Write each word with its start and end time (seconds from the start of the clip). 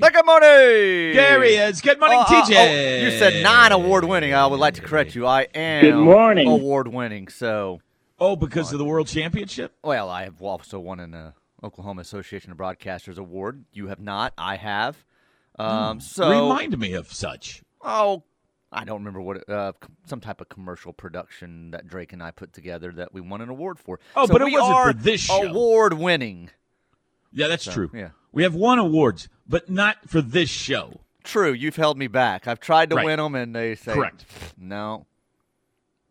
TJ. 0.00 0.12
Good 0.12 0.26
morning. 0.26 1.12
Gary 1.14 1.54
is. 1.54 1.80
Good 1.80 1.98
morning, 2.00 2.18
Oh, 2.18 2.22
uh, 2.22 2.44
TJ. 2.44 2.56
oh, 2.56 3.04
you 3.04 3.18
said 3.18 3.42
non-award 3.42 4.04
winning. 4.04 4.34
I 4.34 4.46
would 4.46 4.60
like 4.60 4.74
to 4.74 4.82
correct 4.82 5.14
you. 5.14 5.26
I 5.26 5.42
am 5.54 5.82
Good 5.84 5.94
morning. 5.96 6.48
award 6.48 6.88
winning. 6.88 7.28
So, 7.28 7.80
Oh, 8.20 8.34
because 8.36 8.72
of 8.72 8.78
the 8.78 8.84
World 8.84 9.06
Championship? 9.08 9.74
well, 9.82 10.08
I 10.08 10.24
have 10.24 10.42
also 10.42 10.78
won 10.80 11.00
an 11.00 11.14
uh, 11.14 11.32
Oklahoma 11.62 12.00
Association 12.02 12.50
of 12.50 12.58
Broadcasters 12.58 13.16
award. 13.18 13.64
You 13.72 13.88
have 13.88 14.00
not. 14.00 14.32
I 14.36 14.56
have. 14.56 15.04
Um, 15.58 16.00
so 16.00 16.28
Remind 16.30 16.78
me 16.78 16.92
of 16.94 17.12
such. 17.12 17.62
Oh, 17.82 18.22
I 18.70 18.84
don't 18.84 18.98
remember 19.00 19.20
what 19.20 19.38
it, 19.38 19.48
uh, 19.48 19.72
some 20.06 20.20
type 20.20 20.40
of 20.40 20.48
commercial 20.48 20.92
production 20.92 21.70
that 21.72 21.86
Drake 21.86 22.12
and 22.12 22.22
I 22.22 22.30
put 22.32 22.52
together 22.52 22.92
that 22.92 23.12
we 23.14 23.20
won 23.20 23.40
an 23.40 23.48
award 23.48 23.78
for. 23.78 23.98
Oh, 24.14 24.26
So 24.26 24.32
but 24.32 24.42
it 24.42 24.46
we 24.46 24.52
wasn't 24.52 24.72
for 24.76 24.80
are 24.90 24.92
this 24.92 25.22
show. 25.22 25.42
Award 25.48 25.94
winning. 25.94 26.50
Yeah, 27.32 27.48
that's 27.48 27.64
true. 27.64 27.90
yeah. 27.94 28.10
We 28.38 28.44
have 28.44 28.54
won 28.54 28.78
awards, 28.78 29.28
but 29.48 29.68
not 29.68 29.96
for 30.08 30.20
this 30.22 30.48
show. 30.48 31.00
True, 31.24 31.52
you've 31.52 31.74
held 31.74 31.98
me 31.98 32.06
back. 32.06 32.46
I've 32.46 32.60
tried 32.60 32.88
to 32.90 32.94
Right. 32.94 33.04
win 33.06 33.16
them, 33.18 33.34
and 33.34 33.52
they 33.52 33.74
say 33.74 33.92
Correct. 33.92 34.24
No, 34.56 35.06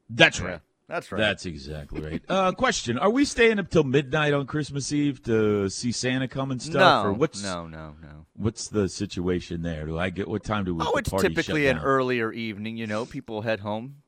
That's 0.10 0.38
Yeah, 0.38 0.46
right. 0.46 0.60
that's 0.90 1.10
right. 1.10 1.20
That's 1.20 1.46
exactly 1.46 2.02
right. 2.02 2.22
Uh, 2.28 2.52
question: 2.52 2.98
Are 2.98 3.10
we 3.10 3.24
staying 3.24 3.60
up 3.60 3.70
till 3.70 3.86
midnight 3.86 4.34
on 4.34 4.46
Christmas 4.46 4.92
Eve 4.92 5.24
to 5.24 5.70
see 5.70 5.94
Santa 5.94 6.28
come 6.28 6.52
and 6.52 6.62
stuff, 6.62 7.06
no, 7.06 7.10
or 7.12 7.14
what's 7.14 7.42
no, 7.42 7.66
no, 7.66 7.96
no. 8.02 8.26
what's 8.36 8.68
the 8.68 8.90
situation 8.90 9.62
there? 9.62 9.86
Do 9.86 9.98
I 9.98 10.10
get 10.10 10.28
what 10.28 10.44
time 10.44 10.66
do 10.66 10.76
we? 10.76 10.82
Oh, 10.86 10.92
the 10.96 10.98
it's 11.00 11.10
typically 11.22 11.68
an 11.70 11.78
earlier 11.78 12.34
evening. 12.34 12.76
You 12.76 12.88
know, 12.88 13.06
people 13.06 13.44
head 13.44 13.62
home 13.62 14.02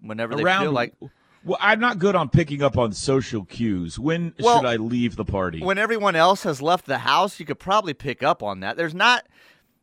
whenever 0.00 0.34
they 0.34 0.42
around. 0.42 0.62
feel 0.64 0.72
like. 0.72 0.94
Well, 1.44 1.58
I'm 1.60 1.80
not 1.80 1.98
good 1.98 2.14
on 2.14 2.28
picking 2.28 2.62
up 2.62 2.78
on 2.78 2.92
social 2.92 3.44
cues. 3.44 3.98
When 3.98 4.34
Well, 4.38 4.58
should 4.58 4.66
I 4.66 4.76
leave 4.76 5.16
the 5.16 5.24
party? 5.24 5.60
When 5.60 5.78
everyone 5.78 6.16
else 6.16 6.42
has 6.44 6.62
left 6.62 6.86
the 6.86 6.98
house, 6.98 7.38
you 7.38 7.46
could 7.46 7.58
probably 7.58 7.94
pick 7.94 8.22
up 8.22 8.42
on 8.42 8.60
that. 8.60 8.76
There's 8.76 8.94
not. 8.94 9.26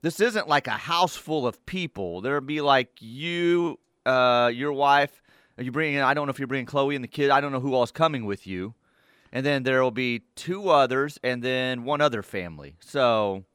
This 0.01 0.20
isn't 0.20 0.47
like 0.47 0.65
a 0.65 0.71
house 0.71 1.15
full 1.15 1.45
of 1.45 1.63
people. 1.68 2.21
There'd 2.21 2.48
be 2.48 2.62
like 2.62 2.90
you, 2.99 3.79
uh, 4.05 4.51
your 4.53 4.73
wife. 4.73 5.21
Are 5.57 5.63
you 5.63 5.71
bringing? 5.71 6.01
I 6.01 6.15
don't 6.15 6.26
know 6.26 6.31
if 6.31 6.40
you're 6.40 6.48
bringing 6.48 6.65
Chloe 6.65 6.95
and 6.95 7.03
the 7.03 7.07
kid. 7.09 7.29
I 7.29 7.40
don't 7.40 7.51
know 7.51 7.59
who 7.59 7.75
all's 7.75 7.91
coming 7.91 8.25
with 8.25 8.48
you. 8.48 8.73
And 9.31 9.46
then 9.46 9.63
there 9.63 9.81
will 9.81 9.91
be 9.91 10.23
two 10.35 10.70
others, 10.70 11.18
and 11.23 11.41
then 11.41 11.85
one 11.85 12.01
other 12.01 12.21
family. 12.21 12.75
So, 12.81 13.46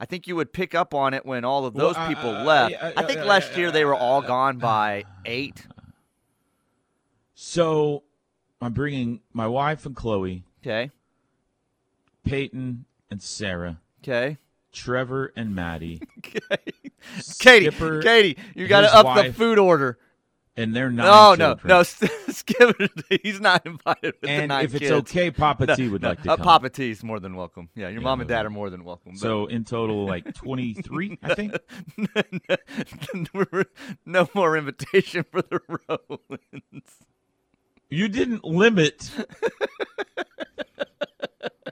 I 0.00 0.06
think 0.06 0.26
you 0.26 0.34
would 0.34 0.52
pick 0.52 0.74
up 0.74 0.92
on 0.92 1.14
it 1.14 1.24
when 1.24 1.44
all 1.44 1.66
of 1.66 1.74
those 1.74 1.96
uh, 1.96 2.08
people 2.08 2.34
uh, 2.34 2.44
left. 2.44 2.72
yeah, 2.72 2.92
I 2.96 3.02
uh, 3.02 3.06
think 3.06 3.20
uh, 3.20 3.26
last 3.26 3.52
uh, 3.52 3.58
year 3.58 3.70
they 3.70 3.84
were 3.84 3.94
all 3.94 4.22
gone 4.22 4.58
by 4.58 5.04
eight. 5.24 5.66
so, 7.42 8.02
I'm 8.60 8.74
bringing 8.74 9.20
my 9.32 9.46
wife 9.46 9.86
and 9.86 9.96
Chloe, 9.96 10.44
Okay. 10.62 10.90
Peyton 12.22 12.84
and 13.10 13.22
Sarah, 13.22 13.80
Okay. 14.02 14.36
Trevor 14.72 15.32
and 15.34 15.54
Maddie, 15.54 16.02
okay. 16.18 16.40
Katie, 17.38 17.70
Skipper, 17.70 18.02
Katie, 18.02 18.36
you 18.54 18.68
got 18.68 18.82
to 18.82 18.94
up 18.94 19.24
the 19.24 19.32
food 19.32 19.58
order. 19.58 19.98
and 20.54 20.76
their 20.76 20.90
nine 20.90 21.06
No, 21.06 21.34
no, 21.34 21.54
children. 21.54 21.68
no. 21.68 21.82
Skip 22.32 22.76
it. 23.10 23.22
He's 23.22 23.40
not 23.40 23.64
invited 23.64 24.12
with 24.14 24.20
the 24.20 24.28
And 24.30 24.52
if 24.52 24.74
it's 24.74 24.80
kids. 24.80 24.92
okay, 24.92 25.30
Papa 25.30 25.64
No, 25.66 25.74
T 25.76 25.88
would 25.88 26.02
no, 26.02 26.10
like 26.10 26.22
to 26.24 26.32
uh, 26.32 26.36
come. 26.36 26.44
Papa 26.44 26.68
T's 26.68 27.02
more 27.02 27.18
than 27.20 27.34
welcome. 27.36 27.70
Yeah, 27.74 27.88
your 27.88 28.00
Yeah, 28.02 28.04
mom 28.04 28.20
and 28.20 28.28
dad 28.28 28.44
are 28.44 28.50
more 28.50 28.68
than 28.68 28.84
welcome. 28.84 29.12
but- 29.12 29.20
So 29.20 29.46
in 29.46 29.64
total, 29.64 30.04
like 30.06 30.34
23, 30.34 31.18
I 31.22 31.34
think. 31.34 31.56
no 34.04 34.28
more 34.34 34.56
invitation 34.58 35.24
for 35.30 35.40
the 35.42 35.60
Rowlands. 35.88 36.92
You 37.90 38.08
didn't 38.08 38.44
limit. 38.44 39.10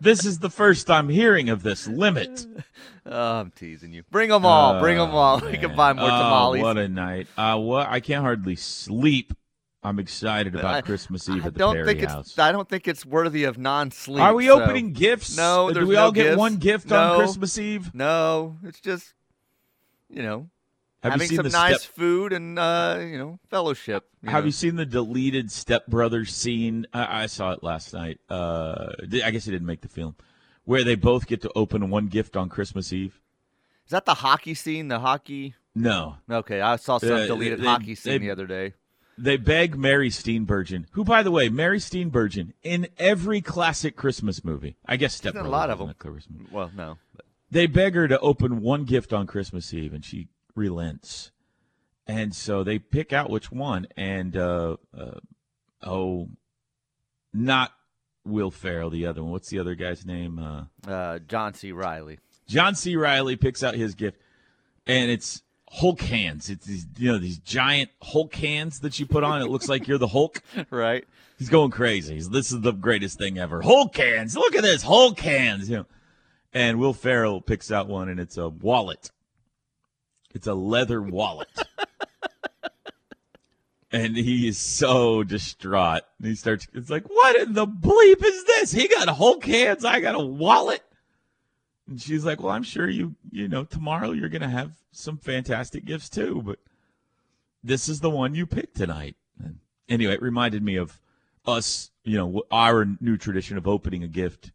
this 0.00 0.24
is 0.24 0.38
the 0.38 0.50
first 0.50 0.90
I'm 0.90 1.08
hearing 1.08 1.48
of 1.48 1.62
this 1.62 1.86
limit. 1.86 2.46
Oh, 3.10 3.40
I'm 3.40 3.50
teasing 3.52 3.94
you. 3.94 4.02
Bring 4.10 4.28
them 4.28 4.44
all. 4.44 4.80
Bring 4.80 4.98
them 4.98 5.12
all. 5.12 5.40
We 5.44 5.56
can 5.56 5.74
buy 5.74 5.94
more 5.94 6.04
Oh, 6.04 6.08
tamales. 6.10 6.60
what 6.60 6.76
a 6.76 6.88
night! 6.88 7.26
Uh, 7.38 7.56
what 7.56 7.88
I 7.88 8.00
can't 8.00 8.22
hardly 8.22 8.54
sleep. 8.54 9.32
I'm 9.82 9.98
excited 9.98 10.54
about 10.54 10.74
I- 10.74 10.80
Christmas 10.82 11.26
Eve 11.26 11.42
I 11.42 11.46
at 11.46 11.54
the 11.54 11.58
don't 11.58 11.74
Perry 11.74 11.86
think 11.86 12.00
House. 12.06 12.26
it's. 12.28 12.38
I 12.38 12.52
don't 12.52 12.68
think 12.68 12.86
it's 12.86 13.06
worthy 13.06 13.44
of 13.44 13.56
non-sleep. 13.56 14.20
Are 14.22 14.34
we 14.34 14.48
so- 14.48 14.60
opening 14.62 14.92
gifts? 14.92 15.38
No, 15.38 15.72
Do 15.72 15.86
we 15.86 15.94
no 15.94 16.02
all 16.04 16.12
get 16.12 16.36
one 16.36 16.56
gift 16.56 16.88
No. 16.90 16.98
on 17.14 17.18
Christmas 17.18 17.56
Eve? 17.56 17.94
No, 17.94 18.58
it's 18.62 18.80
just, 18.80 19.14
you 20.10 20.22
know, 20.22 20.50
Have 21.02 21.12
having 21.12 21.24
you 21.24 21.28
seen 21.28 21.36
some 21.36 21.44
the 21.44 21.50
nice 21.50 21.80
step? 21.82 21.92
food 21.94 22.32
and 22.32 22.58
uh, 22.58 22.98
you 23.00 23.18
know, 23.18 23.38
fellowship. 23.50 24.08
you 24.22 24.30
Have 24.30 24.42
know. 24.42 24.46
you 24.46 24.52
seen 24.52 24.74
the 24.76 24.84
deleted 24.86 25.50
Step 25.52 25.86
Brothers 25.86 26.34
scene? 26.34 26.86
I, 26.92 27.22
I 27.22 27.26
saw 27.26 27.52
it 27.52 27.62
last 27.62 27.94
night. 27.94 28.18
Uh, 28.28 28.92
I 29.24 29.30
guess 29.30 29.46
it 29.46 29.52
didn't 29.52 29.66
make 29.66 29.80
the 29.82 29.88
film, 29.88 30.16
where 30.64 30.82
they 30.82 30.96
both 30.96 31.26
get 31.28 31.40
to 31.42 31.52
open 31.54 31.88
one 31.90 32.08
gift 32.08 32.36
on 32.36 32.48
Christmas 32.48 32.92
Eve. 32.92 33.20
Is 33.86 33.90
that 33.92 34.06
the 34.06 34.14
hockey 34.14 34.54
scene? 34.54 34.88
The 34.88 34.98
hockey? 34.98 35.54
No, 35.74 36.16
Okay, 36.28 36.60
I 36.60 36.74
saw 36.76 36.98
some 36.98 37.12
Uh, 37.12 37.26
deleted 37.26 37.60
they- 37.60 37.64
hockey 37.66 37.94
scene 37.94 38.12
they- 38.14 38.18
the 38.18 38.30
other 38.32 38.46
day. 38.48 38.74
they 39.16 39.36
beg 39.36 39.76
Mary 39.76 40.10
Steenburgen, 40.10 40.86
who, 40.92 41.04
by 41.04 41.22
the 41.22 41.30
way, 41.30 41.48
Mary 41.48 41.78
Steenburgen 41.78 42.52
in 42.64 42.88
every 42.98 43.40
classic 43.40 43.94
Christmas 43.96 44.44
movie. 44.44 44.76
I 44.84 44.96
guess 44.96 45.14
Step 45.14 45.36
in 45.36 45.46
a 45.46 45.48
lot 45.48 45.70
of 45.70 45.78
them. 45.78 45.88
a 45.90 45.94
Christmas 45.94 46.26
movie. 46.28 46.50
Well, 46.50 46.72
no. 46.76 46.98
They 47.50 47.66
beg 47.66 47.94
her 47.94 48.08
to 48.08 48.18
open 48.18 48.60
one 48.60 48.84
gift 48.84 49.12
on 49.12 49.26
Christmas 49.28 49.72
Eve, 49.72 49.94
and 49.94 50.04
she 50.04 50.26
relents. 50.58 51.30
And 52.06 52.34
so 52.34 52.64
they 52.64 52.78
pick 52.78 53.12
out 53.12 53.30
which 53.30 53.52
one, 53.52 53.86
and 53.96 54.36
uh, 54.36 54.76
uh, 54.96 55.20
oh, 55.82 56.28
not 57.32 57.72
Will 58.24 58.50
Ferrell, 58.50 58.90
the 58.90 59.06
other 59.06 59.22
one. 59.22 59.30
What's 59.32 59.50
the 59.50 59.58
other 59.58 59.74
guy's 59.74 60.04
name? 60.06 60.38
Uh, 60.38 60.64
Uh, 60.90 61.18
John 61.20 61.54
C. 61.54 61.70
Reilly. 61.72 62.18
John 62.46 62.74
C. 62.74 62.96
Reilly 62.96 63.36
picks 63.36 63.62
out 63.62 63.74
his 63.74 63.94
gift, 63.94 64.18
and 64.86 65.10
it's 65.10 65.42
Hulk 65.70 66.00
hands. 66.00 66.48
It's 66.48 66.66
these, 66.66 66.86
you 66.96 67.12
know, 67.12 67.18
these 67.18 67.38
giant 67.38 67.90
Hulk 68.02 68.34
hands 68.34 68.80
that 68.80 68.98
you 68.98 69.04
put 69.04 69.22
on. 69.22 69.42
It 69.42 69.50
looks 69.50 69.68
like 69.68 69.86
you're 69.86 69.98
the 69.98 70.08
Hulk. 70.08 70.42
right? 70.70 71.06
He's 71.38 71.50
going 71.50 71.70
crazy. 71.70 72.14
He's, 72.14 72.30
this 72.30 72.50
is 72.50 72.62
the 72.62 72.72
greatest 72.72 73.18
thing 73.18 73.38
ever. 73.38 73.60
Hulk 73.60 73.94
hands. 73.94 74.34
Look 74.34 74.56
at 74.56 74.62
this 74.62 74.82
Hulk 74.82 75.20
hands. 75.20 75.68
You 75.68 75.76
know, 75.78 75.86
and 76.54 76.78
Will 76.78 76.94
Ferrell 76.94 77.42
picks 77.42 77.70
out 77.70 77.86
one, 77.86 78.08
and 78.08 78.18
it's 78.18 78.38
a 78.38 78.48
wallet. 78.48 79.10
It's 80.34 80.46
a 80.46 80.54
leather 80.54 81.02
wallet. 81.02 81.48
and 83.90 84.16
he 84.16 84.48
is 84.48 84.58
so 84.58 85.24
distraught. 85.24 86.02
And 86.18 86.28
he 86.28 86.34
starts. 86.34 86.68
It's 86.74 86.90
like, 86.90 87.08
what 87.08 87.36
in 87.36 87.54
the 87.54 87.66
bleep 87.66 88.24
is 88.24 88.44
this? 88.44 88.72
He 88.72 88.88
got 88.88 89.08
Hulk 89.08 89.44
hands. 89.44 89.84
I 89.84 90.00
got 90.00 90.14
a 90.14 90.24
wallet. 90.24 90.82
And 91.88 92.00
she's 92.00 92.24
like, 92.24 92.42
"Well, 92.42 92.52
I'm 92.52 92.62
sure 92.62 92.88
you, 92.88 93.14
you 93.30 93.48
know, 93.48 93.64
tomorrow 93.64 94.12
you're 94.12 94.28
gonna 94.28 94.50
have 94.50 94.72
some 94.92 95.16
fantastic 95.16 95.86
gifts 95.86 96.10
too, 96.10 96.42
but 96.44 96.58
this 97.64 97.88
is 97.88 98.00
the 98.00 98.10
one 98.10 98.34
you 98.34 98.46
picked 98.46 98.76
tonight." 98.76 99.16
And 99.42 99.60
anyway, 99.88 100.12
it 100.14 100.22
reminded 100.22 100.62
me 100.62 100.76
of 100.76 101.00
us, 101.46 101.90
you 102.04 102.18
know, 102.18 102.42
our 102.50 102.86
new 103.00 103.16
tradition 103.16 103.56
of 103.56 103.66
opening 103.66 104.02
a 104.02 104.08
gift 104.08 104.52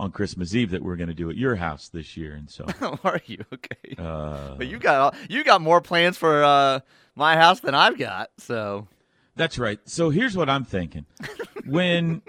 on 0.00 0.10
Christmas 0.10 0.54
Eve 0.54 0.70
that 0.70 0.82
we're 0.82 0.96
going 0.96 1.08
to 1.08 1.14
do 1.14 1.28
at 1.30 1.36
your 1.36 1.56
house 1.56 1.88
this 1.88 2.16
year, 2.16 2.34
and 2.34 2.48
so. 2.50 2.64
How 2.80 2.98
are 3.04 3.20
you? 3.26 3.44
Okay. 3.52 3.94
Uh, 3.98 4.54
but 4.56 4.66
you 4.66 4.78
got 4.78 5.14
you 5.28 5.44
got 5.44 5.60
more 5.60 5.80
plans 5.80 6.16
for 6.16 6.42
uh, 6.42 6.80
my 7.14 7.36
house 7.36 7.60
than 7.60 7.74
I've 7.74 7.98
got. 7.98 8.30
So 8.38 8.88
That's 9.36 9.58
right. 9.58 9.78
So 9.84 10.10
here's 10.10 10.36
what 10.36 10.48
I'm 10.48 10.64
thinking. 10.64 11.04
When 11.66 12.22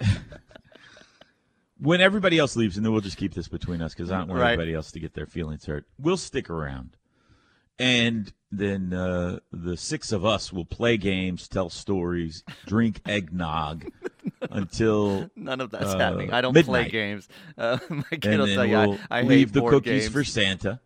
when 1.78 2.00
everybody 2.00 2.38
else 2.38 2.54
leaves, 2.56 2.76
and 2.76 2.84
then 2.84 2.92
we'll 2.92 3.00
just 3.00 3.16
keep 3.16 3.34
this 3.34 3.48
between 3.48 3.82
us 3.82 3.94
because 3.94 4.10
I 4.12 4.18
don't 4.18 4.28
want 4.28 4.40
Right. 4.40 4.52
everybody 4.52 4.74
else 4.74 4.92
to 4.92 5.00
get 5.00 5.14
their 5.14 5.26
feelings 5.26 5.64
hurt. 5.64 5.86
We'll 5.98 6.16
stick 6.16 6.48
around, 6.50 6.96
and 7.82 8.32
then 8.52 8.92
uh, 8.92 9.40
the 9.50 9.76
six 9.76 10.12
of 10.12 10.24
us 10.24 10.52
will 10.52 10.64
play 10.64 10.96
games, 10.96 11.48
tell 11.48 11.68
stories, 11.68 12.44
drink 12.64 13.00
eggnog 13.06 13.86
until 14.50 15.28
none 15.34 15.60
of 15.60 15.70
that's 15.70 15.86
Uh, 15.94 15.98
happening. 15.98 16.32
I 16.32 16.42
don't 16.42 16.54
play 16.64 16.88
games. 16.88 17.28
Uh, 17.58 17.78
my 17.88 18.02
kid 18.20 18.38
will 18.38 18.46
tell 18.46 18.64
you 18.64 18.76
we'll 18.76 18.98
I, 19.10 19.18
I 19.18 19.22
leave 19.22 19.52
the 19.52 19.62
cookies 19.62 20.02
games. 20.04 20.12
for 20.12 20.22
Santa, 20.22 20.80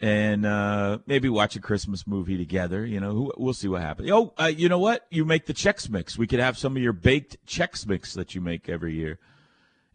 and 0.00 0.44
uh, 0.44 0.98
maybe 1.06 1.28
watch 1.30 1.56
a 1.56 1.60
Christmas 1.60 2.06
movie 2.06 2.36
together. 2.36 2.84
You 2.84 3.00
know, 3.00 3.32
we'll 3.38 3.54
see 3.54 3.68
what 3.68 3.80
happens. 3.80 4.10
Oh, 4.10 4.34
uh, 4.38 4.46
you 4.46 4.68
know 4.68 4.78
what? 4.78 5.06
You 5.10 5.24
make 5.24 5.46
the 5.46 5.54
Chex 5.54 5.88
Mix. 5.88 6.18
We 6.18 6.26
could 6.26 6.40
have 6.40 6.58
some 6.58 6.76
of 6.76 6.82
your 6.82 6.92
baked 6.92 7.38
Chex 7.46 7.86
Mix 7.86 8.12
that 8.14 8.34
you 8.34 8.42
make 8.42 8.68
every 8.68 8.94
year, 8.94 9.18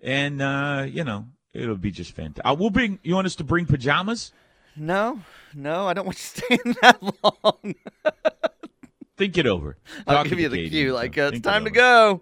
and 0.02 0.42
uh, 0.42 0.86
you 0.90 1.04
know, 1.04 1.28
it'll 1.54 1.76
be 1.78 1.92
just 1.92 2.14
fantastic. 2.14 2.46
Uh, 2.50 2.56
we'll 2.58 2.72
bring. 2.72 2.98
You 3.04 3.14
want 3.16 3.28
us 3.28 3.36
to 3.36 3.44
bring 3.44 3.66
pajamas? 3.68 4.32
No, 4.76 5.22
no, 5.54 5.88
I 5.88 5.94
don't 5.94 6.06
want 6.06 6.18
you 6.18 6.42
staying 6.42 6.76
that 6.82 7.02
long. 7.24 7.76
Think 9.18 9.38
it 9.38 9.48
over. 9.48 9.78
I'll 10.06 10.26
give 10.26 10.40
you 10.40 10.50
the 10.50 10.58
Katie 10.58 10.70
cue. 10.70 10.94
Like 10.94 11.18
uh, 11.18 11.24
it's 11.24 11.32
Think 11.32 11.46
it 11.46 11.50
time 11.50 11.66
to 11.66 11.72
go. 11.72 12.22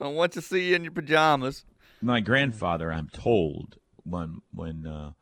I 0.00 0.08
want 0.08 0.32
to 0.32 0.42
see 0.42 0.68
you 0.68 0.76
in 0.76 0.84
your 0.84 0.92
pajamas. 0.92 1.64
my 2.02 2.20
grandfather, 2.20 2.92
I'm 2.92 3.08
told, 3.08 3.78
when 4.04 4.42
when 4.52 4.86
uh, 4.86 5.12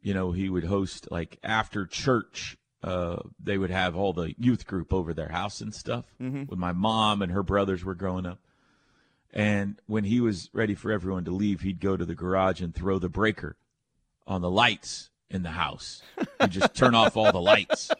you 0.00 0.14
know 0.14 0.32
he 0.32 0.48
would 0.48 0.64
host 0.64 1.08
like 1.10 1.38
after 1.44 1.84
church, 1.84 2.56
uh, 2.82 3.16
they 3.38 3.58
would 3.58 3.70
have 3.70 3.94
all 3.94 4.14
the 4.14 4.34
youth 4.38 4.66
group 4.66 4.94
over 4.94 5.12
their 5.12 5.28
house 5.28 5.60
and 5.60 5.74
stuff. 5.74 6.06
Mm-hmm. 6.20 6.44
When 6.44 6.58
my 6.58 6.72
mom 6.72 7.20
and 7.20 7.32
her 7.32 7.42
brothers 7.42 7.84
were 7.84 7.94
growing 7.94 8.24
up, 8.24 8.38
and 9.34 9.78
when 9.86 10.04
he 10.04 10.20
was 10.22 10.48
ready 10.54 10.74
for 10.74 10.90
everyone 10.90 11.26
to 11.26 11.30
leave, 11.30 11.60
he'd 11.60 11.80
go 11.80 11.98
to 11.98 12.06
the 12.06 12.14
garage 12.14 12.62
and 12.62 12.74
throw 12.74 12.98
the 12.98 13.10
breaker 13.10 13.58
on 14.26 14.40
the 14.40 14.50
lights 14.50 15.10
in 15.32 15.42
the 15.42 15.50
house. 15.50 16.02
You 16.40 16.46
just 16.48 16.74
turn 16.74 16.94
off 16.94 17.16
all 17.16 17.32
the 17.32 17.40
lights. 17.40 17.90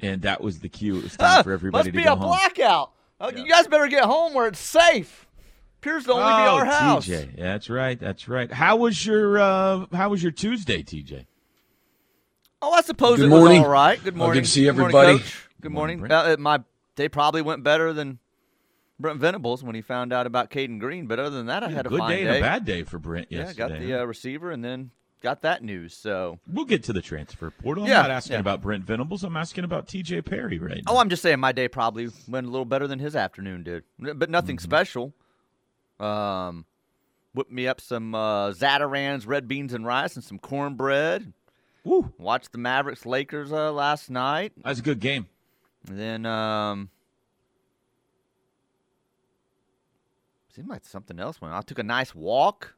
And 0.00 0.22
that 0.22 0.40
was 0.42 0.60
the 0.60 0.68
cue. 0.68 0.98
It 0.98 1.02
was 1.04 1.16
time 1.16 1.42
for 1.42 1.52
everybody 1.54 1.80
Must 1.80 1.86
to 1.86 1.92
be 1.92 2.04
go 2.04 2.12
a 2.12 2.16
home. 2.16 2.28
blackout. 2.28 2.92
Oh, 3.20 3.30
Yeah. 3.30 3.38
You 3.44 3.48
guys 3.48 3.66
better 3.66 3.88
get 3.88 4.04
home 4.04 4.34
where 4.34 4.46
it's 4.46 4.58
safe. 4.60 5.26
Appears 5.80 6.04
to 6.04 6.12
only 6.12 6.24
be 6.24 6.48
oh, 6.48 6.56
our 6.58 6.64
house. 6.64 7.06
TJ. 7.06 7.36
That's 7.36 7.70
right. 7.70 7.98
That's 7.98 8.28
right. 8.28 8.50
How 8.52 8.76
was 8.76 9.06
your 9.06 9.38
uh, 9.38 9.86
How 9.92 10.08
was 10.10 10.22
your 10.22 10.32
Tuesday, 10.32 10.82
TJ? 10.82 11.26
Oh, 12.60 12.72
I 12.72 12.80
suppose 12.82 13.16
Good 13.18 13.26
it 13.26 13.28
morning. 13.28 13.58
was 13.60 13.66
all 13.66 13.72
right. 13.72 14.02
Good 14.02 14.14
Oh, 14.14 14.18
morning. 14.18 14.40
good 14.42 14.46
to 14.46 14.50
see 14.50 14.64
Good 14.64 14.76
morning, 14.76 14.96
everybody. 14.96 15.18
Coach. 15.18 15.48
Good 15.60 15.72
Morning, 15.72 15.98
morning. 15.98 16.12
Uh, 16.16 16.36
my 16.38 16.60
day 16.96 17.08
probably 17.08 17.42
went 17.42 17.62
better 17.62 17.92
than 17.92 18.18
Brent 19.00 19.18
Venables 19.20 19.62
when 19.64 19.74
he 19.74 19.80
found 19.82 20.12
out 20.12 20.26
about 20.26 20.50
Cayden 20.50 20.78
Green. 20.78 21.06
But 21.06 21.18
other 21.18 21.30
than 21.36 21.46
that, 21.46 21.62
I 21.62 21.70
had 21.70 21.86
a 21.86 21.88
good 21.88 21.98
fine 22.00 22.10
day, 22.10 22.26
and 22.26 22.36
a 22.36 22.40
bad 22.40 22.64
day 22.64 22.82
for 22.82 22.98
Brent 22.98 23.30
yesterday. 23.30 23.38
yeah, 23.58 23.66
yesterday. 23.68 23.90
got 23.90 23.96
the 23.98 24.02
uh, 24.02 24.06
receiver 24.06 24.50
and 24.50 24.64
then 24.64 24.90
got 25.22 25.42
that 25.42 25.62
news. 25.62 25.94
So, 25.94 26.38
We'll 26.50 26.64
get 26.64 26.84
to 26.84 26.92
the 26.92 27.02
transfer 27.02 27.50
portal. 27.50 27.84
I'm 27.84 27.90
Yeah, 27.90 28.02
not 28.02 28.10
asking 28.10 28.34
yeah. 28.34 28.40
about 28.40 28.60
Brent 28.62 28.84
Venables. 28.84 29.24
I'm 29.24 29.36
asking 29.36 29.64
about 29.64 29.86
TJ 29.88 30.24
Perry 30.24 30.58
right 30.58 30.82
now. 30.86 30.94
oh, 30.94 30.98
I'm 30.98 31.08
just 31.08 31.22
saying 31.22 31.40
my 31.40 31.52
day 31.52 31.68
probably 31.68 32.08
went 32.28 32.46
a 32.46 32.50
little 32.50 32.64
better 32.64 32.86
than 32.86 32.98
his 32.98 33.16
afternoon 33.16 33.62
did, 33.64 33.84
but 33.98 34.30
nothing 34.30 34.56
Mm-hmm. 34.56 34.64
special. 34.64 35.14
Um, 35.98 36.66
whipped 37.34 37.50
me 37.52 37.66
up 37.66 37.80
some 37.80 38.14
uh, 38.14 38.50
Zatarain's, 38.50 39.26
red 39.26 39.48
beans 39.48 39.72
and 39.72 39.84
rice, 39.86 40.14
and 40.14 40.24
some 40.24 40.38
cornbread. 40.38 41.32
Woo, 41.84 42.12
Watched 42.18 42.52
the 42.52 42.58
Mavericks 42.58 43.06
Lakers 43.06 43.52
uh, 43.52 43.72
last 43.72 44.10
night. 44.10 44.52
that 44.62 44.68
was 44.68 44.78
a 44.80 44.82
good 44.82 45.00
game. 45.00 45.26
And 45.88 45.98
then 45.98 46.26
um 46.26 46.90
seemed 50.54 50.68
like 50.68 50.84
something 50.84 51.18
else 51.20 51.40
went. 51.40 51.52
on. 51.52 51.58
I 51.58 51.62
took 51.62 51.78
a 51.78 51.82
nice 51.82 52.14
walk. 52.14 52.74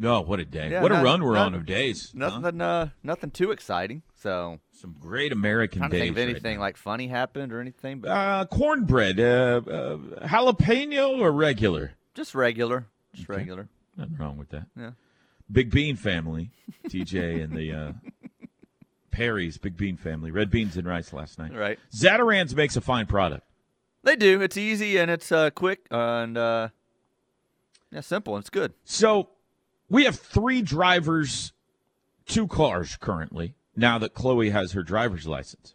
No, 0.00 0.20
what 0.20 0.38
a 0.38 0.44
day. 0.44 0.70
Yeah, 0.70 0.82
what 0.82 0.92
a 0.92 1.02
run 1.02 1.22
we're 1.24 1.34
not- 1.34 1.46
on 1.46 1.54
of 1.54 1.66
days. 1.66 2.12
huh? 2.12 2.38
Nothing 2.38 2.60
uh 2.60 2.90
nothing 3.02 3.30
too 3.32 3.50
exciting. 3.50 4.02
So 4.14 4.60
Some 4.72 4.94
great 4.98 5.32
American 5.32 5.82
days. 5.82 5.90
think 6.00 6.10
of 6.12 6.18
anything 6.18 6.56
now. 6.56 6.60
like 6.62 6.76
funny 6.76 7.08
happened 7.08 7.52
or 7.52 7.60
anything, 7.60 8.00
but 8.00 8.08
uh, 8.10 8.44
cornbread, 8.46 9.18
uh, 9.18 9.60
uh, 9.68 9.96
jalapeno 10.26 11.18
or 11.18 11.32
regular? 11.32 11.92
just 12.14 12.34
regular. 12.34 12.86
Just 13.14 13.28
Okay. 13.30 13.38
regular. 13.38 13.68
Nothing 13.96 14.16
wrong 14.18 14.36
with 14.38 14.50
that. 14.50 14.66
Yeah. 14.76 14.90
Big 15.50 15.70
Bean 15.70 15.96
family, 15.96 16.50
TJ 16.88 17.42
and 17.42 17.56
the 17.56 17.72
uh, 17.72 17.92
Perry's 19.10 19.58
Big 19.58 19.76
Bean 19.76 19.96
family, 19.96 20.30
red 20.30 20.50
beans 20.50 20.76
and 20.76 20.86
rice 20.86 21.12
last 21.12 21.38
night. 21.38 21.52
Right. 21.54 21.78
Zatarain's 21.92 22.54
makes 22.54 22.76
a 22.76 22.80
fine 22.80 23.06
product. 23.06 23.44
They 24.04 24.14
do. 24.16 24.40
It's 24.40 24.56
easy 24.56 24.96
and 24.98 25.10
it's 25.10 25.32
uh 25.32 25.50
quick 25.50 25.86
and 25.90 26.36
uh 26.38 26.68
yeah, 27.90 28.00
simple 28.00 28.36
and 28.36 28.42
it's 28.42 28.50
good. 28.50 28.74
So 28.84 29.30
we 29.88 30.04
have 30.04 30.18
three 30.18 30.62
drivers, 30.62 31.52
two 32.26 32.46
cars 32.46 32.96
currently, 32.96 33.54
now 33.76 33.98
that 33.98 34.14
Chloe 34.14 34.50
has 34.50 34.72
her 34.72 34.82
driver's 34.82 35.26
license. 35.26 35.74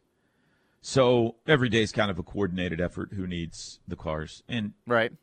So 0.81 1.36
every 1.48 1.69
day 1.69 1.81
is 1.81 1.92
kind 1.92 2.12
of 2.12 2.19
a 2.19 2.24
coordinated 2.24 2.81
effort 2.81 3.13
who 3.13 3.25
needs 3.25 3.80
the 3.88 3.95
cars. 3.95 4.44
And 4.48 4.74
Right. 4.86 5.13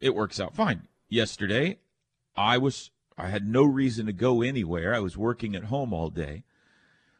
it 0.00 0.14
works 0.14 0.38
out 0.38 0.54
fine. 0.54 0.86
Yesterday, 1.08 1.78
I 2.36 2.58
was 2.58 2.90
I 3.18 3.28
had 3.28 3.46
no 3.46 3.64
reason 3.64 4.06
to 4.06 4.12
go 4.14 4.40
anywhere. 4.40 4.94
I 4.94 5.00
was 5.00 5.18
working 5.18 5.54
at 5.54 5.64
home 5.64 5.92
all 5.92 6.08
day, 6.08 6.44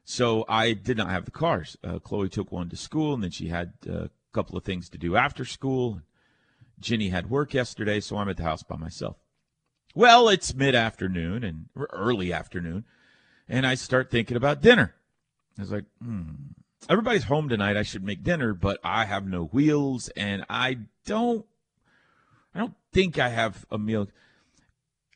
so 0.03 0.47
I 0.49 0.73
did 0.73 0.97
not 0.97 1.11
have 1.11 1.27
the 1.27 1.31
cars. 1.31 1.77
Uh, 1.85 1.99
Chloe 1.99 2.31
took 2.31 2.51
one 2.51 2.71
to 2.71 2.77
school, 2.77 3.13
and 3.13 3.23
then 3.23 3.31
she 3.33 3.49
had 3.49 3.75
a 3.87 4.09
couple 4.33 4.57
of 4.57 4.65
things 4.65 4.89
to 4.91 4.99
do 4.99 5.17
after 5.17 5.45
school. 5.45 6.01
Ginny 6.79 7.11
had 7.11 7.29
work 7.29 7.53
yesterday, 7.53 8.01
so 8.01 8.17
I'm 8.17 8.31
at 8.31 8.39
the 8.39 8.45
house 8.45 8.63
by 8.63 8.77
myself. 8.77 9.17
Well, 9.95 10.29
it's 10.29 10.55
mid 10.55 10.75
afternoon 10.75 11.43
and 11.45 11.69
early 11.93 12.33
afternoon, 12.33 12.85
and 13.49 13.67
I 13.67 13.75
start 13.75 14.11
thinking 14.11 14.37
about 14.37 14.63
dinner. 14.63 14.95
I 15.59 15.63
was 15.63 15.73
like, 15.73 15.85
hmm, 16.03 16.31
everybody's 16.89 17.25
home 17.25 17.49
tonight. 17.49 17.77
I 17.77 17.83
should 17.83 18.05
make 18.05 18.23
dinner, 18.23 18.55
but 18.55 18.79
I 18.85 19.05
have 19.05 19.27
no 19.27 19.45
wheels, 19.47 20.09
and 20.11 20.45
I 20.49 20.79
don't 21.05 21.45
I 22.55 22.61
don't 22.61 22.75
think 22.93 23.19
I 23.19 23.29
have 23.29 23.67
a 23.71 23.79
meal 23.79 24.09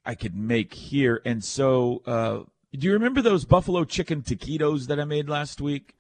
I 0.05 0.15
could 0.15 0.35
make 0.37 0.75
here. 0.75 1.23
And 1.25 1.43
so, 1.43 2.03
uh, 2.07 2.41
do 2.77 2.87
you 2.87 2.93
remember 2.93 3.23
those 3.23 3.45
buffalo 3.45 3.85
chicken 3.85 4.23
taquitos 4.23 4.87
that 4.89 5.01
I 5.01 5.05
made 5.05 5.29
last 5.29 5.61
week 5.61 5.97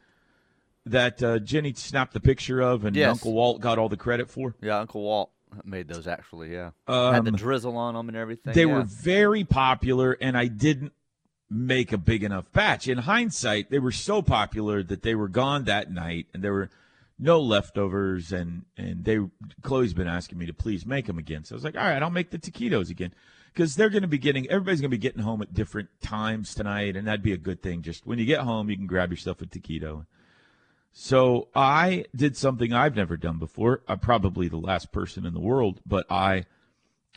that 0.84 1.22
uh, 1.22 1.38
Jenny 1.38 1.72
snapped 1.72 2.12
the 2.12 2.20
picture 2.20 2.60
of 2.60 2.84
and 2.84 2.94
Yes. 2.94 3.10
Uncle 3.10 3.32
Walt 3.32 3.60
got 3.60 3.78
all 3.78 3.88
the 3.88 3.96
credit 3.96 4.30
for? 4.30 4.54
Yeah, 4.60 4.80
Uncle 4.80 5.02
Walt 5.02 5.30
made 5.64 5.88
those 5.88 6.06
actually, 6.06 6.52
yeah. 6.52 6.70
Had 6.88 7.24
the 7.24 7.30
Um, 7.30 7.36
drizzle 7.36 7.76
on 7.76 7.94
them 7.94 8.08
and 8.08 8.16
everything. 8.16 8.52
they 8.54 8.64
yeah. 8.66 8.74
were 8.74 8.82
very 8.84 9.44
popular, 9.44 10.16
and 10.20 10.36
I 10.36 10.46
didn't 10.46 10.92
make 11.50 11.92
a 11.92 11.98
big 11.98 12.24
enough 12.24 12.50
batch. 12.52 12.88
In 12.88 12.98
hindsight, 12.98 13.70
they 13.70 13.78
were 13.78 13.92
so 13.92 14.22
popular 14.22 14.82
that 14.82 15.02
they 15.02 15.14
were 15.14 15.28
gone 15.28 15.64
that 15.64 15.90
night, 15.90 16.26
and 16.34 16.42
there 16.42 16.52
were 16.52 16.70
no 17.18 17.40
leftovers. 17.40 18.32
And 18.32 18.64
and 18.76 19.04
they 19.04 19.18
Chloe's 19.62 19.94
been 19.94 20.08
asking 20.08 20.38
me 20.38 20.46
to 20.46 20.54
please 20.54 20.84
make 20.86 21.06
them 21.06 21.18
again. 21.18 21.44
So 21.44 21.54
I 21.54 21.56
was 21.56 21.64
like, 21.64 21.76
all 21.76 21.84
right, 21.84 22.02
I'll 22.02 22.10
make 22.10 22.30
the 22.30 22.38
taquitos 22.38 22.90
again 22.90 23.12
because 23.52 23.76
they're 23.76 23.90
going 23.90 24.02
to 24.02 24.08
be 24.08 24.18
getting 24.18 24.48
everybody's 24.48 24.80
going 24.80 24.90
to 24.90 24.96
be 24.96 25.00
getting 25.00 25.22
home 25.22 25.42
at 25.42 25.54
different 25.54 25.88
times 26.02 26.54
tonight, 26.54 26.96
and 26.96 27.06
that'd 27.06 27.22
be 27.22 27.32
a 27.32 27.36
good 27.38 27.62
thing. 27.62 27.82
Just 27.82 28.04
when 28.06 28.18
you 28.18 28.24
get 28.24 28.40
home, 28.40 28.68
you 28.70 28.76
can 28.76 28.86
grab 28.86 29.10
yourself 29.10 29.40
a 29.42 29.46
taquito. 29.46 30.06
So 30.96 31.48
I 31.56 32.04
did 32.14 32.36
something 32.36 32.72
I've 32.72 32.94
never 32.94 33.16
done 33.16 33.38
before. 33.38 33.82
I'm 33.88 33.98
probably 33.98 34.46
the 34.48 34.58
last 34.58 34.92
person 34.92 35.26
in 35.26 35.34
the 35.34 35.40
world, 35.40 35.80
but 35.84 36.06
I 36.08 36.44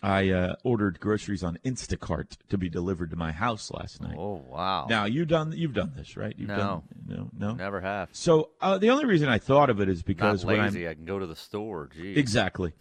I 0.01 0.29
uh, 0.29 0.55
ordered 0.63 0.99
groceries 0.99 1.43
on 1.43 1.57
Instacart 1.63 2.37
to 2.49 2.57
be 2.57 2.69
delivered 2.69 3.11
to 3.11 3.15
my 3.15 3.31
house 3.31 3.69
last 3.71 4.01
night. 4.01 4.15
Oh 4.17 4.43
wow. 4.47 4.87
Now 4.89 5.05
you've 5.05 5.27
done 5.27 5.53
you've 5.55 5.73
done 5.75 5.93
this 5.95 6.17
right? 6.17 6.33
You've 6.37 6.49
No. 6.49 6.57
done 6.57 6.81
no 7.07 7.29
no. 7.37 7.53
Never 7.53 7.79
have. 7.81 8.09
So 8.13 8.49
uh, 8.61 8.79
the 8.79 8.89
only 8.89 9.05
reason 9.05 9.29
I 9.29 9.37
thought 9.37 9.69
of 9.69 9.79
it 9.79 9.89
is 9.89 10.01
because 10.01 10.43
Not 10.43 10.51
when 10.53 10.59
I'm 10.59 10.65
lazy. 10.67 10.87
I 10.87 10.95
can 10.95 11.05
go 11.05 11.19
to 11.19 11.27
the 11.27 11.35
store. 11.35 11.89
Gee. 11.95 12.17
exactly. 12.17 12.73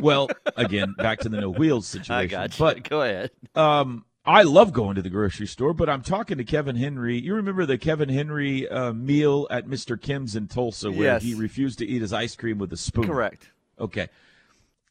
Well, 0.00 0.28
again, 0.56 0.94
back 0.98 1.20
to 1.20 1.30
the 1.30 1.40
no 1.40 1.48
wheels 1.48 1.86
situation. 1.86 2.14
I 2.14 2.26
got 2.26 2.58
you. 2.58 2.62
But 2.64 2.86
go 2.88 3.00
ahead. 3.02 3.30
um, 3.54 4.04
I 4.24 4.42
love 4.42 4.72
going 4.72 4.94
to 4.94 5.02
the 5.02 5.10
grocery 5.10 5.46
store, 5.48 5.74
but 5.74 5.88
I'm 5.88 6.02
talking 6.02 6.38
to 6.38 6.44
Kevin 6.44 6.76
Henry. 6.76 7.18
You 7.18 7.34
remember 7.34 7.66
the 7.66 7.76
Kevin 7.76 8.08
Henry 8.08 8.68
uh, 8.68 8.92
meal 8.92 9.48
at 9.50 9.66
Mr. 9.66 10.00
Kim's 10.00 10.36
in 10.36 10.46
Tulsa 10.46 10.90
where 10.92 11.14
Yes. 11.14 11.22
he 11.22 11.34
refused 11.34 11.80
to 11.80 11.86
eat 11.86 12.02
his 12.02 12.12
ice 12.12 12.36
cream 12.36 12.58
with 12.58 12.72
a 12.72 12.76
spoon? 12.76 13.06
Correct. 13.08 13.50
Okay. 13.80 14.08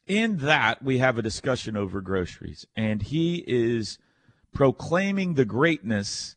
In 0.06 0.38
that, 0.38 0.82
we 0.82 0.98
have 0.98 1.16
a 1.16 1.22
discussion 1.22 1.76
over 1.78 2.02
groceries, 2.02 2.66
and 2.76 3.00
he 3.02 3.42
is 3.46 3.98
proclaiming 4.52 5.34
the 5.34 5.46
greatness 5.46 6.36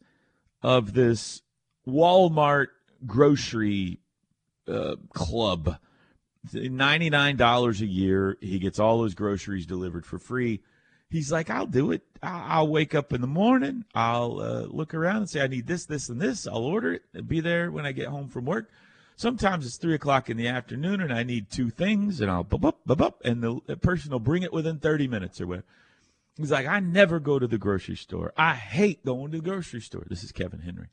of 0.62 0.94
this 0.94 1.42
Walmart 1.86 2.68
grocery 3.06 4.00
uh, 4.70 4.96
club. 5.14 5.78
$99 6.54 7.82
a 7.82 7.86
year. 7.86 8.38
He 8.40 8.60
gets 8.60 8.80
all 8.80 9.00
those 9.00 9.16
groceries 9.16 9.66
delivered 9.66 10.06
for 10.06 10.18
free. 10.20 10.62
He's 11.10 11.32
like, 11.32 11.50
I'll 11.50 11.68
do 11.68 11.92
it. 11.92 12.02
I'll 12.22 12.68
wake 12.68 12.96
up 12.96 13.14
in 13.14 13.22
the 13.22 13.28
morning. 13.28 13.86
I'll 13.94 14.40
uh, 14.40 14.62
look 14.62 14.94
around 14.94 15.18
and 15.18 15.30
say, 15.30 15.42
I 15.42 15.48
need 15.48 15.68
this, 15.68 15.86
this, 15.86 16.10
and 16.10 16.20
this. 16.20 16.48
I'll 16.48 16.58
order 16.58 16.94
it 16.94 17.04
and 17.14 17.28
be 17.28 17.40
there 17.40 17.72
when 17.72 17.86
I 17.86 17.92
get 17.92 18.08
home 18.08 18.28
from 18.28 18.46
work. 18.46 18.70
Sometimes 19.16 19.66
it's 19.66 19.78
three 19.78 19.94
o'clock 19.94 20.30
in 20.30 20.36
the 20.36 20.48
afternoon 20.48 21.00
and 21.00 21.14
I 21.14 21.24
need 21.24 21.50
two 21.50 21.70
things, 21.70 22.20
and 22.20 22.30
I'll 22.30 22.44
bup, 22.44 22.66
up, 22.66 23.02
up, 23.02 23.22
and 23.24 23.42
the, 23.42 23.78
person 23.78 24.12
will 24.12 24.20
bring 24.20 24.44
it 24.44 24.52
within 24.52 24.80
30 24.80 25.08
minutes 25.08 25.40
or 25.40 25.48
whatever. 25.48 25.68
He's 26.38 26.52
like, 26.52 26.68
I 26.68 26.82
never 26.82 27.20
go 27.20 27.40
to 27.40 27.48
the 27.48 27.58
grocery 27.58 27.96
store. 27.96 28.34
I 28.36 28.56
hate 28.56 29.06
going 29.06 29.32
to 29.32 29.38
the 29.38 29.44
grocery 29.44 29.80
store. 29.80 30.04
This 30.10 30.24
is 30.24 30.34
Kevin 30.34 30.60
Henry. 30.60 30.88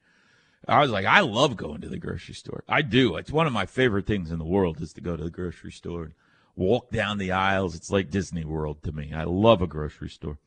I 0.69 0.81
was 0.81 0.93
like, 0.93 1.05
I 1.05 1.21
love 1.21 1.57
going 1.57 1.81
to 1.81 1.89
the 1.89 1.99
grocery 1.99 2.35
store. 2.35 2.63
I 2.69 2.83
do. 2.83 3.17
It's 3.17 3.33
one 3.33 3.49
of 3.49 3.53
my 3.53 3.67
favorite 3.67 4.07
things 4.07 4.31
in 4.31 4.39
the 4.39 4.45
world 4.45 4.81
is 4.81 4.93
to 4.93 5.01
go 5.01 5.17
to 5.17 5.25
the 5.25 5.31
grocery 5.31 5.73
store 5.73 6.13
walk 6.57 6.91
down 6.91 7.19
the 7.19 7.33
aisles. 7.33 7.75
It's 7.75 7.91
like 7.91 8.11
Disney 8.11 8.45
World 8.45 8.83
to 8.83 8.93
me. 8.93 9.13
I 9.15 9.25
love 9.25 9.63
a 9.63 9.67
grocery 9.67 10.11
store. 10.11 10.39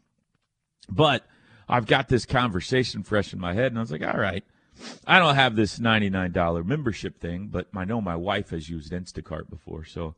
But 0.90 1.26
I've 1.68 1.88
got 1.88 2.08
this 2.08 2.26
conversation 2.26 3.04
fresh 3.04 3.34
in 3.34 3.40
my 3.40 3.54
head, 3.54 3.68
and 3.68 3.78
I 3.78 3.82
was 3.82 3.92
like, 3.92 4.06
all 4.06 4.20
right, 4.20 4.44
I 5.08 5.20
don't 5.20 5.36
have 5.36 5.56
this 5.56 5.80
$99 5.80 6.66
membership 6.66 7.20
thing, 7.20 7.48
but 7.48 7.68
I 7.76 7.86
know 7.86 8.02
my 8.02 8.16
wife 8.16 8.50
has 8.52 8.70
used 8.70 8.92
Instacart 8.92 9.50
before. 9.50 9.86
So 9.86 10.16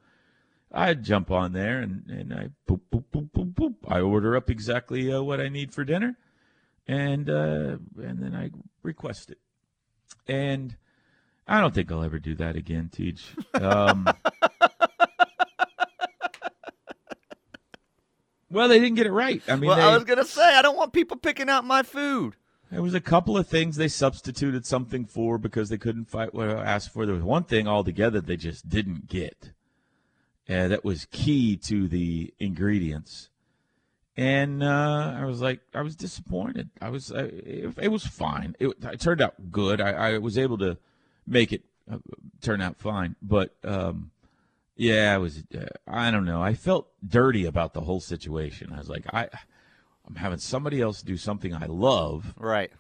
I 0.72 0.94
jump 0.94 1.32
on 1.32 1.54
there 1.54 1.80
and, 1.80 2.06
and 2.10 2.34
I 2.34 2.50
boop, 2.70 2.82
boop, 2.92 3.06
boop, 3.14 3.32
boop, 3.32 3.54
boop. 3.54 3.76
I 3.88 4.02
order 4.02 4.36
up 4.36 4.50
exactly 4.50 5.12
uh, 5.12 5.22
what 5.22 5.40
I 5.40 5.48
need 5.50 5.74
for 5.74 5.84
dinner, 5.86 6.18
and 6.88 7.30
uh, 7.30 7.78
and 7.98 8.22
then 8.22 8.36
I 8.36 8.52
request 8.84 9.32
it. 9.32 9.40
And 10.28 10.76
I 11.48 11.62
don't 11.62 11.74
think 11.74 11.92
I'll 11.92 12.04
ever 12.04 12.20
do 12.20 12.36
that 12.36 12.58
again, 12.58 12.90
Teach. 12.92 13.34
Um, 13.54 14.10
well, 18.50 18.68
they 18.68 18.80
didn't 18.80 18.96
get 18.96 19.08
it 19.08 19.12
right. 19.12 19.42
I 19.48 19.56
mean, 19.56 19.68
well, 19.68 19.78
they, 19.78 19.84
I 19.84 19.94
was 19.96 20.04
gonna 20.04 20.26
say 20.26 20.44
I 20.56 20.62
don't 20.62 20.78
want 20.78 20.94
people 20.94 21.18
picking 21.18 21.50
out 21.50 21.66
my 21.66 21.84
food. 21.84 22.36
there 22.72 22.82
was 22.82 22.94
a 22.94 23.02
couple 23.02 23.38
of 23.38 23.48
things 23.48 23.76
they 23.76 23.88
substituted 23.88 24.66
something 24.66 25.06
for 25.06 25.38
because 25.38 25.70
they 25.70 25.78
couldn't 25.78 26.10
fight 26.10 26.34
what 26.34 26.50
I 26.50 26.64
asked 26.64 26.92
for. 26.92 27.06
There 27.06 27.16
was 27.16 27.24
one 27.24 27.44
thing 27.44 27.68
altogether 27.68 28.22
they 28.22 28.38
just 28.38 28.70
didn't 28.70 29.08
get. 29.08 29.52
Uh, 30.50 30.70
that 30.70 30.86
was 30.86 31.08
key 31.12 31.58
to 31.58 31.88
the 31.90 32.34
ingredients. 32.40 33.30
and 34.16 34.64
uh, 34.64 35.14
I 35.18 35.26
was 35.26 35.42
like, 35.42 35.60
I 35.76 35.82
was 35.82 35.96
disappointed. 35.98 36.70
I 36.82 36.90
was, 36.90 37.12
it, 37.12 37.74
it 37.78 37.88
was 37.90 38.08
fine. 38.08 38.56
It, 38.58 38.70
it 38.82 39.00
turned 39.02 39.22
out 39.22 39.52
good. 39.52 39.82
I, 39.82 40.14
I 40.14 40.18
was 40.20 40.38
able 40.38 40.58
to 40.60 40.78
make 41.28 41.52
it 41.52 41.64
uh, 41.92 41.98
turn 42.42 42.62
out 42.62 42.78
fine, 42.80 43.16
but 43.22 43.56
um, 43.66 44.12
yeah, 44.78 45.14
I 45.14 45.18
was. 45.18 45.44
Uh, 45.54 45.66
I 45.88 46.12
don't 46.12 46.26
know. 46.26 46.42
I 46.42 46.54
felt 46.54 46.88
dirty 47.08 47.46
about 47.46 47.74
the 47.74 47.82
whole 47.82 48.00
situation. 48.00 48.72
I 48.74 48.78
was 48.78 48.90
like, 48.90 49.06
I, 49.14 49.28
I'm 50.08 50.16
having 50.16 50.38
somebody 50.40 50.82
else 50.82 51.02
do 51.02 51.18
something 51.18 51.54
I 51.54 51.66
love, 51.66 52.34
Right. 52.38 52.72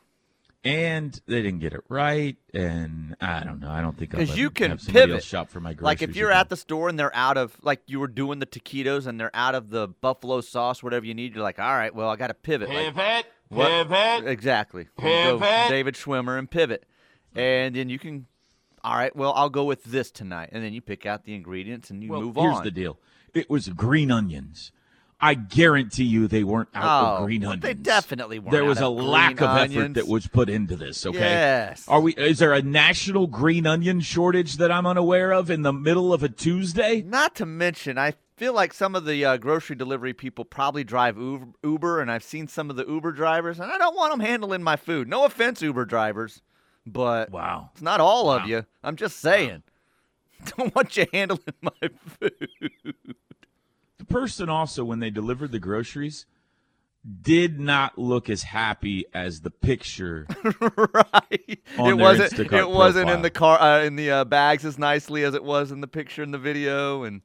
and 0.63 1.19
they 1.27 1.41
didn't 1.41 1.59
get 1.59 1.73
it 1.73 1.81
right, 1.89 2.35
and 2.53 3.15
I 3.21 3.43
don't 3.43 3.59
know. 3.59 3.69
I 3.69 3.81
don't 3.81 3.97
think 3.97 4.13
I'll 4.13 4.25
'Cause 4.25 4.37
you 4.37 4.49
can 4.49 4.71
have 4.71 4.85
pivot. 4.85 5.11
else 5.15 5.23
shop 5.23 5.49
for 5.49 5.59
my 5.59 5.73
groceries. 5.73 6.01
Like 6.01 6.09
if 6.09 6.15
you're 6.15 6.31
at 6.31 6.49
the 6.49 6.57
store 6.57 6.89
and 6.89 6.97
they're 6.99 7.15
out 7.15 7.37
of 7.37 7.55
like 7.63 7.81
you 7.87 7.99
were 7.99 8.07
doing 8.07 8.39
the 8.39 8.45
taquitos 8.45 9.07
and 9.07 9.19
they're 9.19 9.35
out 9.35 9.55
of 9.55 9.69
the 9.69 9.87
buffalo 9.87 10.41
sauce, 10.41 10.81
whatever 10.83 11.05
you 11.05 11.13
need, 11.13 11.33
you're 11.35 11.43
like, 11.43 11.59
all 11.59 11.75
right, 11.75 11.93
well 11.93 12.09
I 12.09 12.15
got 12.15 12.27
to 12.27 12.33
pivot. 12.33 12.69
Like, 12.69 12.93
pivot, 12.95 13.25
What- 13.49 13.87
pivot. 13.89 14.27
exactly. 14.29 14.83
You 14.99 15.03
Go 15.03 15.39
Pivot. 15.39 15.69
David 15.69 15.95
Schwimmer 15.95 16.37
and 16.39 16.49
pivot, 16.49 16.85
and 17.35 17.75
then 17.75 17.89
you 17.89 17.99
can. 17.99 18.25
All 18.83 18.95
right, 18.95 19.15
well 19.15 19.33
I'll 19.33 19.49
go 19.49 19.63
with 19.65 19.83
this 19.83 20.11
tonight, 20.11 20.49
and 20.51 20.63
then 20.63 20.73
you 20.73 20.81
pick 20.81 21.05
out 21.05 21.25
the 21.25 21.33
ingredients 21.35 21.89
and 21.89 22.03
you 22.03 22.11
Well, 22.11 22.21
move 22.21 22.35
here's 22.35 22.45
on. 22.45 22.53
Here's 22.53 22.63
the 22.63 22.71
deal. 22.71 22.99
It 23.33 23.49
was 23.49 23.69
green 23.69 24.11
onions. 24.11 24.71
I 25.19 25.33
guarantee 25.33 26.03
you 26.03 26.27
they 26.27 26.43
weren't 26.43 26.69
out 26.75 26.83
Oh, 26.83 27.15
of 27.17 27.25
green 27.25 27.43
onions. 27.43 27.63
they 27.63 27.73
definitely 27.73 28.37
weren't 28.37 28.51
There 28.51 28.63
was 28.63 28.79
a 28.79 28.87
lack 28.87 29.41
of 29.41 29.49
effort 29.57 29.95
that 29.95 30.07
was 30.07 30.27
put 30.27 30.47
into 30.47 30.75
this. 30.75 31.07
Okay. 31.07 31.17
Yes. 31.17 31.87
Are 31.87 31.99
we? 31.99 32.13
Is 32.13 32.37
there 32.37 32.53
a 32.53 32.61
national 32.61 33.25
green 33.25 33.65
onion 33.65 33.99
shortage 34.01 34.57
that 34.57 34.71
I'm 34.71 34.85
unaware 34.85 35.31
of 35.33 35.49
in 35.49 35.63
the 35.63 35.73
middle 35.73 36.13
of 36.13 36.21
a 36.21 36.29
Tuesday? 36.29 37.01
Not 37.01 37.33
to 37.37 37.47
mention, 37.47 37.97
I 37.97 38.13
feel 38.35 38.53
like 38.53 38.75
some 38.75 38.93
of 38.95 39.05
the 39.05 39.25
uh, 39.25 39.37
grocery 39.37 39.75
delivery 39.75 40.13
people 40.13 40.45
probably 40.45 40.83
drive 40.83 41.17
Uber, 41.17 41.47
Uber, 41.63 41.99
and 41.99 42.11
I've 42.11 42.23
seen 42.23 42.47
some 42.47 42.69
of 42.69 42.75
the 42.75 42.85
Uber 42.85 43.11
drivers, 43.13 43.59
and 43.59 43.71
I 43.71 43.79
don't 43.79 43.95
want 43.95 44.11
them 44.11 44.19
handling 44.19 44.61
my 44.61 44.75
food. 44.75 45.07
No 45.07 45.25
offense, 45.25 45.63
Uber 45.63 45.85
drivers, 45.85 46.43
but 46.93 47.31
Wow. 47.31 47.69
it's 47.73 47.81
not 47.81 47.99
all 47.99 48.29
of 48.31 48.47
you. 48.47 48.65
I'm 48.83 48.95
just 48.95 49.19
saying. 49.19 49.63
Don't 50.57 50.73
want 50.75 50.95
you 50.97 51.05
handling 51.11 51.41
my 51.61 51.71
food. 52.19 52.47
The 53.97 54.05
person 54.05 54.49
also, 54.49 54.83
when 54.83 54.99
they 54.99 55.09
delivered 55.09 55.51
the 55.51 55.59
groceries, 55.59 56.25
did 57.21 57.59
not 57.59 57.97
look 57.97 58.29
as 58.29 58.43
happy 58.43 59.05
as 59.13 59.41
the 59.41 59.49
picture. 59.49 60.27
right? 60.59 61.59
On 61.77 61.89
it 61.89 61.97
wasn't. 61.97 62.31
Instacart 62.33 62.59
It 62.59 62.69
wasn't 62.69 63.09
in 63.09 63.21
the 63.21 63.29
car 63.29 63.59
uh, 63.59 63.83
in 63.83 63.95
the 63.95 64.11
uh, 64.11 64.23
bags 64.25 64.65
as 64.65 64.77
nicely 64.77 65.23
as 65.23 65.33
it 65.33 65.43
was 65.43 65.71
in 65.71 65.81
the 65.81 65.87
picture 65.87 66.21
in 66.21 66.31
the 66.31 66.37
video, 66.37 67.03
and 67.03 67.21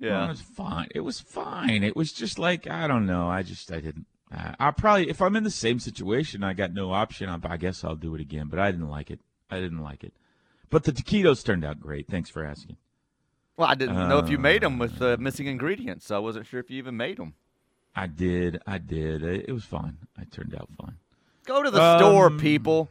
yeah, 0.00 0.24
It 0.24 0.28
was 0.28 0.40
fine. 0.40 0.88
It 0.94 1.00
was 1.00 1.20
fine. 1.20 1.82
It 1.84 1.94
was 1.96 2.12
just 2.12 2.38
like 2.38 2.66
I 2.68 2.86
don't 2.86 3.06
know. 3.06 3.28
I 3.28 3.42
just 3.42 3.70
I 3.70 3.80
didn't. 3.80 4.06
I, 4.32 4.54
I 4.60 4.70
probably 4.72 5.08
if 5.08 5.20
I'm 5.22 5.36
in 5.36 5.44
the 5.44 5.50
same 5.50 5.78
situation, 5.78 6.42
I 6.44 6.52
got 6.52 6.72
no 6.74 6.92
option. 6.92 7.28
I, 7.28 7.38
I 7.44 7.56
guess 7.56 7.82
I'll 7.84 7.96
do 7.96 8.14
it 8.14 8.20
again. 8.20 8.48
But 8.48 8.58
I 8.58 8.70
didn't 8.70 8.88
like 8.88 9.10
it. 9.10 9.20
I 9.50 9.60
didn't 9.60 9.82
like 9.82 10.04
it. 10.04 10.12
But 10.70 10.84
the 10.84 10.92
taquitos 10.92 11.42
turned 11.44 11.64
out 11.64 11.80
great. 11.80 12.06
Thanks 12.08 12.28
for 12.28 12.44
asking. 12.44 12.76
Well, 13.56 13.68
I 13.68 13.74
didn't 13.74 14.08
know 14.08 14.18
if 14.18 14.28
you 14.28 14.38
made 14.38 14.62
them 14.62 14.78
with 14.78 15.00
Uh. 15.02 15.14
uh, 15.14 15.16
missing 15.18 15.46
ingredients, 15.46 16.06
so 16.06 16.16
I 16.16 16.18
wasn't 16.18 16.46
sure 16.46 16.60
if 16.60 16.70
you 16.70 16.76
even 16.78 16.96
made 16.96 17.16
them. 17.16 17.34
I 17.96 18.06
did. 18.06 18.60
I 18.66 18.78
did. 18.78 19.22
It, 19.24 19.46
it 19.48 19.52
was 19.52 19.64
fine. 19.64 19.96
It 20.20 20.30
turned 20.30 20.54
out 20.54 20.68
fine. 20.80 20.96
Go 21.46 21.62
to 21.62 21.70
the 21.70 21.98
store, 21.98 22.26
Um, 22.26 22.38
people. 22.38 22.88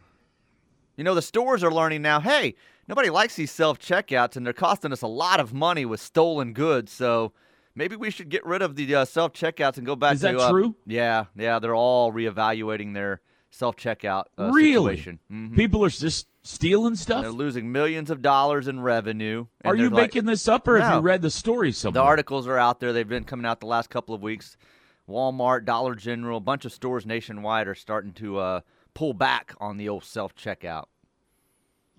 You 0.98 1.03
know, 1.03 1.13
the 1.13 1.22
stores 1.22 1.63
are 1.63 1.72
learning 1.72 2.01
now, 2.01 2.20
hey, 2.20 2.56
nobody 2.88 3.12
likes 3.12 3.36
these 3.36 3.51
self 3.51 3.77
checkouts 3.79 4.36
and 4.36 4.44
they're 4.46 4.51
costing 4.53 4.91
us 4.91 5.03
a 5.03 5.08
lot 5.08 5.39
of 5.39 5.53
money 5.53 5.86
with 5.86 6.00
stolen 6.01 6.53
goods. 6.53 6.91
So 6.91 7.32
maybe 7.77 7.96
we 7.96 8.10
should 8.10 8.29
get 8.29 8.46
rid 8.46 8.62
of 8.62 8.75
the 8.75 8.93
uh, 8.96 9.05
self 9.05 9.34
checkouts 9.34 9.77
and 9.77 9.86
go 9.86 9.96
back 9.96 10.15
Is 10.15 10.22
to 10.22 10.27
that 10.27 10.38
uh, 10.38 10.50
true? 10.51 10.75
Yeah, 10.86 11.25
yeah, 11.36 11.60
they're 11.60 11.75
all 11.75 12.12
reevaluating 12.12 12.93
their 12.93 13.22
self 13.50 13.75
checkout 13.77 14.25
uh, 14.38 14.51
really? 14.53 14.96
situation. 14.98 15.19
Mhm. 15.31 15.55
People 15.55 15.86
are 15.86 15.89
just 15.89 16.27
stealing 16.43 16.96
stuff. 16.96 17.22
They're 17.22 17.31
losing 17.31 17.72
millions 17.72 18.10
of 18.10 18.22
dollars 18.22 18.67
in 18.67 18.79
revenue. 18.79 19.46
and 19.62 19.72
are 19.72 19.75
you 19.75 19.89
like- 19.89 20.03
making 20.13 20.25
this 20.25 20.48
up, 20.48 20.67
or 20.67 20.79
have 20.79 20.96
you 20.96 21.00
read 21.01 21.22
the 21.22 21.29
story 21.31 21.72
somewhere? 21.72 22.01
The 22.01 22.05
articles 22.07 22.48
are 22.48 22.57
out 22.57 22.79
there. 22.79 22.91
They've 22.93 23.07
been 23.07 23.24
coming 23.24 23.46
out 23.46 23.60
the 23.60 23.67
last 23.67 23.89
couple 23.89 24.13
of 24.15 24.22
weeks. 24.22 24.57
Walmart, 25.10 25.63
Dollar 25.65 25.96
General, 25.96 26.38
a 26.38 26.41
bunch 26.41 26.65
of 26.65 26.74
stores 26.74 27.05
nationwide 27.05 27.67
are 27.67 27.75
starting 27.75 28.12
to 28.13 28.38
uh, 28.39 28.62
pull 28.93 29.13
back 29.13 29.53
on 29.60 29.77
the 29.77 29.88
old 29.88 30.03
self 30.03 30.36
checkout. 30.36 30.86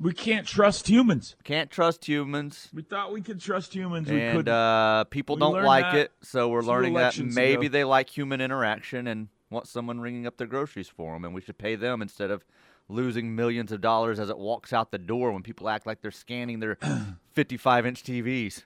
We 0.01 0.13
can't 0.13 0.47
trust 0.47 0.89
humans. 0.89 1.35
Can't 1.45 1.71
trust 1.71 2.05
humans, 2.07 2.69
We 2.73 2.83
thought 2.83 3.13
we 3.13 3.21
could 3.21 3.41
trust 3.41 3.75
humans. 3.75 4.09
we 4.09 4.21
and 4.21 4.37
couldn't. 4.37 4.55
uh, 4.55 5.05
people 5.05 5.37
We 5.37 5.41
don't 5.41 5.53
learned 5.55 5.67
like 5.67 5.85
that 5.93 5.97
it. 5.97 6.13
So 6.23 6.49
we're 6.49 6.63
learning 6.63 6.95
that 6.95 7.01
elections 7.01 7.35
maybe 7.35 7.67
ago. 7.67 7.73
they 7.73 7.85
like 7.85 8.09
human 8.11 8.41
interaction 8.41 9.07
and 9.09 9.29
want 9.51 9.67
someone 9.67 10.01
ringing 10.01 10.27
up 10.27 10.37
their 10.37 10.47
groceries 10.47 10.89
for 10.89 11.15
them, 11.15 11.25
and 11.25 11.35
we 11.35 11.41
should 11.41 11.59
pay 11.59 11.75
them 11.75 12.01
instead 12.03 12.31
of 12.31 12.45
losing 12.89 13.35
millions 13.35 13.73
of 13.73 13.81
dollars 13.81 14.19
as 14.21 14.31
it 14.31 14.39
walks 14.39 14.73
out 14.73 14.91
the 14.93 14.99
door 14.99 15.33
when 15.33 15.43
people 15.43 15.69
act 15.69 15.87
like 15.87 16.01
they're 16.01 16.11
scanning 16.11 16.61
their 16.61 16.79
55 17.33 17.87
inch 17.87 18.03
TVs. 18.03 18.65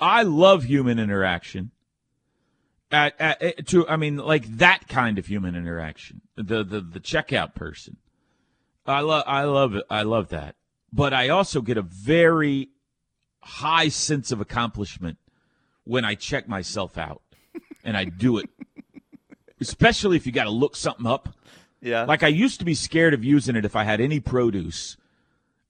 I 0.00 0.22
love 0.22 0.64
human 0.64 0.98
interaction. 0.98 1.70
At, 2.92 3.20
at, 3.20 3.42
at- 3.42 3.66
to 3.68 3.88
I 3.88 3.96
mean, 3.96 4.16
like 4.18 4.44
that 4.58 4.86
kind 4.88 5.18
of 5.18 5.26
human 5.26 5.56
interaction. 5.56 6.20
The 6.36 6.62
the 6.62 6.80
the 6.80 7.00
checkout 7.00 7.54
person. 7.54 7.96
I 8.86 9.00
love 9.00 9.24
I 9.26 9.44
love 9.44 9.74
it. 9.74 9.84
I 9.90 10.02
love 10.02 10.28
that. 10.28 10.56
But 10.92 11.12
I 11.12 11.28
also 11.28 11.60
get 11.60 11.76
a 11.76 11.82
very 11.82 12.70
high 13.40 13.88
sense 13.88 14.32
of 14.32 14.40
accomplishment 14.40 15.18
when 15.84 16.04
I 16.04 16.14
check 16.14 16.48
myself 16.48 16.98
out 16.98 17.22
and 17.84 17.96
I 17.96 18.04
do 18.04 18.38
it. 18.38 18.48
Especially 19.60 20.16
if 20.16 20.26
you 20.26 20.32
got 20.32 20.44
to 20.44 20.50
look 20.50 20.76
something 20.76 21.06
up. 21.06 21.28
Yeah. 21.80 22.04
Like 22.04 22.22
I 22.22 22.28
used 22.28 22.58
to 22.58 22.64
be 22.64 22.74
scared 22.74 23.14
of 23.14 23.24
using 23.24 23.56
it 23.56 23.64
if 23.64 23.76
I 23.76 23.84
had 23.84 24.00
any 24.00 24.20
produce 24.20 24.96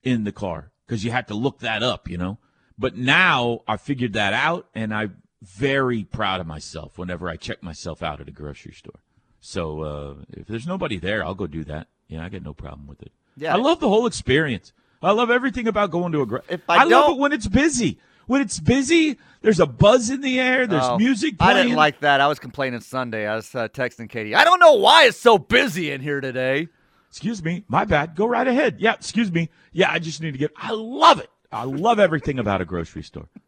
in 0.02 0.24
the 0.24 0.32
car 0.32 0.72
because 0.86 1.04
you 1.04 1.10
had 1.10 1.28
to 1.28 1.34
look 1.34 1.60
that 1.60 1.82
up, 1.82 2.08
you 2.08 2.16
know. 2.16 2.38
But 2.78 2.96
now 2.96 3.60
I 3.66 3.76
figured 3.76 4.12
that 4.14 4.32
out, 4.32 4.68
and 4.74 4.92
I'm 4.92 5.22
very 5.42 6.04
proud 6.04 6.40
of 6.40 6.46
myself 6.46 6.98
whenever 6.98 7.28
I 7.28 7.36
check 7.36 7.62
myself 7.62 8.02
out 8.02 8.20
at 8.20 8.28
a 8.28 8.32
grocery 8.32 8.72
store. 8.72 9.00
So 9.40 9.82
uh, 9.82 10.14
if 10.30 10.46
there's 10.46 10.66
nobody 10.66 10.98
there, 10.98 11.24
I'll 11.24 11.34
go 11.34 11.46
do 11.46 11.64
that. 11.64 11.88
Yeah, 12.08 12.24
I 12.24 12.28
got 12.28 12.42
no 12.42 12.54
problem 12.54 12.86
with 12.86 13.02
it. 13.02 13.12
Yeah. 13.36 13.54
I 13.54 13.58
love 13.58 13.80
the 13.80 13.88
whole 13.88 14.06
experience. 14.06 14.72
I 15.02 15.10
love 15.12 15.30
everything 15.30 15.68
about 15.68 15.90
going 15.90 16.12
to 16.12 16.22
a 16.22 16.26
grocery. 16.26 16.46
If 16.54 16.60
I 16.68 16.84
love 16.84 16.88
don't- 16.90 17.12
it 17.12 17.18
when 17.20 17.32
it's 17.32 17.46
busy. 17.46 17.98
When 18.26 18.40
it's 18.40 18.58
busy, 18.58 19.18
there's 19.42 19.60
a 19.60 19.66
buzz 19.66 20.10
in 20.10 20.20
the 20.20 20.40
air. 20.40 20.66
There's 20.66 20.82
Oh, 20.84 20.98
music 20.98 21.36
I 21.38 21.54
didn't 21.54 21.76
like 21.76 22.00
that. 22.00 22.20
I 22.20 22.26
was 22.26 22.40
complaining 22.40 22.80
Sunday. 22.80 23.24
I 23.28 23.36
was 23.36 23.54
uh, 23.54 23.68
texting 23.68 24.08
Katie. 24.10 24.34
I 24.34 24.42
don't 24.42 24.58
know 24.58 24.74
why 24.74 25.04
it's 25.04 25.16
so 25.18 25.38
busy 25.38 25.92
in 25.92 26.00
here 26.00 26.20
today. 26.20 26.66
Excuse 27.08 27.40
me, 27.44 27.64
my 27.68 27.84
bad. 27.84 28.16
Go 28.16 28.26
right 28.26 28.46
ahead. 28.48 28.76
Yeah, 28.80 28.94
excuse 28.94 29.30
me. 29.30 29.48
Yeah, 29.72 29.92
I 29.92 30.00
just 30.00 30.20
need 30.20 30.32
to 30.32 30.38
get. 30.38 30.50
I 30.56 30.72
love 30.72 31.20
it. 31.20 31.30
I 31.56 31.64
love 31.64 31.98
everything 31.98 32.38
about 32.38 32.60
a 32.60 32.64
grocery 32.64 33.02
store. 33.02 33.28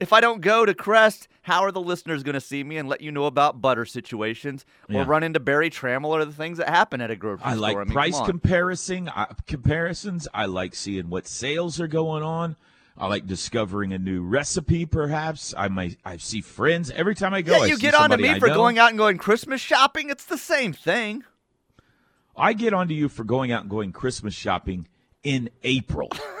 If 0.00 0.12
I 0.12 0.20
don't 0.20 0.40
go 0.40 0.64
to 0.64 0.74
Crest, 0.74 1.28
how 1.42 1.62
are 1.62 1.72
the 1.72 1.80
listeners 1.80 2.22
going 2.22 2.34
to 2.34 2.40
see 2.40 2.62
me 2.64 2.76
and 2.78 2.88
let 2.88 3.00
you 3.00 3.10
know 3.12 3.24
about 3.26 3.60
butter 3.60 3.84
situations 3.84 4.64
or 4.88 4.94
Yeah. 4.94 5.04
run 5.06 5.22
into 5.24 5.40
Berry 5.40 5.68
Tramel 5.70 6.06
or 6.06 6.24
the 6.24 6.32
things 6.32 6.56
that 6.58 6.68
happen 6.68 7.00
at 7.00 7.10
a 7.10 7.16
grocery 7.16 7.44
I 7.44 7.50
store? 7.50 7.60
like 7.60 7.76
I 7.76 7.84
mean, 7.84 7.92
price 7.92 8.20
comparison 8.20 9.08
uh, 9.08 9.26
comparisons. 9.46 10.26
I 10.32 10.46
like 10.46 10.74
seeing 10.74 11.10
what 11.10 11.26
sales 11.26 11.80
are 11.80 11.88
going 11.88 12.22
on. 12.22 12.56
I 12.96 13.08
like 13.08 13.26
discovering 13.26 13.92
a 13.92 13.98
new 13.98 14.22
recipe. 14.22 14.86
Perhaps 14.86 15.52
I 15.56 15.68
might. 15.68 15.98
I 16.04 16.16
see 16.16 16.40
friends 16.40 16.90
every 16.92 17.14
time 17.14 17.34
I 17.34 17.42
go. 17.42 17.52
yeah, 17.56 17.62
I 17.64 17.66
you 17.66 17.74
see 17.76 17.82
get 17.82 17.94
on 17.94 18.10
to 18.10 18.16
me 18.18 18.30
I 18.30 18.38
for 18.38 18.48
know. 18.48 18.54
going 18.54 18.78
out 18.78 18.88
and 18.90 18.98
going 18.98 19.18
Christmas 19.18 19.60
shopping. 19.60 20.08
It's 20.10 20.24
the 20.24 20.38
same 20.38 20.72
thing. 20.72 21.24
I 22.36 22.52
get 22.54 22.72
onto 22.72 22.94
you 22.94 23.08
for 23.08 23.24
going 23.24 23.52
out 23.52 23.62
and 23.62 23.70
going 23.70 23.92
Christmas 23.92 24.32
shopping 24.32 24.86
in 25.24 25.50
April. 25.62 26.10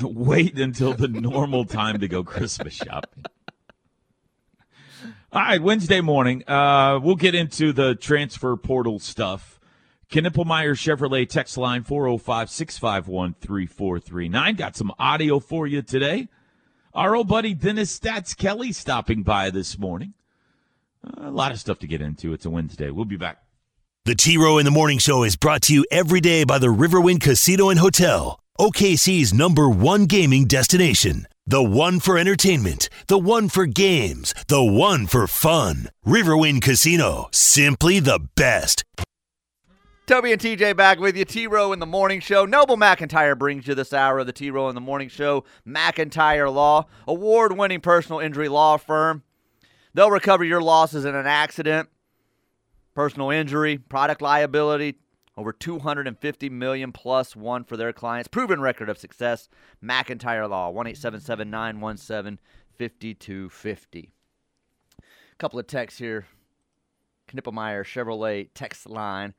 Wait 0.14 0.58
until 0.58 0.94
the 0.94 1.08
normal 1.08 1.64
time 1.64 2.00
to 2.00 2.08
go 2.08 2.24
Christmas 2.24 2.74
shopping. 2.74 3.24
All 5.32 5.42
right, 5.42 5.62
Wednesday 5.62 6.00
morning, 6.00 6.42
uh, 6.48 6.98
we'll 7.00 7.14
get 7.14 7.36
into 7.36 7.72
the 7.72 7.94
transfer 7.94 8.56
portal 8.56 8.98
stuff. 8.98 9.60
Knippelmeyer 10.10 10.72
Chevrolet 10.74 11.28
text 11.28 11.56
line 11.56 11.84
405 11.84 12.50
651 12.50 13.34
3439. 13.34 14.54
Got 14.56 14.76
some 14.76 14.92
audio 14.98 15.38
for 15.38 15.68
you 15.68 15.82
today. 15.82 16.28
Our 16.92 17.14
old 17.14 17.28
buddy 17.28 17.54
Dennis 17.54 17.96
Stats 17.96 18.36
Kelly 18.36 18.72
stopping 18.72 19.22
by 19.22 19.50
this 19.50 19.78
morning. 19.78 20.14
Uh, 21.06 21.28
a 21.28 21.30
lot 21.30 21.52
of 21.52 21.60
stuff 21.60 21.78
to 21.78 21.86
get 21.86 22.00
into. 22.02 22.32
It's 22.32 22.44
a 22.44 22.50
Wednesday. 22.50 22.90
We'll 22.90 23.04
be 23.04 23.16
back. 23.16 23.44
The 24.04 24.16
T 24.16 24.36
Row 24.36 24.58
in 24.58 24.64
the 24.64 24.72
Morning 24.72 24.98
Show 24.98 25.22
is 25.22 25.36
brought 25.36 25.62
to 25.62 25.74
you 25.74 25.84
every 25.92 26.20
day 26.20 26.42
by 26.42 26.58
the 26.58 26.66
Riverwind 26.66 27.20
Casino 27.20 27.68
and 27.68 27.78
Hotel, 27.78 28.40
OKC's 28.60 29.32
number 29.32 29.70
one 29.70 30.04
gaming 30.04 30.44
destination. 30.44 31.26
The 31.46 31.62
one 31.62 31.98
for 31.98 32.18
entertainment, 32.18 32.90
the 33.06 33.16
one 33.16 33.48
for 33.48 33.64
games, 33.64 34.34
the 34.48 34.62
one 34.62 35.06
for 35.06 35.26
fun. 35.26 35.88
Riverwind 36.06 36.60
Casino, 36.60 37.30
simply 37.32 38.00
the 38.00 38.20
best. 38.36 38.84
Toby 40.06 40.32
and 40.32 40.40
TJ 40.42 40.76
back 40.76 41.00
with 41.00 41.16
you. 41.16 41.24
T 41.24 41.46
Row 41.46 41.72
in 41.72 41.78
the 41.78 41.86
Morning 41.86 42.20
Show. 42.20 42.44
Noble 42.44 42.76
McIntyre 42.76 43.38
brings 43.38 43.66
you 43.66 43.74
this 43.74 43.94
hour 43.94 44.18
of 44.18 44.26
the 44.26 44.32
T 44.34 44.50
Row 44.50 44.68
in 44.68 44.74
the 44.74 44.80
Morning 44.82 45.08
Show. 45.08 45.44
McIntyre 45.66 46.52
Law, 46.52 46.84
award 47.08 47.56
winning 47.56 47.80
personal 47.80 48.20
injury 48.20 48.50
law 48.50 48.76
firm. 48.76 49.22
They'll 49.94 50.10
recover 50.10 50.44
your 50.44 50.60
losses 50.60 51.06
in 51.06 51.14
an 51.14 51.26
accident, 51.26 51.88
personal 52.94 53.30
injury, 53.30 53.78
product 53.78 54.20
liability. 54.20 54.96
Over 55.36 55.52
250 55.52 56.50
million 56.50 56.92
plus 56.92 57.34
one 57.34 57.64
for 57.64 57.76
their 57.76 57.92
clients. 57.92 58.28
Proven 58.28 58.60
record 58.60 58.88
of 58.88 58.98
success. 58.98 59.48
McIntyre 59.82 60.48
Law, 60.48 60.70
1 60.70 60.86
917 60.86 62.38
5250. 62.76 64.12
Couple 65.38 65.58
of 65.58 65.66
texts 65.66 65.98
here. 65.98 66.26
Knippelmeyer 67.28 67.84
Chevrolet 67.84 68.48
text 68.54 68.88
line. 68.88 69.34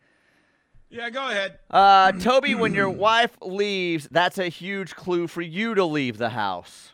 Yeah, 0.90 1.10
go 1.10 1.30
ahead. 1.30 1.60
Uh, 1.70 2.12
Toby, 2.14 2.56
when 2.56 2.74
your 2.74 2.90
wife 2.90 3.38
leaves, 3.42 4.08
that's 4.12 4.38
a 4.38 4.50
huge 4.50 4.96
clue 4.96 5.28
for 5.28 5.42
you 5.42 5.74
to 5.76 5.86
leave 5.86 6.18
the 6.18 6.30
house. 6.30 6.92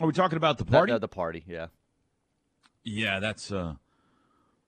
Are 0.00 0.06
we 0.06 0.12
talking 0.12 0.36
about 0.36 0.58
the 0.58 0.64
party? 0.64 0.92
The, 0.92 0.98
the 0.98 1.08
party, 1.08 1.44
yeah. 1.46 1.66
yeah, 2.82 3.20
that's 3.20 3.52
uh. 3.52 3.74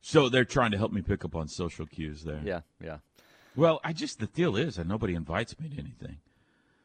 So 0.09 0.29
they're 0.29 0.45
trying 0.45 0.71
to 0.71 0.79
help 0.79 0.93
me 0.93 1.03
pick 1.03 1.25
up 1.25 1.35
on 1.35 1.49
social 1.49 1.85
cues 1.85 2.23
there. 2.23 2.41
Yeah, 2.45 2.61
yeah. 2.81 2.99
Well, 3.57 3.81
I 3.83 3.93
just 3.93 4.21
the 4.21 4.29
deal 4.29 4.57
is 4.57 4.77
that 4.77 4.87
nobody 4.87 5.17
invites 5.17 5.59
me 5.59 5.69
to 5.69 5.79
anything, 5.81 6.19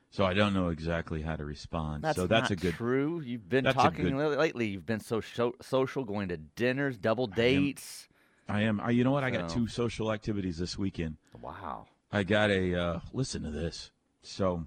so 0.10 0.25
I 0.25 0.34
don't 0.34 0.56
know 0.56 0.70
exactly 0.70 1.22
how 1.22 1.36
to 1.36 1.46
respond. 1.46 2.01
That's 2.04 2.16
so 2.16 2.25
that's 2.25 2.50
not 2.50 2.51
a 2.51 2.56
good. 2.56 2.74
true. 2.74 3.22
You've 3.22 3.48
been 3.48 3.66
talking 3.66 4.10
good- 4.18 4.40
lately. 4.40 4.70
You've 4.70 4.88
been 4.88 5.01
so 5.01 5.22
sho- 5.22 5.54
social, 5.62 6.04
going 6.04 6.30
to 6.30 6.38
dinners, 6.38 6.98
double 6.98 7.28
dates. 7.28 8.08
I 8.50 8.62
am. 8.62 8.80
I, 8.80 8.90
you 8.90 9.04
know 9.04 9.12
what? 9.12 9.24
I 9.24 9.30
got 9.30 9.50
two 9.50 9.68
social 9.68 10.12
activities 10.12 10.58
this 10.58 10.75
weekend. 10.75 11.18
Wow. 11.40 11.86
I 12.12 12.24
got 12.24 12.50
a 12.50 12.75
uh, 12.75 13.00
listen 13.13 13.44
to 13.44 13.51
this. 13.51 13.92
So 14.24 14.66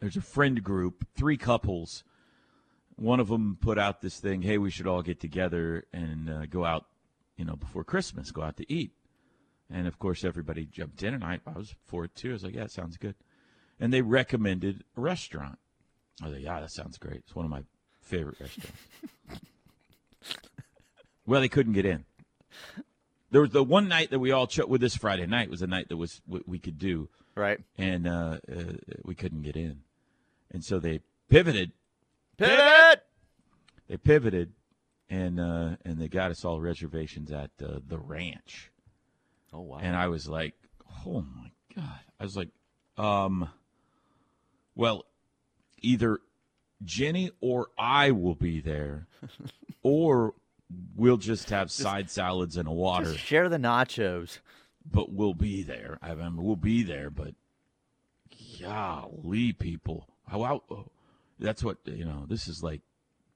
there's 0.00 0.16
a 0.16 0.20
friend 0.20 0.64
group, 0.64 1.06
three 1.14 1.36
couples. 1.36 2.02
One 2.96 3.20
of 3.20 3.28
them 3.28 3.56
put 3.60 3.78
out 3.78 4.00
this 4.00 4.18
thing, 4.18 4.42
"Hey, 4.42 4.58
we 4.58 4.72
should 4.72 4.88
all 4.88 5.02
get 5.02 5.20
together 5.20 5.84
and 5.92 6.28
uh, 6.28 6.46
go 6.46 6.64
out, 6.64 6.86
you 7.36 7.44
know, 7.44 7.56
before 7.56 7.84
Christmas, 7.84 8.30
go 8.30 8.42
out 8.42 8.56
to 8.58 8.72
eat." 8.72 8.92
And 9.70 9.86
of 9.86 9.98
course, 9.98 10.24
everybody 10.24 10.66
jumped 10.66 11.02
in, 11.02 11.14
and 11.14 11.24
I, 11.24 11.40
I 11.46 11.52
was 11.58 11.74
for 11.86 12.04
it 12.04 12.14
too. 12.14 12.30
I 12.30 12.32
was 12.34 12.44
like, 12.44 12.54
"Yeah, 12.54 12.64
it 12.64 12.70
sounds 12.70 12.96
good." 12.96 13.14
And 13.80 13.92
they 13.92 14.02
recommended 14.02 14.84
a 14.96 15.00
restaurant. 15.00 15.58
I 16.22 16.26
was 16.26 16.34
like, 16.34 16.44
"Yeah, 16.44 16.60
that 16.60 16.70
sounds 16.70 16.98
great. 16.98 17.16
It's 17.18 17.34
one 17.34 17.44
of 17.44 17.50
my 17.50 17.62
favorite 18.00 18.38
restaurants." 18.40 18.78
well, 21.26 21.40
they 21.40 21.48
couldn't 21.48 21.72
get 21.72 21.86
in. 21.86 22.04
There 23.30 23.40
was 23.40 23.50
the 23.50 23.64
one 23.64 23.88
night 23.88 24.10
that 24.10 24.20
we 24.20 24.30
all 24.30 24.46
chose. 24.46 24.66
With 24.68 24.80
this 24.80 24.96
Friday 24.96 25.26
night 25.26 25.50
was 25.50 25.60
the 25.60 25.66
night 25.66 25.88
that 25.88 25.96
was 25.96 26.20
what 26.26 26.46
we 26.46 26.58
could 26.58 26.78
do, 26.78 27.08
Right. 27.34 27.58
and 27.76 28.06
uh, 28.06 28.38
uh, 28.50 28.74
we 29.02 29.14
couldn't 29.16 29.42
get 29.42 29.56
in, 29.56 29.80
and 30.52 30.62
so 30.64 30.78
they 30.78 31.00
pivoted. 31.28 31.72
Pivot. 32.36 33.02
They 33.88 33.96
pivoted, 33.96 34.52
and 35.10 35.38
uh, 35.40 35.76
and 35.84 35.98
they 35.98 36.08
got 36.08 36.30
us 36.30 36.44
all 36.44 36.60
reservations 36.60 37.30
at 37.32 37.50
uh, 37.64 37.78
the 37.86 37.98
ranch. 37.98 38.70
Oh 39.52 39.60
wow. 39.60 39.78
And 39.80 39.94
I 39.96 40.08
was 40.08 40.28
like, 40.28 40.54
oh 41.06 41.24
my 41.36 41.50
God. 41.74 42.00
I 42.18 42.22
was 42.24 42.36
like, 42.36 42.48
um, 42.96 43.48
well, 44.74 45.04
either 45.82 46.18
Jenny 46.84 47.30
or 47.40 47.68
I 47.78 48.10
will 48.12 48.34
be 48.34 48.60
there, 48.60 49.06
or 49.82 50.34
we'll 50.96 51.16
just 51.18 51.50
have 51.50 51.70
side 51.70 52.10
salads 52.10 52.56
and 52.56 52.66
a 52.68 52.72
water, 52.72 53.12
Just 53.12 53.18
share 53.24 53.48
the 53.48 53.58
nachos. 53.58 54.38
but 54.90 55.12
we'll 55.12 55.34
be 55.34 55.62
there. 55.62 55.98
I 56.02 56.14
mean, 56.14 56.42
we'll 56.42 56.56
be 56.56 56.82
there, 56.82 57.10
but 57.10 57.34
golly, 58.60 59.52
people. 59.52 60.08
How 60.28 60.44
out? 60.44 60.64
That's 61.38 61.62
what, 61.62 61.78
you 61.84 62.04
know, 62.04 62.24
this 62.28 62.48
is 62.48 62.62
like 62.62 62.80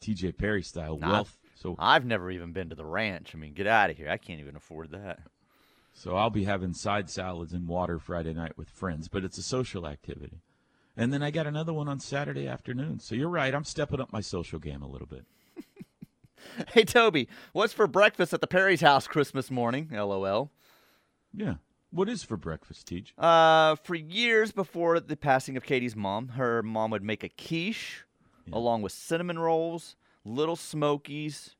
TJ 0.01 0.37
Perry 0.39 0.63
style 0.63 0.99
Nah. 0.99 1.11
wealth. 1.13 1.39
So, 1.61 1.75
I've 1.79 2.05
never 2.05 2.31
even 2.31 2.53
been 2.53 2.69
to 2.69 2.77
the 2.77 2.85
ranch. 2.85 3.33
I 3.35 3.39
mean, 3.39 3.53
get 3.53 3.67
out 3.67 3.91
of 3.91 3.97
here. 3.97 4.09
I 4.09 4.17
can't 4.17 4.39
even 4.41 4.55
afford 4.57 4.91
that. 4.93 5.21
So 5.93 6.15
I'll 6.17 6.31
be 6.31 6.45
having 6.45 6.75
side 6.75 7.11
salads 7.11 7.53
and 7.53 7.67
water 7.67 7.99
Friday 7.99 8.33
night 8.33 8.57
with 8.57 8.71
friends, 8.71 9.09
but 9.09 9.25
it's 9.25 9.39
a 9.39 9.43
social 9.43 9.85
activity. 9.87 10.43
And 10.97 11.13
then 11.13 11.23
I 11.25 11.33
got 11.33 11.49
another 11.49 11.73
one 11.73 11.89
on 11.89 11.99
Saturday 11.99 12.47
afternoon. 12.47 13.01
So 13.01 13.17
you're 13.17 13.29
right, 13.29 13.53
I'm 13.53 13.65
stepping 13.65 14.01
up 14.01 14.13
my 14.13 14.21
social 14.21 14.61
game 14.61 14.83
a 14.83 14.89
little 14.89 15.09
bit. 15.09 15.25
Hey 16.73 16.85
Toby, 16.85 17.29
what's 17.53 17.73
for 17.73 17.89
breakfast 17.89 18.33
at 18.33 18.41
the 18.41 18.47
Perry's 18.47 18.81
house 18.81 19.09
Christmas 19.09 19.51
morning? 19.51 19.89
LOL. 19.93 20.51
Yeah. 21.35 21.55
What 21.91 22.09
is 22.09 22.23
for 22.23 22.37
breakfast, 22.37 22.87
Teach? 22.87 23.13
Uh, 23.19 23.75
for 23.75 23.97
years 23.97 24.53
before 24.53 25.01
the 25.01 25.17
passing 25.17 25.57
of 25.57 25.65
Katie's 25.65 25.97
mom, 25.97 26.29
her 26.29 26.63
mom 26.63 26.93
would 26.93 27.03
make 27.03 27.25
a 27.25 27.29
quiche 27.29 28.05
Yeah. 28.47 28.57
along 28.57 28.83
with 28.83 28.93
cinnamon 28.93 29.39
rolls, 29.41 29.97
little 30.29 30.57
smokies. 30.57 31.55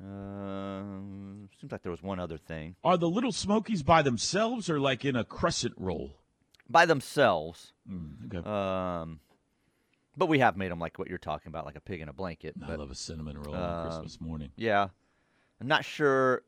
Um, 0.00 1.48
seems 1.58 1.72
like 1.72 1.82
there 1.82 1.90
was 1.90 2.02
one 2.02 2.20
other 2.20 2.36
thing 2.36 2.76
Are 2.84 2.98
the 2.98 3.08
little 3.08 3.32
smokies 3.32 3.82
by 3.82 4.02
themselves 4.02 4.68
or 4.68 4.78
like 4.78 5.04
in 5.06 5.16
a 5.16 5.24
crescent 5.24 5.74
roll? 5.78 6.16
by 6.68 6.84
themselves. 6.84 7.72
Mm, 7.90 8.34
okay. 8.34 8.48
Um, 8.48 9.20
but 10.16 10.26
we 10.26 10.40
have 10.40 10.56
made 10.56 10.70
them 10.72 10.80
like 10.80 10.98
what 10.98 11.08
you're 11.08 11.16
talking 11.18 11.48
about, 11.48 11.64
like 11.64 11.76
a 11.76 11.80
pig 11.80 12.00
in 12.00 12.08
a 12.08 12.12
blanket. 12.12 12.54
I 12.62 12.66
But 12.66 12.78
love 12.80 12.90
a 12.90 12.94
cinnamon 12.96 13.38
roll 13.38 13.54
on 13.54 13.62
um, 13.80 13.86
Christmas 13.86 14.20
morning. 14.20 14.50
yeah, 14.56 14.88
I'm 15.60 15.68
not 15.68 15.84
sure. 15.84 16.42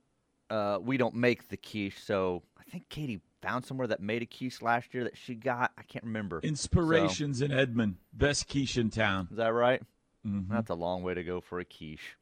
Uh, 0.50 0.78
we 0.82 0.96
don't 0.96 1.14
make 1.14 1.48
the 1.48 1.56
quiche, 1.56 2.02
so 2.02 2.42
I 2.58 2.64
think 2.70 2.88
Katie 2.88 3.20
found 3.42 3.64
somewhere 3.64 3.86
that 3.86 4.00
made 4.00 4.22
a 4.22 4.26
quiche 4.26 4.60
last 4.60 4.92
year 4.92 5.04
that 5.04 5.16
she 5.16 5.34
got. 5.36 5.70
I 5.78 5.82
can't 5.84 6.04
remember. 6.04 6.40
Inspirations 6.42 7.40
in 7.40 7.52
Edmond, 7.52 7.96
best 8.12 8.48
quiche 8.48 8.76
in 8.76 8.90
town. 8.90 9.28
Is 9.30 9.36
that 9.36 9.52
right? 9.54 9.80
Mhm. 10.26 10.48
That's 10.48 10.70
a 10.70 10.74
long 10.74 11.02
way 11.02 11.14
to 11.14 11.22
go 11.24 11.40
for 11.40 11.60
a 11.60 11.64
quiche. 11.64 12.16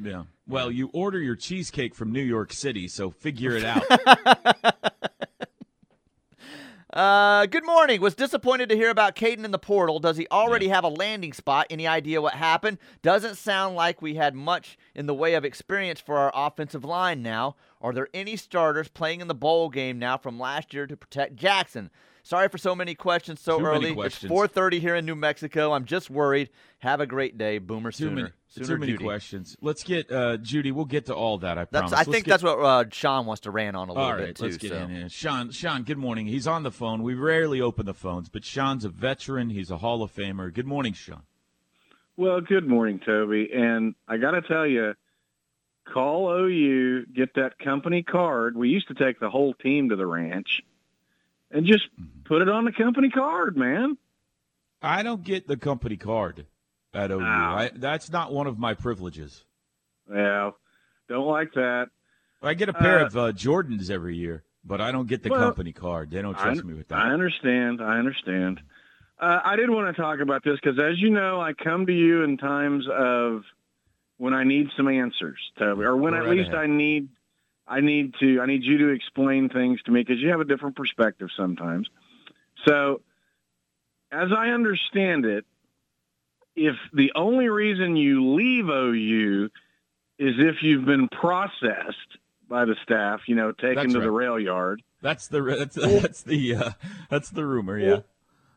Yeah. 0.00 0.24
Well, 0.46 0.70
you 0.70 0.88
order 0.94 1.18
your 1.20 1.36
cheesecake 1.36 1.94
from 1.94 2.12
New 2.12 2.22
York 2.22 2.52
City, 2.52 2.88
so 2.88 3.10
figure 3.10 3.56
it 3.56 3.64
out. 3.64 3.84
Uh, 6.92 7.46
good 7.46 7.64
morning. 7.64 8.02
Was 8.02 8.14
disappointed 8.14 8.68
to 8.68 8.76
hear 8.76 8.90
about 8.90 9.14
Cayden 9.14 9.46
in 9.46 9.50
the 9.50 9.58
portal. 9.58 9.98
Does 9.98 10.18
he 10.18 10.26
already 10.30 10.68
have 10.68 10.84
a 10.84 10.88
landing 10.88 11.32
spot? 11.32 11.66
Any 11.70 11.86
idea 11.86 12.20
what 12.20 12.34
happened? 12.34 12.76
Doesn't 13.00 13.36
sound 13.36 13.76
like 13.76 14.02
we 14.02 14.16
had 14.16 14.34
much 14.34 14.76
in 14.94 15.06
the 15.06 15.14
way 15.14 15.32
of 15.32 15.42
experience 15.42 16.00
for 16.00 16.18
our 16.18 16.30
offensive 16.34 16.84
line 16.84 17.22
now. 17.22 17.56
Are 17.80 17.94
there 17.94 18.08
any 18.12 18.36
starters 18.36 18.88
playing 18.88 19.22
in 19.22 19.28
the 19.28 19.34
bowl 19.34 19.70
game 19.70 19.98
now 19.98 20.18
from 20.18 20.38
last 20.38 20.74
year 20.74 20.86
to 20.86 20.94
protect 20.94 21.36
Jackson? 21.36 21.90
Sorry 22.24 22.48
for 22.48 22.56
so 22.58 22.74
many 22.76 22.94
questions 22.94 23.40
so 23.40 23.58
Too 23.58 23.64
early. 23.66 23.94
questions. 23.94 24.30
It's 24.30 24.32
4:30 24.54 24.78
here 24.80 24.94
in 24.94 25.04
New 25.04 25.16
Mexico. 25.16 25.72
I'm 25.72 25.84
just 25.84 26.08
worried. 26.08 26.50
Have 26.78 27.00
a 27.00 27.06
great 27.06 27.36
day, 27.36 27.58
Boomer 27.58 27.90
Too 27.90 28.04
Sooner. 28.04 28.14
many, 28.14 28.28
Sooner 28.48 28.66
too 28.66 28.76
many 28.78 28.92
Judy. 28.92 29.04
questions. 29.04 29.56
Let's 29.60 29.82
get 29.82 30.10
uh, 30.10 30.36
Judy. 30.36 30.70
We'll 30.70 30.84
get 30.84 31.06
to 31.06 31.14
all 31.14 31.38
that. 31.38 31.58
I 31.58 31.62
That's. 31.64 31.70
promise. 31.70 31.92
I 31.92 31.96
Let's 31.98 32.10
think 32.10 32.24
get- 32.26 32.30
that's 32.30 32.42
what 32.44 32.58
uh, 32.60 32.84
Sean 32.92 33.26
wants 33.26 33.40
to 33.42 33.50
rant 33.50 33.74
on 33.76 33.88
a 33.88 33.92
little 33.92 34.04
All 34.08 34.16
bit 34.16 34.22
right, 34.24 34.34
too. 34.36 34.44
let's 34.44 34.56
get 34.56 34.70
so. 34.70 34.76
in 34.78 34.90
here. 34.90 35.08
Sean, 35.08 35.50
Sean, 35.50 35.82
good 35.82 35.98
morning. 35.98 36.26
He's 36.26 36.46
on 36.46 36.62
the 36.62 36.70
phone. 36.70 37.02
We 37.02 37.14
rarely 37.14 37.60
open 37.60 37.86
the 37.86 37.94
phones, 37.94 38.28
but 38.28 38.44
Sean's 38.44 38.84
a 38.84 38.88
veteran. 38.88 39.50
He's 39.50 39.70
a 39.72 39.78
Hall 39.78 40.02
of 40.04 40.14
Famer. 40.14 40.52
Good 40.54 40.66
morning, 40.66 40.92
Sean. 40.92 41.22
Well, 42.16 42.40
good 42.40 42.68
morning, 42.68 43.00
Toby. 43.04 43.50
And 43.52 43.94
I 44.06 44.16
got 44.18 44.32
to 44.32 44.42
tell 44.42 44.66
you, 44.66 44.94
call 45.92 46.30
OU, 46.30 47.06
get 47.06 47.34
that 47.34 47.58
company 47.58 48.02
card. 48.04 48.56
We 48.56 48.68
used 48.68 48.88
to 48.88 48.94
take 48.94 49.18
the 49.18 49.30
whole 49.30 49.54
team 49.54 49.88
to 49.88 49.96
the 49.96 50.06
ranch 50.06 50.62
and 51.52 51.66
just 51.66 51.84
put 52.24 52.42
it 52.42 52.48
on 52.48 52.64
the 52.64 52.72
company 52.72 53.10
card, 53.10 53.56
man. 53.56 53.96
I 54.80 55.02
don't 55.02 55.22
get 55.22 55.46
the 55.46 55.56
company 55.56 55.96
card 55.96 56.46
at 56.92 57.10
OU. 57.10 57.20
Ow. 57.22 57.56
I, 57.56 57.70
that's 57.74 58.10
not 58.10 58.32
one 58.32 58.46
of 58.46 58.58
my 58.58 58.74
privileges. 58.74 59.44
Yeah, 60.12 60.50
don't 61.08 61.26
like 61.26 61.52
that. 61.54 61.86
I 62.42 62.54
get 62.54 62.68
a 62.68 62.72
pair 62.72 63.00
Uh, 63.00 63.06
of 63.06 63.16
uh, 63.16 63.32
Jordans 63.32 63.88
every 63.90 64.16
year, 64.16 64.42
but 64.64 64.80
I 64.80 64.90
don't 64.90 65.06
get 65.06 65.22
the 65.22 65.28
Well, 65.30 65.40
company 65.40 65.72
card. 65.72 66.10
They 66.10 66.20
don't 66.22 66.36
trust 66.36 66.60
I, 66.60 66.64
me 66.64 66.74
with 66.74 66.88
that. 66.88 66.98
I 66.98 67.10
understand. 67.12 67.80
I 67.80 67.98
understand. 67.98 68.60
Uh, 69.20 69.38
I 69.44 69.54
did 69.54 69.70
want 69.70 69.94
to 69.94 70.02
talk 70.02 70.18
about 70.20 70.42
this 70.42 70.58
because, 70.60 70.78
as 70.80 70.98
you 70.98 71.10
know, 71.10 71.40
I 71.40 71.52
come 71.52 71.86
to 71.86 71.92
you 71.92 72.24
in 72.24 72.36
times 72.38 72.84
of 72.92 73.42
when 74.16 74.34
I 74.34 74.42
need 74.42 74.66
some 74.76 74.88
answers, 74.88 75.38
Toby, 75.58 75.84
or 75.84 75.96
when 75.96 76.14
at 76.14 76.24
right 76.24 76.30
least 76.30 76.48
ahead. 76.48 76.58
I 76.62 76.66
need, 76.66 77.08
I 77.66 77.80
need 77.80 78.14
to, 78.20 78.40
I 78.40 78.46
need 78.46 78.62
you 78.64 78.78
to 78.78 78.88
explain 78.88 79.48
things 79.48 79.80
to 79.82 79.90
me 79.90 80.00
because 80.02 80.20
you 80.20 80.30
have 80.30 80.40
a 80.40 80.44
different 80.44 80.76
perspective 80.76 81.28
sometimes. 81.36 81.88
So, 82.66 83.02
as 84.10 84.28
I 84.36 84.48
understand 84.48 85.24
it, 85.24 85.44
if 86.54 86.74
the 86.92 87.12
only 87.14 87.48
reason 87.48 87.96
you 87.96 88.34
leave 88.34 88.68
OU 88.68 89.48
is 90.18 90.34
if 90.38 90.56
you've 90.62 90.84
been 90.84 91.08
processed 91.08 92.18
by 92.48 92.64
the 92.66 92.76
staff, 92.82 93.20
you 93.26 93.34
know, 93.34 93.52
taken 93.52 93.76
That's 93.76 93.92
to 93.94 94.00
the 94.00 94.10
rail 94.10 94.38
yard, 94.38 94.82
That's 95.00 95.28
the 95.28 95.40
that's, 95.40 95.74
that's 95.74 96.22
the 96.22 96.54
uh, 96.56 96.70
that's 97.08 97.30
the 97.30 97.44
rumor. 97.44 97.78
Yeah, 97.78 98.00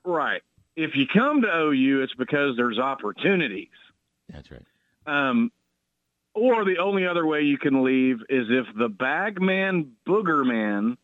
Right. 0.04 0.42
If 0.76 0.92
you 0.96 1.06
come 1.08 1.42
to 1.42 1.48
OU, 1.48 2.04
it's 2.04 2.14
because 2.14 2.58
there's 2.58 2.78
opportunities. 2.78 3.70
that's 4.30 4.50
right. 4.52 4.62
Um, 5.08 5.52
or 6.36 6.66
the 6.66 6.78
only 6.80 7.08
other 7.08 7.26
way 7.26 7.42
you 7.42 7.58
can 7.58 7.84
leave 7.84 8.18
is 8.30 8.48
if 8.50 8.66
the 8.78 8.90
bag 8.90 9.42
man, 9.42 9.94
booger 10.08 10.46
man, 10.46 10.98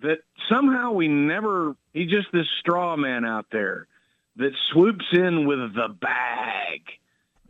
that 0.00 0.18
somehow 0.48 0.92
we 0.92 1.08
never, 1.08 1.76
he's 1.92 2.10
just 2.10 2.28
this 2.32 2.46
straw 2.60 2.96
man 2.96 3.24
out 3.24 3.46
there 3.50 3.88
that 4.36 4.52
swoops 4.72 5.04
in 5.12 5.46
with 5.46 5.74
the 5.74 5.88
bag 5.88 6.82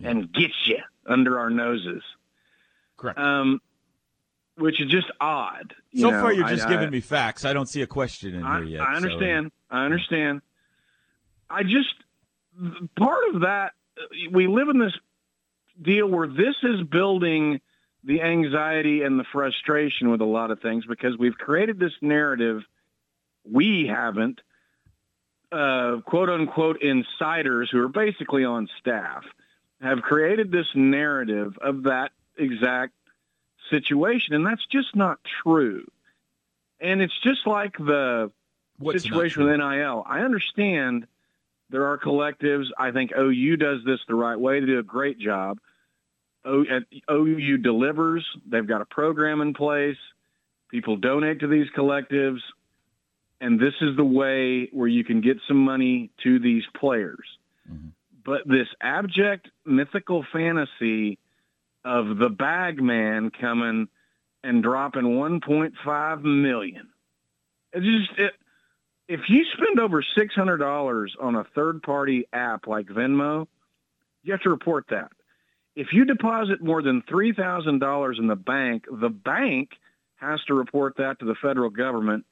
and 0.02 0.32
gets 0.32 0.54
you 0.66 0.78
under 1.06 1.38
our 1.38 1.50
noses. 1.50 2.02
Correct. 2.96 3.18
Um, 3.18 3.60
which 4.56 4.80
is 4.80 4.88
just 4.88 5.10
odd. 5.20 5.74
so 5.96 6.10
know. 6.10 6.20
far, 6.20 6.32
you're 6.32 6.48
just 6.48 6.66
I- 6.66 6.70
giving 6.70 6.90
me 6.90 7.00
facts. 7.00 7.44
I 7.44 7.52
don't 7.52 7.68
see 7.68 7.82
a 7.82 7.86
question 7.86 8.34
in 8.34 8.42
I, 8.42 8.58
here 8.58 8.64
yet. 8.64 8.80
I 8.80 8.92
so- 8.92 8.96
understand. 8.96 9.52
I 9.70 9.84
understand. 9.84 10.42
I 11.50 11.62
just 11.64 11.94
part 12.96 13.34
of 13.34 13.40
that 13.42 13.72
we 14.30 14.46
live 14.46 14.68
in 14.68 14.78
this 14.78 14.92
deal 15.80 16.06
where 16.06 16.28
this 16.28 16.56
is 16.62 16.82
building 16.82 17.60
the 18.04 18.20
anxiety 18.20 19.02
and 19.02 19.18
the 19.18 19.24
frustration 19.32 20.10
with 20.10 20.20
a 20.20 20.26
lot 20.26 20.50
of 20.50 20.60
things 20.60 20.84
because 20.86 21.16
we've 21.18 21.38
created 21.38 21.78
this 21.78 21.92
narrative. 22.00 22.62
We 23.50 23.86
haven't, 23.86 24.40
uh, 25.50 26.00
quote 26.04 26.28
unquote, 26.28 26.82
insiders 26.82 27.70
who 27.70 27.80
are 27.82 27.88
basically 27.88 28.44
on 28.44 28.68
staff 28.78 29.24
have 29.80 30.02
created 30.02 30.50
this 30.50 30.66
narrative 30.74 31.58
of 31.60 31.84
that 31.84 32.12
exact 32.36 32.94
situation, 33.70 34.34
and 34.34 34.46
that's 34.46 34.64
just 34.66 34.94
not 34.94 35.18
true. 35.42 35.86
And 36.80 37.00
it's 37.00 37.18
just 37.22 37.46
like 37.46 37.76
the 37.78 38.30
What's 38.78 39.02
situation 39.02 39.44
with 39.44 39.56
NIL. 39.56 40.04
I 40.06 40.20
understand 40.20 41.06
there 41.74 41.86
are 41.86 41.98
collectives. 41.98 42.66
I 42.78 42.92
think 42.92 43.10
OU 43.18 43.56
does 43.56 43.80
this 43.84 43.98
the 44.06 44.14
right 44.14 44.38
way. 44.38 44.60
They 44.60 44.66
do 44.66 44.78
a 44.78 44.84
great 44.84 45.18
job. 45.18 45.58
O, 46.44 46.64
OU 47.10 47.56
delivers. 47.58 48.24
They've 48.48 48.66
got 48.66 48.80
a 48.80 48.84
program 48.84 49.40
in 49.40 49.54
place. 49.54 49.96
People 50.70 50.96
donate 50.96 51.40
to 51.40 51.48
these 51.48 51.66
collectives. 51.76 52.38
And 53.40 53.58
this 53.58 53.74
is 53.80 53.96
the 53.96 54.04
way 54.04 54.68
where 54.70 54.86
you 54.86 55.02
can 55.02 55.20
get 55.20 55.38
some 55.48 55.56
money 55.56 56.12
to 56.22 56.38
these 56.38 56.62
players. 56.76 57.26
Mhm. 57.68 57.90
But 58.24 58.46
this 58.46 58.68
abject 58.80 59.50
mythical 59.64 60.22
fantasy 60.32 61.18
of 61.84 62.18
the 62.18 62.30
bag 62.30 62.80
man 62.80 63.32
coming 63.32 63.88
and 64.44 64.62
dropping 64.62 65.16
1.5 65.16 66.22
million. 66.22 66.86
It 67.72 67.80
just 67.80 68.16
it, 68.16 68.34
if 69.08 69.20
you 69.28 69.44
spend 69.52 69.80
over 69.80 70.02
six 70.16 70.34
hundred 70.34 70.58
dollars 70.58 71.14
on 71.20 71.36
a 71.36 71.44
third 71.54 71.82
party 71.82 72.26
app 72.32 72.66
like 72.66 72.86
Venmo, 72.86 73.46
you 74.22 74.32
have 74.32 74.42
to 74.42 74.50
report 74.50 74.86
that. 74.90 75.10
If 75.76 75.88
you 75.92 76.04
deposit 76.04 76.62
more 76.62 76.82
than 76.82 77.02
three 77.08 77.32
thousand 77.32 77.80
dollars 77.80 78.18
in 78.18 78.26
the 78.26 78.36
bank, 78.36 78.84
the 78.90 79.10
bank 79.10 79.70
has 80.16 80.42
to 80.44 80.54
report 80.54 80.96
that 80.98 81.18
to 81.18 81.26
the 81.26 81.34
federal 81.34 81.70
government. 81.70 82.24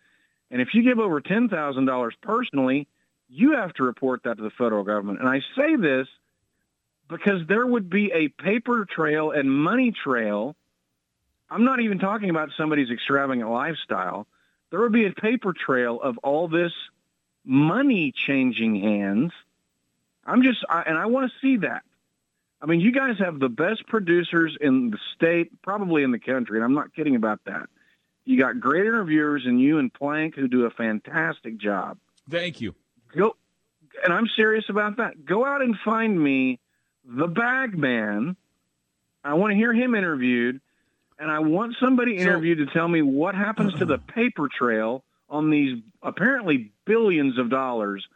And 0.50 0.60
if 0.62 0.68
you 0.74 0.82
give 0.82 0.98
over 0.98 1.20
ten 1.20 1.48
thousand 1.48 1.86
dollars 1.86 2.14
personally, 2.22 2.88
you 3.28 3.52
have 3.56 3.72
to 3.74 3.82
report 3.82 4.22
that 4.24 4.38
to 4.38 4.42
the 4.42 4.50
federal 4.50 4.84
government. 4.84 5.20
And 5.20 5.28
I 5.28 5.40
say 5.56 5.76
this 5.76 6.06
because 7.08 7.46
there 7.48 7.66
would 7.66 7.90
be 7.90 8.10
a 8.12 8.28
paper 8.28 8.86
trail 8.86 9.30
and 9.30 9.50
money 9.50 9.92
trail. 9.92 10.56
I'm 11.50 11.64
not 11.64 11.80
even 11.80 11.98
talking 11.98 12.30
about 12.30 12.48
somebody's 12.56 12.90
extravagant 12.90 13.50
lifestyle 13.50 14.26
there 14.72 14.80
would 14.80 14.92
be 14.92 15.04
a 15.04 15.12
paper 15.12 15.52
trail 15.52 16.00
of 16.00 16.16
all 16.18 16.48
this 16.48 16.72
money 17.44 18.10
changing 18.10 18.80
hands. 18.80 19.30
I'm 20.24 20.42
just, 20.42 20.64
I, 20.68 20.82
and 20.86 20.96
I 20.96 21.06
want 21.06 21.30
to 21.30 21.38
see 21.40 21.58
that. 21.58 21.82
I 22.60 22.64
mean, 22.66 22.80
you 22.80 22.90
guys 22.90 23.18
have 23.18 23.38
the 23.38 23.50
best 23.50 23.86
producers 23.86 24.56
in 24.58 24.90
the 24.90 24.98
state, 25.14 25.60
probably 25.60 26.04
in 26.04 26.10
the 26.10 26.18
country, 26.18 26.56
and 26.56 26.64
I'm 26.64 26.72
not 26.72 26.94
kidding 26.94 27.16
about 27.16 27.40
that. 27.44 27.68
You 28.24 28.38
got 28.38 28.60
great 28.60 28.86
interviewers 28.86 29.42
and 29.44 29.60
you 29.60 29.78
and 29.78 29.92
Plank 29.92 30.36
who 30.36 30.48
do 30.48 30.64
a 30.64 30.70
fantastic 30.70 31.58
job. 31.58 31.98
Thank 32.30 32.62
you. 32.62 32.74
Go, 33.14 33.36
and 34.02 34.10
I'm 34.10 34.28
serious 34.36 34.64
about 34.70 34.96
that. 34.96 35.26
Go 35.26 35.44
out 35.44 35.60
and 35.60 35.76
find 35.84 36.18
me 36.18 36.60
the 37.04 37.26
bag 37.26 37.76
man. 37.76 38.36
I 39.22 39.34
want 39.34 39.50
to 39.50 39.56
hear 39.56 39.74
him 39.74 39.94
interviewed, 39.94 40.62
and 41.18 41.30
I 41.30 41.38
want 41.40 41.74
somebody 41.80 42.16
So- 42.18 42.22
interviewed 42.24 42.58
to 42.58 42.66
tell 42.66 42.88
me 42.88 43.02
what 43.02 43.34
happens 43.34 43.74
to 43.74 43.84
the 43.84 43.98
paper 44.14 44.48
trail 44.48 45.04
on 45.28 45.50
these 45.50 45.78
apparently 46.02 46.72
billions 46.84 47.38
of 47.38 47.48
dollars 47.50 48.06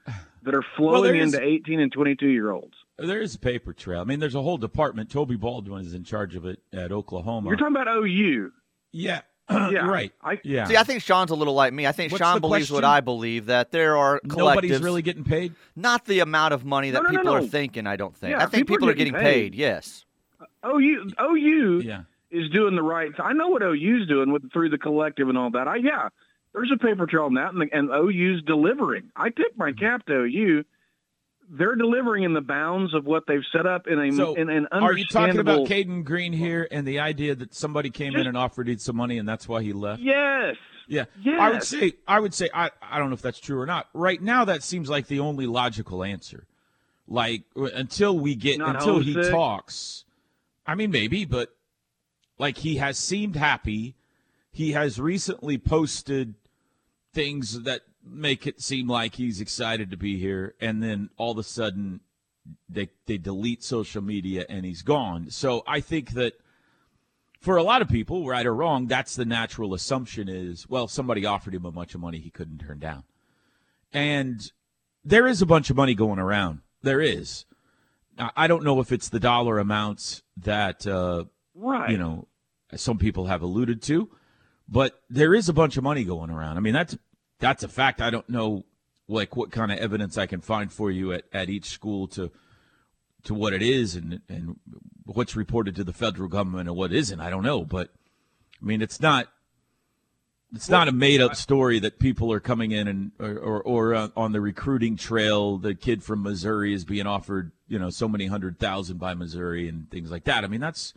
that 0.42 0.54
are 0.54 0.64
flowing 0.76 1.02
there 1.04 1.14
is- 1.14 1.35
into 1.35 1.46
18 1.46 1.80
and 1.80 1.92
22 1.92 2.28
year 2.28 2.50
olds. 2.50 2.74
There 2.98 3.20
is 3.20 3.35
a 3.35 3.38
paper 3.38 3.72
trail. 3.74 4.00
I 4.00 4.04
mean, 4.04 4.20
there's 4.20 4.35
a 4.35 4.40
whole 4.42 4.56
department. 4.56 5.11
Toby 5.11 5.37
Baldwin 5.37 5.85
is 5.85 5.92
in 5.92 6.02
charge 6.04 6.35
of 6.35 6.46
it 6.46 6.61
at 6.72 6.92
Oklahoma. 6.92 7.48
You're 7.50 7.59
talking 7.59 7.76
about 7.76 7.88
OU. 7.88 8.52
yeah, 8.92 9.20
Yeah, 9.50 9.87
right. 9.87 10.12
I, 10.22 10.40
Yeah, 10.42 10.64
See, 10.64 10.76
I 10.78 10.82
think 10.82 11.02
Sean's 11.02 11.30
a 11.30 11.35
little 11.35 11.52
like 11.52 11.72
me. 11.74 11.87
I 11.87 11.92
think 11.92 12.11
What's 12.11 12.22
Sean 12.24 12.37
the 12.37 12.40
believes 12.40 12.70
what? 12.70 12.85
I 12.85 13.00
believe 13.02 13.46
that 13.46 13.70
there 13.70 13.96
are 13.98 14.18
collectives. 14.20 14.37
nobody's 14.38 14.80
really 14.82 15.02
getting 15.02 15.24
paid. 15.24 15.52
not 15.76 16.06
the 16.06 16.20
amount 16.20 16.54
of 16.54 16.64
money 16.64 16.90
that 16.90 17.02
No, 17.02 17.11
no, 17.11 17.12
no, 17.12 17.18
people 17.20 17.35
are 17.35 17.42
thinking. 17.46 17.87
I 17.87 17.96
don't 17.96 18.16
think. 18.16 18.30
Yeah, 18.30 18.42
I 18.42 18.46
think 18.46 18.66
people 18.66 18.76
people, 18.76 18.88
are 18.88 18.92
are 18.92 18.94
getting 18.94 19.12
getting 19.12 19.24
paid. 19.26 19.52
paid. 19.52 19.54
Yes. 19.56 20.04
OU, 20.66 21.11
OU 21.20 21.80
Yeah, 21.85 22.02
is 22.37 22.51
doing 22.51 22.77
the 22.77 22.83
right. 22.83 23.11
I 23.18 23.33
know 23.33 23.49
what 23.49 23.62
OU's 23.62 24.07
doing 24.09 24.33
with 24.33 24.53
through 24.53 24.70
the 24.70 24.79
collective 24.79 25.29
and 25.29 25.38
all 25.38 25.51
that. 25.51 25.68
I 25.68 25.77
yeah, 25.77 26.09
there's 26.57 26.72
a 26.72 26.79
paper 26.79 27.07
trail 27.07 27.25
on 27.25 27.35
that, 27.35 27.53
and, 27.53 27.61
the, 27.61 27.68
and 27.72 27.90
OU's 27.90 28.42
delivering. 28.42 29.11
I 29.14 29.29
tip 29.29 29.57
my 29.57 29.70
mm-hmm. 29.70 29.85
cap 29.85 30.07
to 30.07 30.25
OU. 30.25 30.64
They're 31.49 31.77
delivering 31.77 32.25
in 32.25 32.33
the 32.33 32.40
bounds 32.40 32.92
of 32.92 33.05
what 33.05 33.25
they've 33.29 33.44
set 33.53 33.66
up 33.66 33.87
in 33.87 34.01
a 34.01 34.11
So, 34.12 34.35
in 34.35 34.49
an 34.51 34.66
are 34.72 34.96
you 34.96 35.07
talking 35.07 35.38
about 35.38 35.68
Cayden 35.68 36.03
Green 36.03 36.33
here 36.33 36.66
and 36.72 36.87
the 36.87 36.99
idea 36.99 37.37
that 37.37 37.55
somebody 37.55 37.90
came 37.90 38.16
in 38.16 38.27
and 38.27 38.37
offered 38.37 38.68
him 38.68 38.79
some 38.79 38.96
money 38.96 39.18
and 39.18 39.29
that's 39.29 39.46
why 39.46 39.62
he 39.62 39.72
left? 39.72 40.03
Yes. 40.03 40.57
Yeah, 40.88 41.05
Yes. 41.20 41.40
I 41.40 41.51
would 41.51 41.62
say 41.62 41.92
I 42.09 42.20
would 42.20 42.35
say 42.35 42.49
I 42.53 42.70
I 42.83 42.99
don't 42.99 43.11
know 43.11 43.14
if 43.14 43.22
that's 43.22 43.38
true 43.38 43.61
or 43.61 43.66
not. 43.66 43.88
Right 43.92 44.20
now, 44.20 44.44
that 44.44 44.62
seems 44.62 44.88
like 44.88 45.07
the 45.07 45.20
only 45.20 45.46
logical 45.46 46.03
answer. 46.03 46.46
Like 47.09 47.42
until 47.55 48.18
we 48.18 48.35
get 48.35 48.59
Not 48.59 48.77
until 48.77 48.99
he 48.99 49.14
talks, 49.14 50.05
I 50.66 50.75
mean 50.75 50.90
maybe, 50.90 51.25
but 51.25 51.55
like 52.38 52.59
he 52.59 52.77
has 52.77 52.99
seemed 52.99 53.37
happy. 53.37 53.96
He 54.51 54.72
has 54.72 55.01
recently 55.01 55.59
posted 55.59 56.35
things 57.12 57.62
that 57.62 57.83
make 58.05 58.46
it 58.46 58.61
seem 58.61 58.88
like 58.88 59.16
he's 59.16 59.40
excited 59.40 59.90
to 59.90 59.96
be 59.96 60.18
here, 60.18 60.55
and 60.61 60.83
then 60.83 61.11
all 61.16 61.33
of 61.33 61.38
a 61.38 61.42
sudden 61.42 62.01
they 62.68 62.88
they 63.07 63.18
delete 63.18 63.62
social 63.62 64.03
media 64.03 64.46
and 64.49 64.64
he's 64.64 64.83
gone. 64.83 65.31
So 65.31 65.62
I 65.66 65.81
think 65.81 66.11
that 66.12 66.35
for 67.40 67.57
a 67.57 67.62
lot 67.62 67.83
of 67.83 67.88
people, 67.88 68.27
right 68.27 68.46
or 68.46 68.55
wrong, 68.55 68.87
that's 68.87 69.14
the 69.14 69.25
natural 69.25 69.75
assumption 69.75 70.29
is, 70.29 70.68
well, 70.68 70.88
somebody 70.88 71.25
offered 71.25 71.55
him 71.55 71.64
a 71.64 71.70
bunch 71.70 71.94
of 71.94 72.01
money 72.01 72.18
he 72.18 72.31
couldn't 72.31 72.59
turn 72.59 72.79
down. 72.79 73.05
And 73.92 74.51
there 75.05 75.27
is 75.27 75.42
a 75.42 75.46
bunch 75.46 75.70
of 75.70 75.77
money 75.77 75.94
going 75.94 76.18
around. 76.18 76.61
There 76.83 77.01
is. 77.01 77.44
I 78.18 78.46
don't 78.46 78.64
know 78.64 78.81
if 78.81 78.90
it's 78.92 79.11
the 79.11 79.20
dollar 79.20 79.59
amounts 79.59 80.22
that, 80.38 80.87
uh, 80.87 81.25
Right. 81.56 81.90
you 81.90 81.98
know, 81.98 82.28
some 82.74 82.98
people 82.98 83.26
have 83.26 83.42
alluded 83.42 83.82
to, 83.82 84.10
but 84.68 85.02
there 85.08 85.34
is 85.34 85.48
a 85.48 85.52
bunch 85.52 85.76
of 85.76 85.84
money 85.84 86.04
going 86.04 86.30
around. 86.30 86.56
I 86.56 86.60
mean, 86.60 86.74
that's 86.74 86.96
that's 87.38 87.62
a 87.62 87.68
fact. 87.68 88.00
I 88.00 88.10
don't 88.10 88.28
know 88.28 88.64
like 89.08 89.36
what 89.36 89.50
kind 89.50 89.72
of 89.72 89.78
evidence 89.78 90.18
I 90.18 90.26
can 90.26 90.40
find 90.40 90.72
for 90.72 90.90
you 90.90 91.12
at, 91.12 91.24
at 91.32 91.48
each 91.48 91.66
school 91.66 92.08
to 92.08 92.30
to 93.24 93.34
what 93.34 93.52
it 93.52 93.62
is 93.62 93.94
and 93.94 94.20
and 94.28 94.58
what's 95.04 95.36
reported 95.36 95.74
to 95.76 95.84
the 95.84 95.92
federal 95.92 96.28
government 96.28 96.68
and 96.68 96.76
what 96.76 96.92
isn't. 96.92 97.20
I 97.20 97.30
don't 97.30 97.42
know, 97.42 97.64
but 97.64 97.90
I 98.60 98.64
mean, 98.64 98.82
it's 98.82 99.00
not 99.00 99.28
it's 100.54 100.68
not 100.68 100.88
a 100.88 100.92
made 100.92 101.20
up 101.20 101.36
story 101.36 101.78
that 101.80 101.98
people 101.98 102.32
are 102.32 102.40
coming 102.40 102.70
in 102.70 102.88
and 102.88 103.12
or 103.18 103.38
or, 103.38 103.62
or 103.62 103.94
uh, 103.94 104.08
on 104.16 104.32
the 104.32 104.40
recruiting 104.40 104.96
trail, 104.96 105.58
the 105.58 105.74
kid 105.74 106.02
from 106.02 106.22
Missouri 106.22 106.72
is 106.72 106.84
being 106.84 107.06
offered 107.06 107.52
you 107.68 107.78
know 107.78 107.90
so 107.90 108.08
many 108.08 108.26
hundred 108.26 108.58
thousand 108.58 108.98
by 108.98 109.14
Missouri 109.14 109.68
and 109.68 109.90
things 109.90 110.10
like 110.10 110.24
that. 110.24 110.44
I 110.44 110.48
mean, 110.48 110.60
that's 110.60 110.94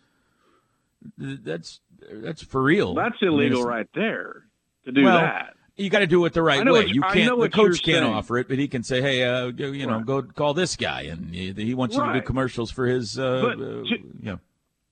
that's 1.18 1.80
that's 2.12 2.44
for 2.44 2.62
real. 2.62 2.94
That's 2.94 3.16
I 3.22 3.26
mean, 3.26 3.34
illegal 3.36 3.64
right 3.64 3.88
there 3.94 4.44
to 4.86 4.92
do 4.92 5.04
Well, 5.04 5.20
that. 5.20 5.56
You 5.76 5.90
got 5.90 6.00
to 6.00 6.08
do 6.08 6.26
it 6.26 6.34
the 6.34 6.42
right 6.42 6.66
way. 6.66 6.72
what- 6.72 6.90
You 6.90 7.02
can't. 7.02 7.40
The 7.40 7.50
coach 7.50 7.82
can't 7.84 8.04
saying. 8.04 8.04
offer 8.04 8.38
it, 8.38 8.50
but 8.50 8.58
he 8.60 8.68
can 8.68 8.84
say, 8.84 9.02
"Hey, 9.02 9.24
uh, 9.24 9.52
go- 9.52 9.72
you 9.72 9.88
know, 9.88 9.98
Right. 9.98 10.06
go 10.06 10.22
call 10.24 10.54
this 10.54 10.76
guy," 10.76 11.04
and 11.04 11.34
he, 11.34 11.54
he 11.54 11.74
wants 11.74 11.96
you 11.96 12.04
to 12.04 12.14
do 12.14 12.22
commercials 12.22 12.70
for 12.70 12.86
his, 12.86 13.18
uh, 13.18 13.42
But 13.42 13.62
uh, 13.64 13.82
you 13.84 14.04
know, 14.24 14.40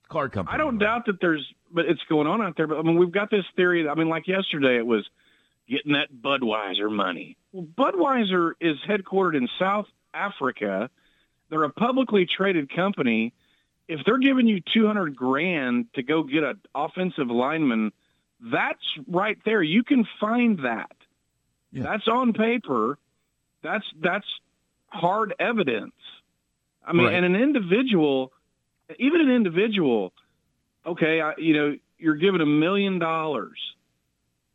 car 0.07 0.29
company. 0.29 0.53
I 0.55 0.57
don't 0.57 0.77
doubt 0.77 1.07
that 1.07 1.19
there's, 1.19 1.45
but 1.71 1.85
it's 1.87 1.99
going 2.07 2.25
on 2.27 2.41
out 2.41 2.55
there. 2.55 2.67
But 2.67 2.77
I 2.79 2.83
mean, 2.83 2.97
we've 2.97 3.11
got 3.11 3.29
this 3.29 3.43
theory. 3.57 3.87
I 3.89 3.95
mean, 3.95 4.07
like 4.07 4.27
yesterday, 4.29 4.77
it 4.77 4.85
was 4.87 5.05
getting 5.67 5.91
that 5.91 6.07
Budweiser 6.21 6.89
money. 6.89 7.35
Well, 7.51 7.65
Budweiser 7.65 8.53
is 8.61 8.77
headquartered 8.87 9.35
in 9.35 9.49
South 9.59 9.87
Africa. 10.13 10.89
They're 11.49 11.63
a 11.63 11.69
publicly 11.69 12.25
traded 12.25 12.73
company. 12.73 13.33
If 13.87 14.01
they're 14.05 14.17
giving 14.17 14.47
you 14.47 14.61
two 14.73 14.85
hundred 14.87 15.15
grand 15.15 15.87
to 15.93 16.03
go 16.03 16.23
get 16.23 16.43
an 16.43 16.59
offensive 16.75 17.27
lineman, 17.29 17.91
that's 18.41 18.83
right 19.07 19.37
there. 19.45 19.63
You 19.63 19.83
can 19.83 20.07
find 20.19 20.59
that. 20.59 20.91
Yeah. 21.71 21.83
That's 21.83 22.07
on 22.07 22.33
paper. 22.33 22.97
That's 23.63 23.85
that's 24.01 24.27
hard 24.87 25.33
evidence. 25.39 25.93
I 26.85 26.93
mean, 26.93 27.07
Right. 27.07 27.15
and 27.15 27.25
an 27.25 27.35
individual, 27.35 28.31
even 28.97 29.21
an 29.21 29.31
individual 29.31 30.13
okay, 30.85 31.19
I, 31.21 31.33
you 31.37 31.53
know, 31.53 31.77
you're 31.97 32.15
given 32.15 32.41
a 32.41 32.45
million 32.45 32.97
dollars. 32.99 33.59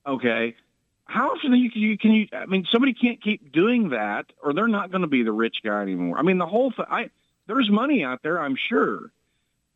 Okay, 0.06 0.56
how 1.04 1.30
often 1.32 1.52
you, 1.54 1.70
can 1.70 1.82
you 1.82 1.98
can 1.98 2.12
you? 2.12 2.26
I 2.32 2.46
mean, 2.46 2.66
somebody 2.72 2.94
can't 2.94 3.22
keep 3.22 3.52
doing 3.52 3.90
that, 3.90 4.26
or 4.42 4.52
they're 4.52 4.66
not 4.66 4.90
going 4.90 5.02
to 5.02 5.08
be 5.08 5.22
the 5.22 5.32
rich 5.32 5.58
guy 5.62 5.82
anymore. 5.82 6.18
I 6.18 6.22
mean, 6.22 6.38
the 6.38 6.46
whole 6.46 6.72
thing. 6.72 6.86
I 6.90 7.10
there's 7.46 7.70
money 7.70 8.02
out 8.02 8.22
there, 8.22 8.40
I'm 8.40 8.56
sure, 8.68 9.12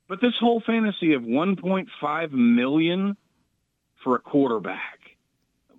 but 0.09 0.21
this 0.21 0.35
whole 0.39 0.61
fantasy 0.65 1.15
of 1.15 1.23
1.5 1.23 2.33
million 2.33 3.17
for 4.05 4.17
a 4.17 4.19
quarterback. 4.19 4.99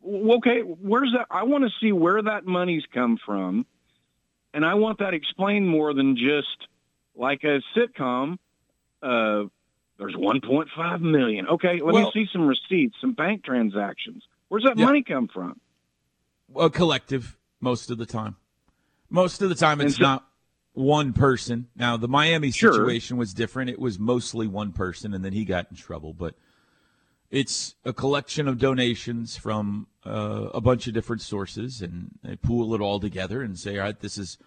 Okay, 0.06 0.60
where's 0.62 1.12
that? 1.18 1.28
I 1.30 1.44
want 1.44 1.64
to 1.66 1.70
see 1.82 1.92
where 1.92 2.22
that 2.22 2.46
money's 2.46 2.84
come 2.94 3.18
from, 3.26 3.66
and 4.54 4.66
I 4.66 4.76
want 4.76 5.00
that 5.00 5.14
explained 5.14 5.68
more 5.68 5.94
than 5.94 6.16
just 6.16 6.68
like 7.16 7.44
a 7.44 7.62
sitcom. 7.76 8.38
Uh, 9.02 9.46
there's 9.98 10.16
1.5 10.16 11.02
million. 11.02 11.48
Okay, 11.48 11.82
let 11.82 11.94
Well- 11.94 12.06
me 12.06 12.12
see 12.14 12.28
some 12.32 12.48
receipts, 12.48 12.96
some 13.02 13.14
bank 13.14 13.44
transactions. 13.44 14.24
Where's 14.48 14.64
that 14.64 14.78
Yeah. 14.78 14.86
money 14.86 15.04
come 15.04 15.28
from? 15.28 15.60
a 16.56 16.70
collective 16.70 17.38
most 17.60 17.92
of 17.92 17.98
the 17.98 18.06
time. 18.06 18.38
Most 19.10 19.42
of 19.42 19.50
the 19.50 19.56
time, 19.56 19.82
it's 19.82 19.98
so- 19.98 20.04
not 20.04 20.27
one 20.78 21.12
person. 21.12 21.68
Now, 21.76 21.98
the 21.98 22.08
Miami 22.08 22.52
Sure. 22.52 22.72
situation 22.72 23.18
was 23.18 23.34
different. 23.34 23.72
It 23.72 23.80
was 23.80 23.98
mostly 23.98 24.46
one 24.46 24.72
person, 24.72 25.14
and 25.14 25.26
then 25.26 25.34
he 25.34 25.44
got 25.44 25.68
in 25.72 25.76
trouble. 25.78 26.14
But 26.14 26.36
it's 27.32 27.76
a 27.84 27.92
collection 27.94 28.48
of 28.48 28.58
donations 28.60 29.36
from 29.36 29.88
uh, 30.06 30.50
a 30.54 30.62
bunch 30.62 30.88
of 30.88 30.94
different 30.94 31.22
sources, 31.22 31.82
and 31.82 32.12
they 32.24 32.36
pool 32.36 32.74
it 32.76 32.82
all 32.82 33.00
together 33.00 33.42
and 33.42 33.58
say, 33.58 33.78
"All 33.78 33.86
right, 33.86 34.00
this 34.00 34.18
is 34.18 34.38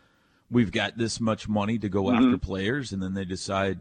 we've 0.50 0.70
got 0.72 0.96
this 0.96 1.20
much 1.20 1.48
money 1.48 1.78
to 1.78 1.88
go 1.88 2.04
Mm-hmm. 2.04 2.24
after 2.26 2.38
players," 2.38 2.92
and 2.92 3.02
then 3.02 3.14
they 3.14 3.24
decide. 3.24 3.80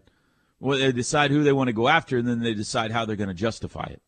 Well, 0.62 0.78
they 0.78 0.92
decide 0.92 1.32
who 1.32 1.44
they 1.44 1.54
want 1.54 1.68
to 1.70 1.74
go 1.74 1.88
after, 1.88 2.18
and 2.18 2.28
then 2.28 2.42
they 2.42 2.54
decide 2.54 2.92
how 2.92 3.06
they're 3.06 3.16
going 3.16 3.30
to 3.30 3.34
justify 3.34 3.86
it. 3.92 4.02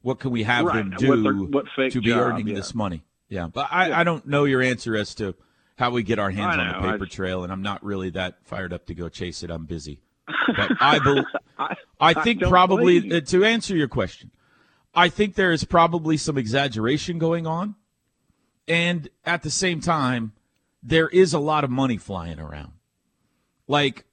What 0.00 0.18
can 0.18 0.32
we 0.32 0.42
have 0.42 0.64
Right, 0.64 0.78
them 0.78 0.94
do 0.98 1.22
they're- 1.22 1.32
what 1.34 1.66
to 1.92 2.00
be 2.00 2.08
job, 2.08 2.18
earning 2.18 2.48
yeah. 2.48 2.54
this 2.56 2.74
money? 2.74 3.04
Yeah, 3.28 3.46
but 3.46 3.68
I, 3.70 4.00
I 4.00 4.02
don't 4.02 4.26
know 4.26 4.42
your 4.44 4.60
answer 4.62 4.96
as 4.96 5.14
to 5.16 5.36
how 5.76 5.90
we 5.90 6.02
get 6.02 6.18
our 6.18 6.30
hands 6.30 6.56
I 6.56 6.66
on 6.66 6.82
the 6.82 6.92
paper 6.92 7.04
I- 7.04 7.08
trail, 7.08 7.44
and 7.44 7.52
I'm 7.52 7.62
not 7.62 7.84
really 7.84 8.10
that 8.10 8.38
fired 8.44 8.72
up 8.72 8.86
to 8.86 8.94
go 8.94 9.08
chase 9.08 9.42
it. 9.42 9.50
I'm 9.50 9.66
busy, 9.66 10.00
but 10.56 10.70
I 10.80 10.98
bel 10.98 11.24
I, 11.58 11.74
I 12.00 12.14
think 12.14 12.40
don't 12.40 12.50
probably 12.50 13.12
uh, 13.12 13.20
to 13.20 13.44
answer 13.44 13.76
your 13.76 13.88
question, 13.88 14.30
I 14.94 15.08
think 15.08 15.34
there 15.34 15.52
is 15.52 15.64
probably 15.64 16.16
some 16.16 16.36
exaggeration 16.36 17.18
going 17.18 17.46
on, 17.46 17.76
and 18.68 19.08
at 19.24 19.42
the 19.42 19.50
same 19.50 19.80
time, 19.80 20.32
there 20.82 21.08
is 21.08 21.32
a 21.32 21.38
lot 21.38 21.64
of 21.64 21.70
money 21.70 21.96
flying 21.96 22.38
around. 22.38 22.72
Like 23.68 24.04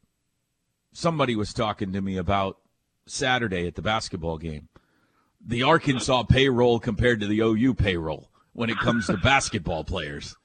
somebody 0.91 1.35
was 1.35 1.53
talking 1.53 1.93
to 1.93 2.01
me 2.01 2.17
about 2.17 2.57
Saturday 3.05 3.67
at 3.67 3.75
the 3.75 3.81
basketball 3.81 4.37
game, 4.37 4.69
the 5.45 5.63
Arkansas 5.63 6.23
payroll 6.23 6.79
compared 6.79 7.19
to 7.21 7.27
the 7.27 7.39
OU 7.39 7.73
payroll 7.73 8.29
when 8.53 8.69
it 8.69 8.77
comes 8.77 9.07
to 9.07 9.17
basketball 9.23 9.83
players. 9.83 10.35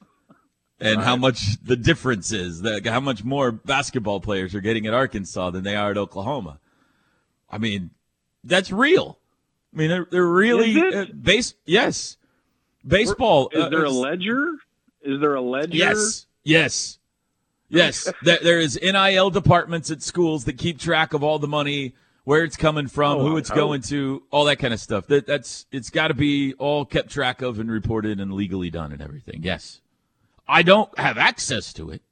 And 0.80 1.00
how 1.00 1.16
much 1.16 1.62
the 1.62 1.76
difference 1.76 2.32
is, 2.32 2.62
that 2.62 2.84
how 2.86 3.00
much 3.00 3.24
more 3.24 3.52
basketball 3.52 4.20
players 4.20 4.54
are 4.54 4.60
getting 4.60 4.86
at 4.86 4.92
Arkansas 4.92 5.50
than 5.50 5.64
they 5.64 5.76
are 5.76 5.92
at 5.92 5.96
Oklahoma. 5.96 6.58
I 7.48 7.58
mean, 7.58 7.90
that's 8.42 8.72
real. 8.72 9.18
I 9.72 9.78
mean, 9.78 9.88
they're, 9.88 10.06
they're 10.10 10.26
really 10.26 10.80
uh, 10.80 11.06
base. 11.06 11.54
Yes, 11.64 12.16
baseball. 12.86 13.50
Is 13.52 13.64
uh, 13.64 13.68
there 13.68 13.84
a 13.84 13.90
ledger? 13.90 14.52
Is 15.02 15.20
there 15.20 15.34
a 15.34 15.40
ledger? 15.40 15.76
Yes, 15.76 16.26
yes, 16.42 16.98
yes. 17.68 18.12
there, 18.22 18.38
there 18.42 18.60
is 18.60 18.78
NIL 18.82 19.30
departments 19.30 19.90
at 19.90 20.02
schools 20.02 20.44
that 20.44 20.58
keep 20.58 20.78
track 20.78 21.12
of 21.12 21.22
all 21.22 21.38
the 21.38 21.48
money, 21.48 21.94
where 22.24 22.44
it's 22.44 22.56
coming 22.56 22.88
from, 22.88 23.18
Oh, 23.18 23.28
who 23.28 23.36
it's 23.36 23.50
going 23.50 23.82
to, 23.82 24.22
all 24.30 24.44
that 24.46 24.56
kind 24.56 24.74
of 24.74 24.80
stuff. 24.80 25.06
That 25.06 25.26
that's 25.26 25.66
it's 25.72 25.90
got 25.90 26.08
to 26.08 26.14
be 26.14 26.54
all 26.54 26.84
kept 26.84 27.10
track 27.10 27.42
of 27.42 27.58
and 27.58 27.70
reported 27.70 28.20
and 28.20 28.32
legally 28.32 28.70
done 28.70 28.92
and 28.92 29.02
everything. 29.02 29.42
Yes, 29.42 29.80
I 30.48 30.62
don't 30.62 30.96
have 30.98 31.16
access 31.18 31.72
to 31.74 31.90
it. 31.90 32.02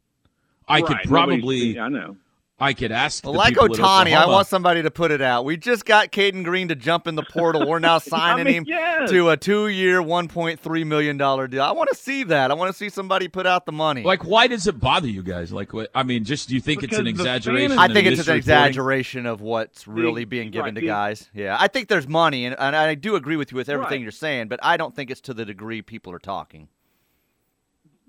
I 0.69 0.77
Right, 0.77 0.87
could 0.87 0.97
nobody's- 1.11 1.11
probably, 1.11 1.79
I 1.79 1.89
know. 1.89 2.17
I 2.61 2.75
could 2.75 2.93
ask. 2.93 3.25
Well, 3.25 3.33
the 3.33 3.39
like 3.41 3.55
Ohtani, 3.57 4.17
I 4.17 4.25
want 4.27 4.47
somebody 4.47 4.83
to 4.83 4.91
put 4.93 5.11
it 5.11 5.21
out. 5.21 5.45
We 5.45 5.57
just 5.57 5.85
got 5.85 6.13
Cayden 6.13 6.45
Green 6.45 6.69
to 6.69 6.77
jump 6.77 7.09
in 7.09 7.17
the 7.17 7.25
portal. 7.25 7.67
We're 7.69 7.81
now 7.81 7.99
signing 7.99 8.45
mean, 8.45 8.55
him 8.55 8.65
yes. 8.69 9.11
to 9.11 9.31
a 9.31 9.37
two-year, 9.37 10.01
one 10.01 10.29
point 10.29 10.61
three 10.61 10.85
million 10.85 11.17
dollar 11.17 11.49
deal. 11.49 11.63
I 11.63 11.73
want 11.73 11.89
to 11.91 11.97
see 11.97 12.23
that. 12.25 12.53
I 12.53 12.55
want 12.55 12.71
to 12.71 12.77
see 12.77 12.89
somebody 12.89 13.27
put 13.27 13.49
out 13.49 13.67
the 13.67 13.73
money. 13.73 14.05
Like, 14.05 14.25
why 14.25 14.47
does 14.47 14.69
it 14.69 14.79
bother 14.79 15.09
you 15.09 15.25
guys? 15.25 15.53
Like, 15.53 15.73
what? 15.73 15.91
I 15.93 16.05
mean, 16.05 16.23
just 16.23 16.49
do 16.49 16.55
you 16.55 16.61
think 16.61 16.85
it's 16.85 16.97
an 16.97 17.09
exaggeration? 17.09 17.77
I 17.81 17.89
think 17.93 18.07
it's 18.07 18.21
an 18.29 18.35
misreporting? 18.35 18.37
exaggeration 18.37 19.27
of 19.27 19.41
what's 19.41 19.89
really 19.89 20.23
The- 20.23 20.27
being 20.27 20.51
given 20.53 20.67
right, 20.67 20.75
to 20.77 20.81
the- 20.83 20.87
guys. 20.87 21.29
Yeah, 21.35 21.57
I 21.59 21.67
think 21.67 21.89
there's 21.89 22.07
money, 22.07 22.47
and, 22.47 22.55
and 22.61 22.77
I 22.77 22.95
do 22.95 23.17
agree 23.17 23.35
with 23.37 23.51
you 23.51 23.57
with 23.57 23.69
everything 23.69 23.95
Right. 23.95 24.03
you're 24.03 24.13
saying, 24.13 24.47
but 24.47 24.61
I 24.63 24.77
don't 24.77 24.95
think 24.95 25.11
it's 25.11 25.21
to 25.23 25.35
the 25.35 25.45
degree 25.45 25.83
people 25.83 26.13
are 26.13 26.21
talking. 26.21 26.69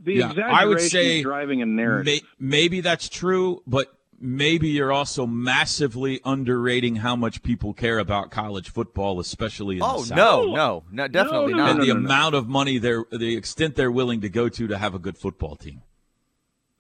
The 0.04 0.14
Yeah, 0.16 0.30
exaggeration 0.32 0.56
I 0.56 0.66
would 0.66 0.82
say 0.82 1.18
is 1.18 1.24
driving 1.24 1.62
a 1.62 1.66
narrative. 1.66 2.06
May, 2.06 2.22
maybe 2.40 2.82
that's 2.82 3.08
true, 3.10 3.62
but 3.66 3.88
maybe 4.20 4.70
you're 4.70 4.92
also 4.92 5.26
massively 5.26 6.20
underrating 6.26 6.98
how 6.98 7.16
much 7.16 7.42
people 7.44 7.74
care 7.74 8.00
about 8.00 8.30
college 8.32 8.70
football, 8.70 9.20
especially 9.20 9.78
in 9.78 9.84
Oh 9.84 10.02
the 10.02 10.08
South. 10.08 10.18
no, 10.18 10.46
no, 10.54 10.84
no, 10.92 11.08
definitely 11.08 11.54
no, 11.54 11.58
not. 11.58 11.70
And 11.72 11.80
no, 11.80 11.86
the 11.86 11.94
no, 11.94 12.00
no. 12.00 12.06
amount 12.06 12.36
of 12.36 12.48
money 12.48 12.78
they're, 12.78 13.06
the 13.12 13.36
extent 13.36 13.76
they're 13.76 13.92
willing 13.92 14.22
to 14.22 14.30
go 14.30 14.50
to 14.50 14.68
to 14.68 14.78
have 14.78 14.94
a 14.94 15.00
good 15.00 15.18
football 15.18 15.56
team. 15.56 15.82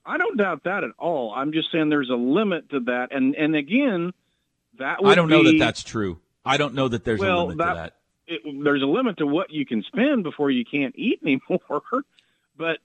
I 0.06 0.18
don't 0.18 0.38
doubt 0.38 0.66
that 0.66 0.84
at 0.84 0.92
all. 1.00 1.34
I'm 1.34 1.54
just 1.54 1.72
saying 1.72 1.90
there's 1.90 2.10
a 2.10 2.16
limit 2.16 2.70
to 2.72 2.82
that, 2.82 3.08
and 3.12 3.36
and 3.36 3.56
again, 3.56 4.12
that 4.80 5.02
would 5.02 5.12
I 5.12 5.16
don't 5.16 5.30
know 5.30 5.44
that 5.44 5.58
that's 5.60 5.82
true. 5.82 6.20
I 6.46 6.58
don't 6.58 6.74
know 6.74 6.90
that 6.90 7.06
there's 7.06 7.22
a 7.22 7.24
Well, 7.24 7.44
limit 7.48 7.58
that- 7.60 7.74
to 7.74 7.76
that. 7.76 7.94
it, 8.28 8.64
there's 8.66 8.82
a 8.82 8.86
limit 8.86 9.18
to 9.20 9.26
what 9.28 9.50
you 9.52 9.66
can 9.66 9.82
spend 9.84 10.24
before 10.24 10.52
you 10.52 10.66
can't 10.66 10.94
eat 10.98 11.20
anymore. 11.24 11.62
But 12.58 12.78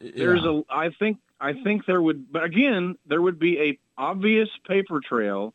there's 0.00 0.42
Yeah. 0.44 0.60
a 0.68 0.74
I 0.74 0.90
think 0.90 1.18
I 1.40 1.52
think 1.52 1.86
there 1.86 2.00
would 2.00 2.30
but 2.32 2.44
again 2.44 2.96
there 3.06 3.20
would 3.22 3.38
be 3.38 3.58
a 3.60 3.78
obvious 3.98 4.48
paper 4.66 5.00
trail 5.00 5.54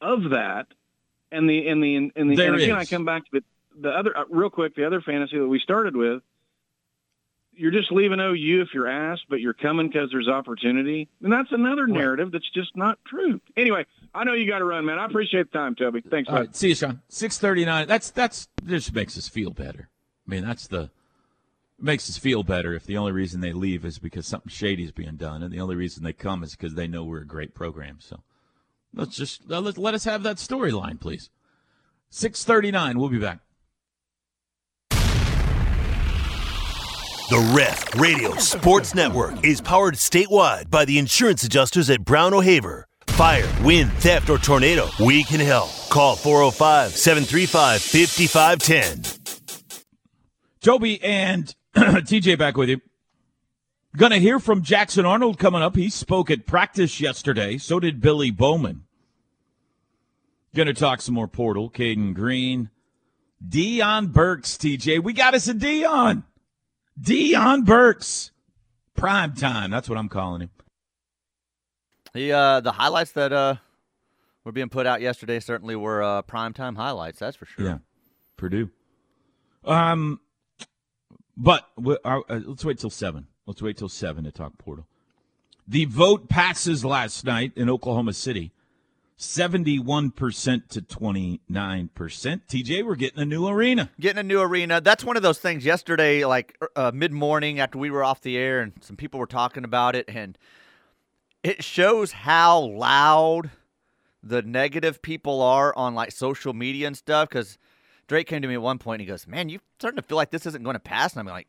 of 0.00 0.30
that 0.30 0.66
and 1.32 1.48
the 1.48 1.68
and 1.68 1.82
the 1.82 1.96
and 2.16 2.30
the 2.30 2.36
There 2.36 2.52
and 2.52 2.56
again 2.62 2.78
is. 2.78 2.92
I 2.92 2.94
come 2.96 3.04
back 3.04 3.24
to 3.30 3.40
the, 3.40 3.44
the 3.80 3.90
other 3.90 4.16
uh, 4.16 4.24
real 4.30 4.50
quick 4.50 4.74
the 4.74 4.86
other 4.86 5.00
fantasy 5.00 5.38
that 5.38 5.46
we 5.48 5.58
started 5.58 5.96
with 5.96 6.22
you're 7.52 7.72
just 7.72 7.90
leaving 7.92 8.20
OU 8.20 8.62
if 8.62 8.68
you're 8.72 8.88
asked 8.88 9.24
but 9.28 9.40
you're 9.40 9.52
coming 9.54 9.88
because 9.88 10.10
there's 10.10 10.28
opportunity 10.28 11.08
and 11.22 11.32
that's 11.32 11.52
another 11.52 11.86
narrative 11.86 12.30
that's 12.32 12.48
just 12.50 12.74
not 12.76 12.98
true 13.06 13.40
anyway 13.56 13.84
I 14.14 14.24
know 14.24 14.32
you 14.32 14.48
got 14.48 14.58
to 14.60 14.64
run 14.64 14.86
man 14.86 14.98
I 14.98 15.04
appreciate 15.04 15.50
the 15.52 15.58
time 15.58 15.74
Toby 15.74 16.00
thanks 16.00 16.28
All 16.30 16.36
right, 16.36 16.54
see 16.56 16.68
you, 16.70 16.74
Sean. 16.74 17.02
Six 17.08 17.38
thirty 17.38 17.64
nine. 17.64 17.86
That's 17.88 18.10
that's 18.10 18.48
just 18.64 18.94
makes 18.94 19.18
us 19.18 19.28
feel 19.28 19.50
better. 19.50 19.88
I 20.26 20.30
mean, 20.30 20.44
that's 20.44 20.68
the 20.68 20.90
makes 21.82 22.08
us 22.08 22.16
feel 22.16 22.42
better 22.42 22.74
if 22.74 22.84
the 22.84 22.96
only 22.96 23.12
reason 23.12 23.40
they 23.40 23.52
leave 23.52 23.84
is 23.84 23.98
because 23.98 24.26
something 24.26 24.50
shady 24.50 24.84
is 24.84 24.92
being 24.92 25.16
done, 25.16 25.42
and 25.42 25.52
the 25.52 25.60
only 25.60 25.76
reason 25.76 26.04
they 26.04 26.12
come 26.12 26.42
is 26.42 26.52
because 26.52 26.74
they 26.74 26.86
know 26.86 27.04
we're 27.04 27.22
a 27.22 27.26
great 27.26 27.54
program. 27.54 27.98
So 28.00 28.22
let's 28.94 29.16
just 29.16 29.42
uh, 29.50 29.60
let, 29.60 29.78
let 29.78 29.94
us 29.94 30.04
have 30.04 30.22
that 30.22 30.36
storyline, 30.36 31.00
please. 31.00 31.30
Six 32.10 32.44
thirty 32.44 32.70
nine. 32.70 32.98
We'll 32.98 33.08
be 33.08 33.18
back. 33.18 33.40
The 37.30 37.52
Ref 37.54 37.94
Radio 37.94 38.34
Sports 38.38 38.92
Network 38.92 39.44
is 39.44 39.60
powered 39.60 39.94
statewide 39.94 40.68
by 40.68 40.84
the 40.84 40.98
insurance 40.98 41.44
adjusters 41.44 41.88
at 41.88 42.04
Brown 42.04 42.34
O'Haver. 42.34 42.88
Fire, 43.06 43.48
wind, 43.62 43.92
theft, 43.98 44.30
or 44.30 44.38
tornado, 44.38 44.88
we 44.98 45.22
can 45.22 45.38
help. 45.38 45.70
Call 45.90 46.16
405 46.16 46.90
735 46.96 47.80
5510. 47.82 49.20
Toby 50.60 51.00
and 51.04 51.54
TJ 51.76 52.38
back 52.38 52.56
with 52.56 52.68
you. 52.68 52.80
Gonna 53.96 54.18
hear 54.18 54.38
from 54.38 54.62
Jackson 54.62 55.04
Arnold 55.04 55.38
coming 55.38 55.62
up. 55.62 55.74
He 55.74 55.90
spoke 55.90 56.30
at 56.30 56.46
practice 56.46 57.00
yesterday. 57.00 57.58
So 57.58 57.80
did 57.80 58.00
Billy 58.00 58.30
Bowman. 58.30 58.84
Gonna 60.54 60.74
talk 60.74 61.00
some 61.00 61.14
more 61.14 61.28
portal. 61.28 61.68
Cayden 61.68 62.12
Green. 62.14 62.70
Deion 63.46 64.12
Burks, 64.12 64.56
TJ. 64.56 65.02
We 65.02 65.12
got 65.12 65.34
us 65.34 65.48
a 65.48 65.54
Deion. 65.54 66.24
Deion 67.00 67.64
Burks. 67.64 68.30
Prime 68.94 69.34
time. 69.34 69.70
That's 69.70 69.88
what 69.88 69.98
I'm 69.98 70.08
calling 70.08 70.42
him. 70.42 70.50
The 72.12 72.32
uh, 72.32 72.60
the 72.60 72.72
highlights 72.72 73.12
that 73.12 73.32
uh, 73.32 73.56
were 74.44 74.52
being 74.52 74.68
put 74.68 74.86
out 74.86 75.00
yesterday 75.00 75.40
certainly 75.40 75.76
were 75.76 76.02
uh, 76.02 76.22
primetime 76.22 76.76
highlights. 76.76 77.18
That's 77.18 77.36
for 77.36 77.46
sure. 77.46 77.64
Yeah. 77.64 77.78
Purdue. 78.36 78.70
Um, 79.64 80.20
but 81.40 81.70
uh, 81.84 81.96
uh, 82.04 82.40
let's 82.44 82.64
wait 82.64 82.78
till 82.78 82.90
seven. 82.90 83.26
Let's 83.46 83.62
wait 83.62 83.78
till 83.78 83.88
seven 83.88 84.24
to 84.24 84.30
talk 84.30 84.58
portal. 84.58 84.86
The 85.66 85.86
vote 85.86 86.28
passes 86.28 86.84
last 86.84 87.24
night 87.24 87.52
in 87.56 87.70
Oklahoma 87.70 88.12
City, 88.12 88.52
seventy-one 89.16 90.10
percent 90.10 90.68
to 90.70 90.82
twenty-nine 90.82 91.88
percent. 91.94 92.46
TJ, 92.46 92.84
we're 92.84 92.94
getting 92.94 93.20
a 93.20 93.24
new 93.24 93.48
arena. 93.48 93.90
Getting 93.98 94.18
a 94.18 94.22
new 94.22 94.40
arena. 94.40 94.82
That's 94.82 95.02
one 95.02 95.16
of 95.16 95.22
those 95.22 95.38
things. 95.38 95.64
Yesterday, 95.64 96.24
like 96.26 96.58
uh, 96.76 96.90
mid 96.92 97.12
morning 97.12 97.58
after 97.58 97.78
we 97.78 97.90
were 97.90 98.04
off 98.04 98.20
the 98.20 98.36
air, 98.36 98.60
and 98.60 98.74
some 98.82 98.96
people 98.96 99.18
were 99.18 99.26
talking 99.26 99.64
about 99.64 99.96
it, 99.96 100.04
and 100.08 100.36
it 101.42 101.64
shows 101.64 102.12
how 102.12 102.58
loud 102.60 103.50
the 104.22 104.42
negative 104.42 105.00
people 105.00 105.40
are 105.40 105.74
on 105.74 105.94
like 105.94 106.12
social 106.12 106.52
media 106.52 106.86
and 106.86 106.96
stuff. 106.96 107.30
Because 107.30 107.56
Drake 108.10 108.26
came 108.26 108.42
to 108.42 108.48
me 108.48 108.54
at 108.54 108.60
one 108.62 108.78
point 108.78 109.00
and 109.00 109.08
he 109.08 109.12
goes, 109.12 109.26
"Man, 109.28 109.48
you're 109.48 109.60
starting 109.78 109.96
to 109.96 110.02
feel 110.02 110.16
like 110.16 110.30
this 110.30 110.44
isn't 110.46 110.64
going 110.64 110.74
to 110.74 110.80
pass." 110.80 111.12
And 111.12 111.20
I'm 111.20 111.26
like, 111.26 111.46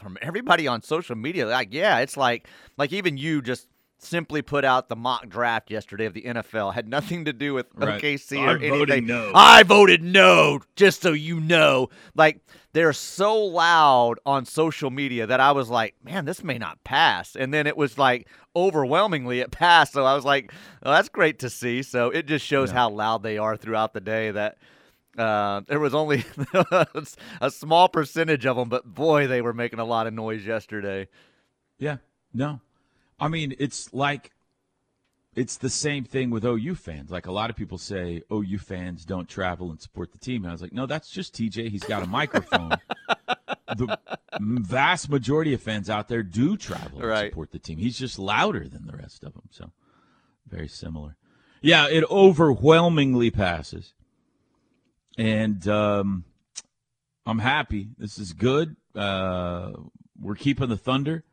from 0.00 0.16
everybody 0.22 0.68
on 0.68 0.80
social 0.80 1.16
media, 1.16 1.44
like, 1.46 1.68
yeah, 1.74 1.98
it's 1.98 2.16
like 2.16 2.46
like 2.76 2.92
even 2.92 3.16
you 3.16 3.42
just 3.42 3.66
simply 4.00 4.40
put 4.40 4.64
out 4.64 4.88
the 4.88 4.94
mock 4.94 5.28
draft 5.28 5.72
yesterday 5.72 6.04
of 6.04 6.14
the 6.14 6.22
NFL 6.22 6.72
had 6.72 6.86
nothing 6.86 7.24
to 7.24 7.32
do 7.32 7.52
with 7.52 7.66
Right. 7.74 8.00
OKC 8.00 8.38
or 8.46 8.50
anything. 8.50 8.70
voting 8.70 9.06
no. 9.08 9.32
I 9.34 9.64
voted 9.64 10.04
no, 10.04 10.60
just 10.76 11.02
so 11.02 11.10
you 11.12 11.40
know. 11.40 11.88
Like 12.14 12.38
they're 12.74 12.92
so 12.92 13.36
loud 13.36 14.20
on 14.24 14.44
social 14.44 14.90
media 14.90 15.26
that 15.26 15.40
I 15.40 15.50
was 15.50 15.68
like, 15.68 15.96
man, 16.04 16.26
this 16.26 16.44
may 16.44 16.58
not 16.58 16.84
pass. 16.84 17.34
And 17.34 17.52
then 17.52 17.66
it 17.66 17.76
was 17.76 17.98
like 17.98 18.28
overwhelmingly 18.54 19.40
it 19.40 19.50
passed. 19.50 19.94
So 19.94 20.04
I 20.04 20.14
was 20.14 20.24
like, 20.24 20.52
that's 20.80 21.08
great 21.08 21.40
to 21.40 21.50
see. 21.50 21.82
So 21.82 22.10
it 22.10 22.26
just 22.26 22.46
shows 22.46 22.70
Yeah. 22.70 22.76
how 22.78 22.90
loud 22.90 23.24
they 23.24 23.36
are 23.36 23.56
throughout 23.56 23.94
the 23.94 24.00
day 24.00 24.30
that 24.30 24.58
uh, 25.18 25.62
there 25.68 25.80
was 25.80 25.94
only 25.94 26.24
a 27.40 27.50
small 27.50 27.88
percentage 27.88 28.46
of 28.46 28.56
them, 28.56 28.68
but 28.68 28.84
boy, 28.94 29.26
they 29.26 29.42
were 29.42 29.52
making 29.52 29.78
a 29.78 29.84
lot 29.84 30.06
of 30.06 30.14
noise 30.14 30.46
yesterday. 30.46 31.08
Yeah. 31.78 31.98
No. 32.32 32.60
I 33.20 33.28
mean, 33.28 33.54
it's 33.58 33.92
like 33.92 34.32
it's 35.34 35.56
the 35.56 35.70
same 35.70 36.04
thing 36.04 36.30
with 36.30 36.44
OU 36.44 36.74
fans. 36.76 37.10
Like 37.10 37.26
a 37.26 37.32
lot 37.32 37.50
of 37.50 37.56
people 37.56 37.78
say 37.78 38.22
OU 38.32 38.58
fans 38.58 39.04
don't 39.04 39.28
travel 39.28 39.70
and 39.70 39.80
support 39.80 40.12
the 40.12 40.18
team. 40.18 40.42
And 40.44 40.50
I 40.50 40.52
was 40.52 40.62
like, 40.62 40.72
no, 40.72 40.86
that's 40.86 41.10
just 41.10 41.34
TJ. 41.34 41.68
He's 41.68 41.84
got 41.84 42.02
a 42.02 42.06
microphone. 42.06 42.72
the 43.76 43.98
vast 44.40 45.08
majority 45.10 45.54
of 45.54 45.62
fans 45.62 45.88
out 45.88 46.08
there 46.08 46.22
do 46.22 46.56
travel 46.56 46.98
and 47.00 47.08
Right. 47.08 47.30
support 47.30 47.52
the 47.52 47.58
team. 47.58 47.78
He's 47.78 47.98
just 47.98 48.18
louder 48.18 48.66
than 48.68 48.86
the 48.86 48.96
rest 48.96 49.22
of 49.22 49.34
them. 49.34 49.48
So 49.50 49.70
very 50.48 50.68
similar. 50.68 51.16
Yeah, 51.60 51.88
it 51.88 52.04
overwhelmingly 52.10 53.30
passes. 53.30 53.92
And 55.18 55.66
um, 55.66 56.24
I'm 57.26 57.40
happy. 57.40 57.88
This 57.98 58.18
is 58.18 58.32
good. 58.32 58.76
Uh, 58.94 59.72
we're 60.20 60.36
keeping 60.36 60.68
the 60.68 60.76
Thunder. 60.76 61.24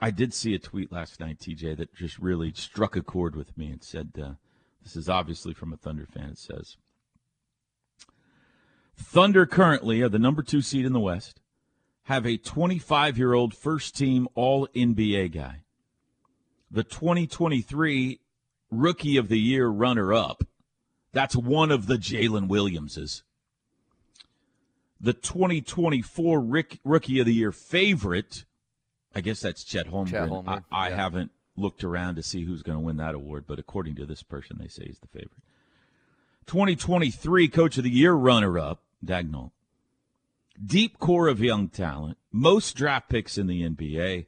I 0.00 0.10
did 0.10 0.34
see 0.34 0.54
a 0.54 0.58
tweet 0.58 0.92
last 0.92 1.20
night, 1.20 1.38
TJ, 1.38 1.76
that 1.78 1.94
just 1.94 2.18
really 2.18 2.52
struck 2.54 2.96
a 2.96 3.02
chord 3.02 3.36
with 3.36 3.56
me 3.56 3.70
and 3.70 3.82
said, 3.82 4.10
uh, 4.20 4.32
this 4.82 4.96
is 4.96 5.08
obviously 5.08 5.54
from 5.54 5.72
a 5.72 5.76
Thunder 5.76 6.06
fan. 6.06 6.30
It 6.30 6.38
says, 6.38 6.76
Thunder 8.96 9.46
currently 9.46 10.02
are 10.02 10.08
the 10.08 10.18
number 10.18 10.42
two 10.42 10.60
seed 10.60 10.84
in 10.84 10.92
the 10.92 11.00
West, 11.00 11.40
have 12.04 12.26
a 12.26 12.36
25 12.36 13.16
year 13.16 13.32
old 13.32 13.54
first 13.54 13.96
team 13.96 14.28
All 14.34 14.66
NBA 14.68 15.32
guy. 15.32 15.62
The 16.70 16.84
2023 16.84 18.20
Rookie 18.70 19.16
of 19.16 19.28
the 19.28 19.38
Year 19.38 19.68
runner 19.68 20.12
up, 20.12 20.44
that's 21.12 21.36
one 21.36 21.70
of 21.70 21.86
the 21.86 21.96
Jalen 21.96 22.48
Williamses. 22.48 23.22
The 25.00 25.12
2024 25.12 26.40
Rick, 26.40 26.80
Rookie 26.84 27.20
of 27.20 27.26
the 27.26 27.34
Year 27.34 27.52
favorite, 27.52 28.44
I 29.14 29.20
guess 29.20 29.40
that's 29.40 29.64
Chet 29.64 29.86
Holmgren. 29.86 30.10
Chet 30.10 30.28
Holmgren, 30.28 30.64
I, 30.70 30.86
I 30.86 30.88
yeah. 30.88 30.96
haven't 30.96 31.30
looked 31.56 31.84
around 31.84 32.16
to 32.16 32.22
see 32.22 32.44
who's 32.44 32.62
going 32.62 32.78
to 32.78 32.84
win 32.84 32.96
that 32.98 33.14
award, 33.14 33.44
but 33.46 33.58
according 33.58 33.94
to 33.96 34.06
this 34.06 34.22
person, 34.22 34.58
they 34.60 34.68
say 34.68 34.86
he's 34.86 34.98
the 34.98 35.08
favorite. 35.08 35.42
2023 36.46 37.48
Coach 37.48 37.78
of 37.78 37.84
the 37.84 37.90
Year 37.90 38.14
runner 38.14 38.58
up, 38.58 38.82
Daigneault. 39.04 39.52
Deep 40.64 40.98
core 40.98 41.28
of 41.28 41.40
young 41.40 41.68
talent, 41.68 42.18
most 42.32 42.74
draft 42.74 43.08
picks 43.08 43.38
in 43.38 43.46
the 43.46 43.62
NBA, 43.62 44.26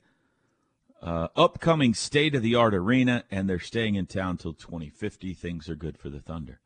uh, 1.03 1.29
upcoming 1.35 1.95
state 1.95 2.35
of 2.35 2.43
the 2.43 2.55
art 2.55 2.75
arena, 2.75 3.25
and 3.31 3.49
they're 3.49 3.59
staying 3.59 3.97
in 3.97 4.07
town 4.07 4.37
till 4.37 4.53
2050. 4.53 5.35
Things 5.35 5.69
are 5.69 5.75
good 5.75 5.99
for 5.99 6.11
the 6.11 6.21
Thunder. 6.21 6.61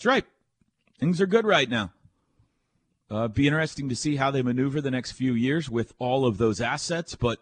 That's 0.00 0.06
right. 0.06 0.24
Things 0.98 1.20
are 1.20 1.26
good 1.26 1.44
right 1.44 1.68
now. 1.68 1.92
Uh, 3.10 3.28
be 3.28 3.46
interesting 3.46 3.90
to 3.90 3.94
see 3.94 4.16
how 4.16 4.30
they 4.30 4.40
maneuver 4.40 4.80
the 4.80 4.90
next 4.90 5.12
few 5.12 5.34
years 5.34 5.68
with 5.68 5.92
all 5.98 6.24
of 6.24 6.38
those 6.38 6.58
assets, 6.58 7.14
but 7.14 7.38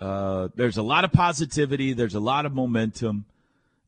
uh, 0.00 0.46
there's 0.54 0.76
a 0.76 0.82
lot 0.84 1.02
of 1.02 1.10
positivity, 1.10 1.92
there's 1.92 2.14
a 2.14 2.20
lot 2.20 2.46
of 2.46 2.54
momentum, 2.54 3.24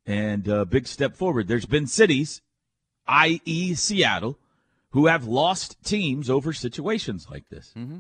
and 0.05 0.49
a 0.49 0.65
big 0.65 0.89
step 0.89 1.15
forward. 1.15 1.47
There's 1.47 1.67
been 1.67 1.87
cities, 1.87 2.43
i.e., 3.07 3.75
Seattle, 3.75 4.37
who 4.91 5.07
have 5.07 5.25
lost 5.25 5.77
teams 5.85 6.29
over 6.29 6.53
situations 6.53 7.29
like 7.31 7.49
this. 7.49 7.73
Mm-hmm. 7.77 7.99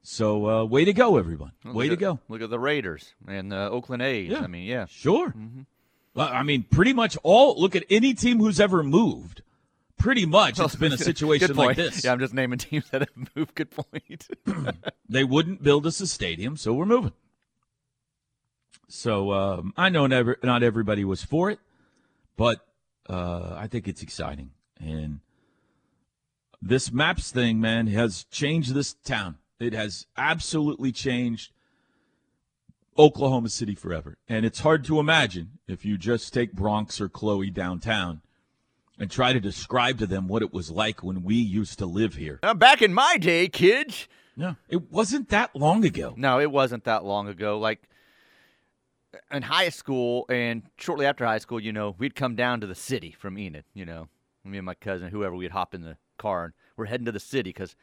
So, 0.00 0.48
uh, 0.48 0.64
way 0.64 0.86
to 0.86 0.94
go, 0.94 1.18
everyone! 1.18 1.52
Way 1.62 1.88
to 1.88 1.92
at- 1.92 1.98
go. 1.98 2.20
Look 2.30 2.40
at 2.40 2.48
the 2.48 2.58
Raiders 2.58 3.12
and 3.26 3.52
the 3.52 3.68
Oakland 3.68 4.00
A's. 4.00 4.30
Yeah. 4.30 4.40
I 4.40 4.46
mean, 4.46 4.64
yeah. 4.66 4.86
Sure. 4.86 5.34
Well, 5.36 5.66
I 6.18 6.42
mean, 6.42 6.64
pretty 6.64 6.92
much 6.92 7.16
all. 7.22 7.60
Look 7.60 7.76
at 7.76 7.84
any 7.90 8.14
team 8.14 8.38
who's 8.38 8.60
ever 8.60 8.82
moved. 8.82 9.42
Pretty 9.96 10.26
much, 10.26 10.60
it's 10.60 10.76
been 10.76 10.92
a 10.92 10.98
situation 11.12 11.56
like 11.56 11.76
this. 11.76 12.04
Yeah, 12.04 12.12
I'm 12.12 12.20
just 12.20 12.32
naming 12.32 12.58
teams 12.58 12.88
that 12.90 13.00
have 13.00 13.28
moved. 13.34 13.54
Good 13.54 13.70
point. 13.70 14.28
They 15.10 15.24
wouldn't 15.24 15.62
build 15.62 15.86
us 15.86 16.02
a 16.02 16.06
stadium, 16.06 16.58
so 16.58 16.74
we're 16.74 16.84
moving. 16.84 17.14
So 18.88 19.32
um, 19.32 19.72
I 19.74 19.88
know 19.88 20.06
never, 20.06 20.38
not 20.42 20.62
everybody 20.62 21.02
was 21.02 21.24
for 21.24 21.50
it, 21.50 21.60
but 22.36 22.60
uh, 23.08 23.54
I 23.56 23.68
think 23.68 23.88
it's 23.88 24.02
exciting. 24.02 24.50
And 24.78 25.20
this 26.60 26.92
MAPS 26.92 27.30
thing, 27.30 27.58
man, 27.58 27.86
has 27.86 28.24
changed 28.24 28.74
this 28.74 28.92
town. 28.92 29.38
It 29.58 29.72
has 29.72 30.06
absolutely 30.16 30.92
changed 30.92 31.52
Oklahoma 32.98 33.48
City 33.48 33.74
forever. 33.74 34.18
And 34.28 34.44
it's 34.44 34.60
hard 34.60 34.84
to 34.86 34.98
imagine 34.98 35.58
if 35.66 35.84
you 35.84 35.96
just 35.96 36.34
take 36.34 36.52
Bronx 36.52 37.00
or 37.00 37.08
Chloe 37.08 37.50
downtown 37.50 38.22
and 38.98 39.10
try 39.10 39.32
to 39.32 39.40
describe 39.40 39.98
to 39.98 40.06
them 40.06 40.26
what 40.26 40.42
it 40.42 40.52
was 40.52 40.70
like 40.70 41.02
when 41.02 41.22
we 41.22 41.36
used 41.36 41.78
to 41.78 41.86
live 41.86 42.14
here. 42.14 42.40
Uh, 42.42 42.54
back 42.54 42.82
in 42.82 42.92
my 42.92 43.16
day, 43.16 43.48
kids. 43.48 44.08
No, 44.36 44.56
it 44.68 44.90
wasn't 44.90 45.28
that 45.28 45.54
long 45.54 45.84
ago. 45.84 46.14
No, 46.16 46.40
it 46.40 46.50
wasn't 46.50 46.84
that 46.84 47.04
long 47.04 47.28
ago. 47.28 47.58
Like 47.58 47.88
in 49.30 49.42
high 49.42 49.68
school 49.68 50.26
and 50.28 50.62
shortly 50.76 51.06
after 51.06 51.24
high 51.24 51.38
school, 51.38 51.60
you 51.60 51.72
know, 51.72 51.94
we'd 51.98 52.14
come 52.14 52.34
down 52.34 52.60
to 52.60 52.66
the 52.66 52.74
city 52.74 53.14
from 53.18 53.38
Enid. 53.38 53.64
You 53.74 53.84
know, 53.84 54.08
me 54.44 54.58
and 54.58 54.66
my 54.66 54.74
cousin, 54.74 55.08
whoever, 55.10 55.34
we'd 55.34 55.52
hop 55.52 55.74
in 55.74 55.82
the 55.82 55.96
car 56.18 56.44
and 56.44 56.52
we're 56.76 56.86
heading 56.86 57.06
to 57.06 57.12
the 57.12 57.20
city 57.20 57.50
because 57.50 57.76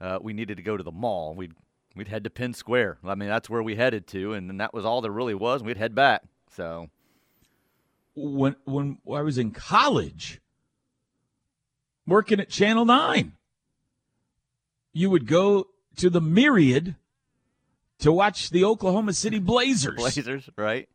uh, 0.00 0.18
we 0.20 0.32
needed 0.32 0.56
to 0.56 0.62
go 0.62 0.76
to 0.76 0.82
the 0.82 0.92
mall. 0.92 1.34
We'd 1.34 1.54
we'd 1.94 2.08
head 2.08 2.24
to 2.24 2.30
Penn 2.30 2.54
Square. 2.54 2.98
I 3.04 3.14
mean, 3.14 3.28
that's 3.28 3.50
where 3.50 3.62
we 3.62 3.76
headed 3.76 4.06
to, 4.08 4.32
and 4.32 4.48
then 4.48 4.58
that 4.58 4.74
was 4.74 4.84
all 4.84 5.00
there 5.00 5.10
really 5.10 5.34
was. 5.34 5.60
And 5.60 5.68
we'd 5.68 5.76
head 5.76 5.94
back. 5.94 6.22
So 6.50 6.88
when 8.14 8.56
when 8.64 8.98
I 9.12 9.22
was 9.22 9.38
in 9.38 9.50
college, 9.50 10.40
working 12.06 12.40
at 12.40 12.48
Channel 12.48 12.84
Nine, 12.84 13.32
you 14.92 15.10
would 15.10 15.26
go 15.26 15.68
to 15.96 16.10
the 16.10 16.20
Myriad 16.20 16.96
to 18.00 18.12
watch 18.12 18.50
the 18.50 18.64
Oklahoma 18.64 19.12
City 19.12 19.38
Blazers, 19.40 19.96
Blazers, 19.96 20.48
right? 20.56 20.88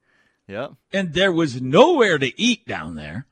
Yep. 0.47 0.73
and 0.93 1.13
there 1.13 1.31
was 1.31 1.61
nowhere 1.61 2.17
to 2.17 2.39
eat 2.39 2.65
down 2.65 2.95
there. 2.95 3.25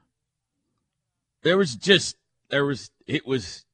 There 1.43 1.57
was 1.57 1.75
just 1.75 2.17
there 2.49 2.65
was 2.65 2.91
it 3.07 3.25
was 3.25 3.65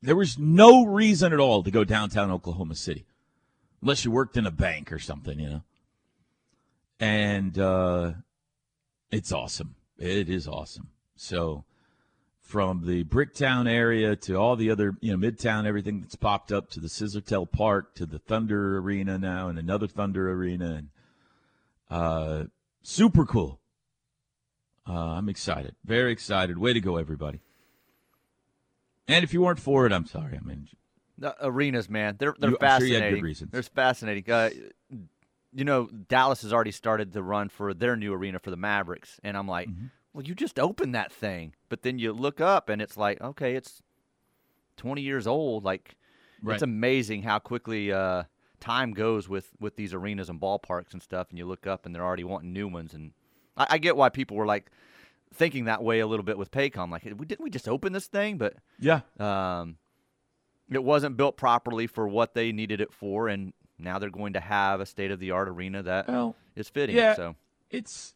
there 0.00 0.16
was 0.16 0.38
no 0.38 0.84
reason 0.86 1.32
at 1.32 1.40
all 1.40 1.62
to 1.62 1.70
go 1.70 1.84
downtown 1.84 2.30
Oklahoma 2.30 2.74
City, 2.74 3.04
unless 3.82 4.04
you 4.04 4.10
worked 4.10 4.36
in 4.36 4.46
a 4.46 4.50
bank 4.50 4.92
or 4.92 4.98
something, 4.98 5.38
you 5.38 5.50
know. 5.50 5.62
And 7.00 7.58
uh, 7.58 8.12
it's 9.10 9.32
awesome. 9.32 9.74
It 9.98 10.30
is 10.30 10.46
awesome. 10.46 10.88
So, 11.16 11.64
from 12.40 12.86
the 12.86 13.04
Bricktown 13.04 13.68
area 13.68 14.14
to 14.14 14.34
all 14.34 14.56
the 14.56 14.70
other, 14.70 14.94
you 15.00 15.16
know, 15.16 15.28
Midtown, 15.28 15.66
everything 15.66 16.00
that's 16.00 16.16
popped 16.16 16.52
up 16.52 16.70
to 16.70 16.80
the 16.80 16.88
Scissortail 16.88 17.50
Park 17.50 17.94
to 17.94 18.06
the 18.06 18.18
Thunder 18.18 18.78
Arena 18.78 19.18
now 19.18 19.48
and 19.48 19.58
another 19.58 19.86
Thunder 19.86 20.30
Arena, 20.30 20.74
and 20.74 20.88
uh, 21.90 22.44
super 22.82 23.24
cool. 23.24 23.58
Uh, 24.88 24.92
I'm 24.92 25.28
excited, 25.28 25.76
very 25.84 26.12
excited. 26.12 26.58
Way 26.58 26.72
to 26.72 26.80
go, 26.80 26.96
everybody! 26.96 27.40
And 29.08 29.24
if 29.24 29.32
you 29.32 29.42
weren't 29.42 29.60
for 29.60 29.86
it, 29.86 29.92
I'm 29.92 30.06
sorry. 30.06 30.36
I 30.36 30.46
mean, 30.46 30.68
arenas, 31.40 31.88
man, 31.88 32.16
they're 32.18 32.34
they're 32.38 32.50
You- 32.50 32.58
I'm 32.60 32.80
sure 32.80 32.86
you 32.88 32.94
fascinating. 32.94 33.02
had 33.02 33.14
good 33.14 33.22
reasons. 33.22 33.50
They're 33.52 33.62
fascinating. 33.62 34.30
Uh, 34.30 34.50
you 35.54 35.64
know, 35.64 35.86
Dallas 35.86 36.42
has 36.42 36.52
already 36.52 36.70
started 36.70 37.12
the 37.12 37.22
run 37.22 37.48
for 37.48 37.74
their 37.74 37.94
new 37.96 38.12
arena 38.14 38.38
for 38.38 38.50
the 38.50 38.56
Mavericks, 38.56 39.20
and 39.22 39.36
I'm 39.36 39.46
like, 39.48 39.68
Mm-hmm. 39.68 39.86
well, 40.14 40.24
you 40.24 40.34
just 40.34 40.58
opened 40.58 40.94
that 40.94 41.12
thing, 41.12 41.54
but 41.68 41.82
then 41.82 41.98
you 41.98 42.12
look 42.12 42.40
up 42.40 42.68
and 42.68 42.80
it's 42.80 42.96
like, 42.96 43.20
okay, 43.20 43.54
it's 43.54 43.82
20 44.78 45.02
years 45.02 45.26
old. 45.26 45.64
Like, 45.64 45.96
Right. 46.42 46.54
it's 46.54 46.62
amazing 46.62 47.22
how 47.22 47.38
quickly 47.38 47.92
uh, 47.92 48.24
time 48.58 48.92
goes 48.94 49.28
with 49.28 49.50
with 49.60 49.76
these 49.76 49.94
arenas 49.94 50.28
and 50.28 50.40
ballparks 50.40 50.92
and 50.92 51.00
stuff. 51.02 51.28
And 51.30 51.38
you 51.38 51.44
look 51.46 51.66
up 51.68 51.86
and 51.86 51.94
they're 51.94 52.04
already 52.04 52.24
wanting 52.24 52.52
new 52.52 52.66
ones, 52.66 52.94
and 52.94 53.12
I, 53.56 53.66
I 53.70 53.78
get 53.78 53.96
why 53.96 54.08
people 54.08 54.36
were 54.36 54.46
like 54.46 54.70
thinking 55.34 55.66
that 55.66 55.82
way 55.84 56.00
a 56.00 56.06
little 56.06 56.24
bit 56.24 56.36
with 56.36 56.50
Paycom. 56.50 56.90
Like, 56.90 57.04
"We- 57.16 57.26
didn't 57.26 57.44
we 57.44 57.48
just 57.50 57.68
open 57.68 57.92
this 57.92 58.06
thing? 58.08 58.38
But 58.38 58.56
yeah, 58.80 59.02
um, 59.20 59.76
it 60.76 60.84
wasn't 60.84 61.16
built 61.16 61.36
properly 61.36 61.86
for 61.86 62.06
what 62.08 62.34
they 62.34 62.52
needed 62.52 62.80
it 62.80 62.92
for, 62.92 63.28
and 63.28 63.52
now 63.78 63.98
they're 63.98 64.10
going 64.10 64.34
to 64.34 64.40
have 64.40 64.80
a 64.80 64.86
state 64.86 65.10
of 65.10 65.18
the 65.20 65.30
art 65.32 65.48
arena 65.48 65.82
that 65.82 66.06
is 66.08 66.12
well, 66.12 66.34
fitting. 66.54 66.96
yeah. 66.96 67.14
So 67.14 67.36
it's 67.70 68.14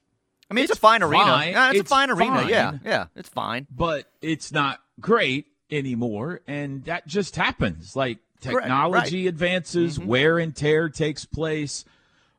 I 0.51 0.55
mean, 0.55 0.65
it's, 0.65 0.71
It's 0.73 0.79
a 0.79 0.81
fine 0.81 1.03
arena. 1.03 1.25
fine. 1.25 1.53
Yeah, 1.53 1.71
it's, 1.71 1.81
It's 1.81 1.91
a 1.91 1.95
fine 1.95 2.11
arena. 2.11 2.47
Yeah, 2.49 2.79
yeah, 2.85 3.07
it's 3.17 3.29
fine. 3.29 3.67
but 3.71 4.05
it's 4.23 4.53
not 4.53 4.81
great 5.01 5.47
anymore, 5.71 6.41
and 6.47 6.85
that 6.85 7.07
just 7.07 7.35
happens. 7.37 7.97
Like 7.97 8.19
technology 8.41 9.27
advances, 9.27 9.99
Mm-hmm. 9.99 10.07
wear 10.09 10.39
and 10.39 10.55
tear 10.55 10.89
takes 10.89 11.25
place, 11.25 11.85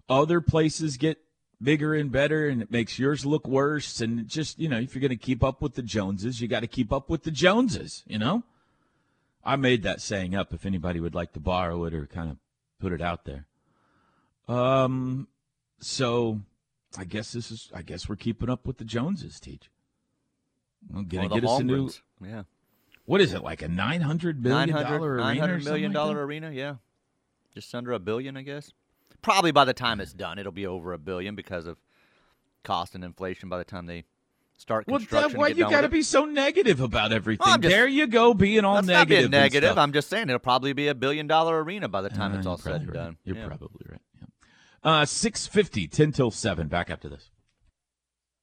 other 0.10 0.40
places 0.42 0.96
get 0.98 1.18
bigger 1.62 1.94
and 1.96 2.12
better, 2.12 2.48
and 2.48 2.62
it 2.62 2.72
makes 2.72 2.98
yours 3.00 3.26
look 3.26 3.48
worse. 3.48 4.00
And 4.00 4.28
just 4.28 4.58
you 4.60 4.70
know, 4.70 4.78
if 4.80 4.96
you're 4.96 5.02
going 5.02 5.10
to 5.10 5.16
keep 5.18 5.44
up 5.44 5.62
with 5.62 5.74
the 5.74 5.82
Joneses, 5.82 6.40
you 6.40 6.48
got 6.48 6.62
to 6.62 6.68
keep 6.68 6.94
up 6.94 7.10
with 7.10 7.24
the 7.24 7.32
Joneses. 7.32 8.04
You 8.08 8.20
know, 8.20 8.44
I 9.48 9.56
made 9.56 9.84
that 9.84 10.02
saying 10.02 10.36
up. 10.36 10.54
If 10.54 10.66
anybody 10.66 11.00
would 11.00 11.16
like 11.16 11.32
to 11.34 11.40
borrow 11.40 11.86
it 11.86 11.94
or 11.94 12.06
kind 12.06 12.30
of 12.30 12.38
put 12.80 12.92
it 12.92 13.02
out 13.02 13.24
there, 13.24 13.48
um, 14.50 15.30
so 15.80 16.42
I 16.98 17.06
guess 17.06 17.32
this 17.32 17.50
is. 17.50 17.72
I 17.74 17.82
guess 17.82 18.10
we're 18.10 18.18
keeping 18.18 18.50
up 18.50 18.68
with 18.68 18.78
the 18.78 18.84
Joneses. 18.84 19.40
Teach. 19.40 19.72
Well, 20.92 21.04
gonna 21.04 21.30
the 21.30 21.36
get 21.36 21.46
us 21.46 21.60
a 21.62 21.64
new. 21.64 21.88
Holmgrens. 21.88 22.02
Yeah, 22.22 22.44
What 23.06 23.22
is 23.22 23.34
it 23.34 23.42
like 23.42 23.62
a 23.62 23.70
nine 23.70 24.02
hundred 24.02 24.44
million 24.44 24.70
900, 24.70 24.90
dollar 24.90 25.12
arena? 25.14 25.24
900 25.24 25.54
or 25.54 25.58
million 25.64 25.94
something 25.94 26.16
like 26.18 26.24
arena. 26.26 26.52
Yeah, 26.52 26.76
just 27.54 27.74
under 27.74 27.94
a 27.94 28.00
billion, 28.00 28.36
I 28.36 28.42
guess. 28.42 28.74
Probably 29.22 29.52
by 29.52 29.64
the 29.64 29.74
time 29.74 30.02
it's 30.02 30.14
done, 30.14 30.40
it'll 30.40 30.52
be 30.52 30.68
over 30.68 30.92
a 30.92 31.00
billion 31.00 31.36
because 31.36 31.66
of 31.66 31.78
cost 32.64 32.96
and 32.96 33.04
inflation. 33.04 33.48
By 33.48 33.60
the 33.60 33.64
time 33.64 33.86
they 33.86 34.04
start 34.58 34.86
Well, 34.88 35.00
construction, 35.00 35.30
Deb, 35.30 35.32
and 35.36 35.40
why 35.40 35.48
you 35.50 35.70
got 35.70 35.82
to 35.82 35.90
be 35.90 36.02
so 36.02 36.26
negative 36.26 36.82
about 36.82 37.12
everything? 37.14 37.46
I'm 37.48 37.62
just- 37.62 37.72
there 37.74 37.88
you 37.88 38.08
go, 38.08 38.34
being 38.34 38.66
all 38.66 38.76
That's 38.76 38.88
not 38.88 38.94
negative. 39.08 39.32
being 39.32 39.42
negative. 39.42 39.78
I'm 39.78 39.94
just 39.94 40.10
saying 40.10 40.30
it'll 40.30 40.40
probably 40.40 40.74
be 40.74 40.88
a 40.88 40.96
billion 40.96 41.28
dollar 41.28 41.64
arena 41.64 41.88
by 41.88 42.02
the 42.02 42.10
time 42.10 42.34
Uh, 42.34 42.38
it's 42.40 42.48
all 42.48 42.58
said 42.58 42.82
and 42.82 42.88
right. 42.90 42.94
done. 42.94 43.18
You're 43.24 43.38
Yeah. 43.38 43.48
probably 43.48 43.86
right. 43.90 44.02
Yeah. 44.20 44.28
Uh, 44.84 45.06
six 45.06 45.48
fifty, 45.48 45.88
ten 45.88 46.12
till 46.12 46.32
seven. 46.32 46.68
Back 46.68 46.90
after 46.90 47.08
this. 47.10 47.30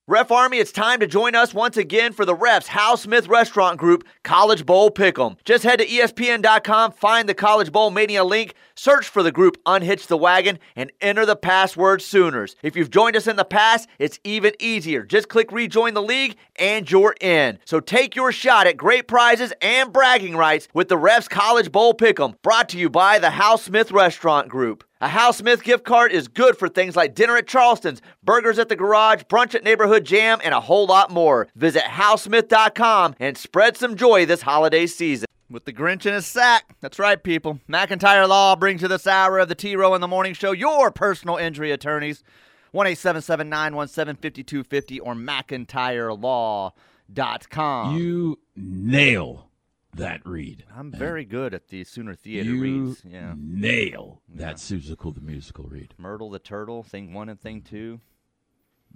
Ref 0.06 0.30
Army, 0.30 0.58
it's 0.58 0.70
time 0.70 1.00
to 1.00 1.06
join 1.06 1.34
us 1.34 1.54
once 1.54 1.78
again 1.78 2.12
for 2.12 2.26
the 2.26 2.36
Refs 2.36 2.66
Hal 2.66 2.98
Smith 2.98 3.26
Restaurant 3.26 3.78
Group 3.78 4.04
College 4.22 4.66
Bowl 4.66 4.90
Pick'em. 4.90 5.38
Just 5.46 5.64
head 5.64 5.78
to 5.78 5.86
ESPN.com, 5.86 6.92
find 6.92 7.26
the 7.26 7.32
College 7.32 7.72
Bowl 7.72 7.90
Mania 7.90 8.22
link, 8.22 8.52
search 8.74 9.08
for 9.08 9.22
the 9.22 9.32
group 9.32 9.56
Unhitch 9.64 10.06
the 10.06 10.18
Wagon, 10.18 10.58
and 10.76 10.92
enter 11.00 11.24
the 11.24 11.36
password 11.36 12.02
Sooners. 12.02 12.54
If 12.62 12.76
you've 12.76 12.90
joined 12.90 13.16
us 13.16 13.26
in 13.26 13.36
the 13.36 13.46
past, 13.46 13.88
it's 13.98 14.20
even 14.24 14.52
easier. 14.58 15.06
Just 15.06 15.30
click 15.30 15.50
rejoin 15.50 15.94
the 15.94 16.02
league 16.02 16.36
and 16.56 16.90
you're 16.90 17.14
in. 17.22 17.58
So 17.64 17.80
take 17.80 18.14
your 18.14 18.30
shot 18.30 18.66
at 18.66 18.76
great 18.76 19.08
prizes 19.08 19.54
and 19.62 19.90
bragging 19.90 20.36
rights 20.36 20.68
with 20.74 20.90
the 20.90 20.98
Refs 20.98 21.30
College 21.30 21.72
Bowl 21.72 21.94
Pick'em, 21.94 22.34
brought 22.42 22.68
to 22.68 22.78
you 22.78 22.90
by 22.90 23.18
the 23.18 23.30
Hal 23.30 23.56
Smith 23.56 23.90
Restaurant 23.90 24.50
Group. 24.50 24.84
A 25.00 25.08
Hal 25.08 25.32
Smith 25.32 25.64
gift 25.64 25.84
card 25.84 26.12
is 26.12 26.28
good 26.28 26.56
for 26.56 26.68
things 26.68 26.94
like 26.94 27.16
dinner 27.16 27.36
at 27.36 27.48
Charleston's, 27.48 28.00
burgers 28.22 28.60
at 28.60 28.68
the 28.68 28.76
garage, 28.76 29.22
brunch 29.24 29.52
at 29.54 29.64
Neighborhood 29.64 30.04
Jam, 30.04 30.38
and 30.44 30.54
a 30.54 30.60
whole 30.60 30.86
lot 30.86 31.10
more. 31.10 31.48
Visit 31.56 31.82
halsmith.com 31.82 33.16
and 33.18 33.36
spread 33.36 33.76
some 33.76 33.96
joy 33.96 34.24
this 34.24 34.42
holiday 34.42 34.86
season. 34.86 35.26
With 35.50 35.64
the 35.64 35.72
Grinch 35.72 36.06
in 36.06 36.14
his 36.14 36.26
sack. 36.26 36.76
That's 36.80 36.98
right, 36.98 37.22
people. 37.22 37.60
McIntyre 37.68 38.26
Law 38.28 38.56
brings 38.56 38.82
you 38.82 38.88
this 38.88 39.06
hour 39.06 39.38
of 39.40 39.48
the 39.48 39.54
T 39.54 39.76
Row 39.76 39.94
in 39.94 40.00
the 40.00 40.08
Morning 40.08 40.32
Show, 40.32 40.52
your 40.52 40.90
personal 40.90 41.36
injury 41.36 41.70
attorneys. 41.70 42.24
1 42.70 42.86
877 42.86 43.48
917 43.48 44.16
5250 44.16 45.00
or 45.00 45.14
McIntyreLaw.com. 45.14 47.96
You 47.96 48.38
nail 48.56 49.50
that 49.96 50.20
read. 50.24 50.64
I'm 50.76 50.90
very 50.90 51.24
good 51.24 51.54
at 51.54 51.68
the 51.68 51.84
Sooner 51.84 52.14
Theater 52.14 52.50
You 52.50 52.60
reads. 52.60 53.02
Yeah. 53.04 53.34
nail 53.36 54.22
that 54.28 54.56
Seussical 54.56 55.14
the 55.14 55.20
musical 55.20 55.64
read. 55.64 55.94
Myrtle 55.98 56.30
the 56.30 56.38
Turtle, 56.38 56.82
thing 56.82 57.12
one 57.12 57.28
and 57.28 57.40
thing 57.40 57.62
2 57.62 58.00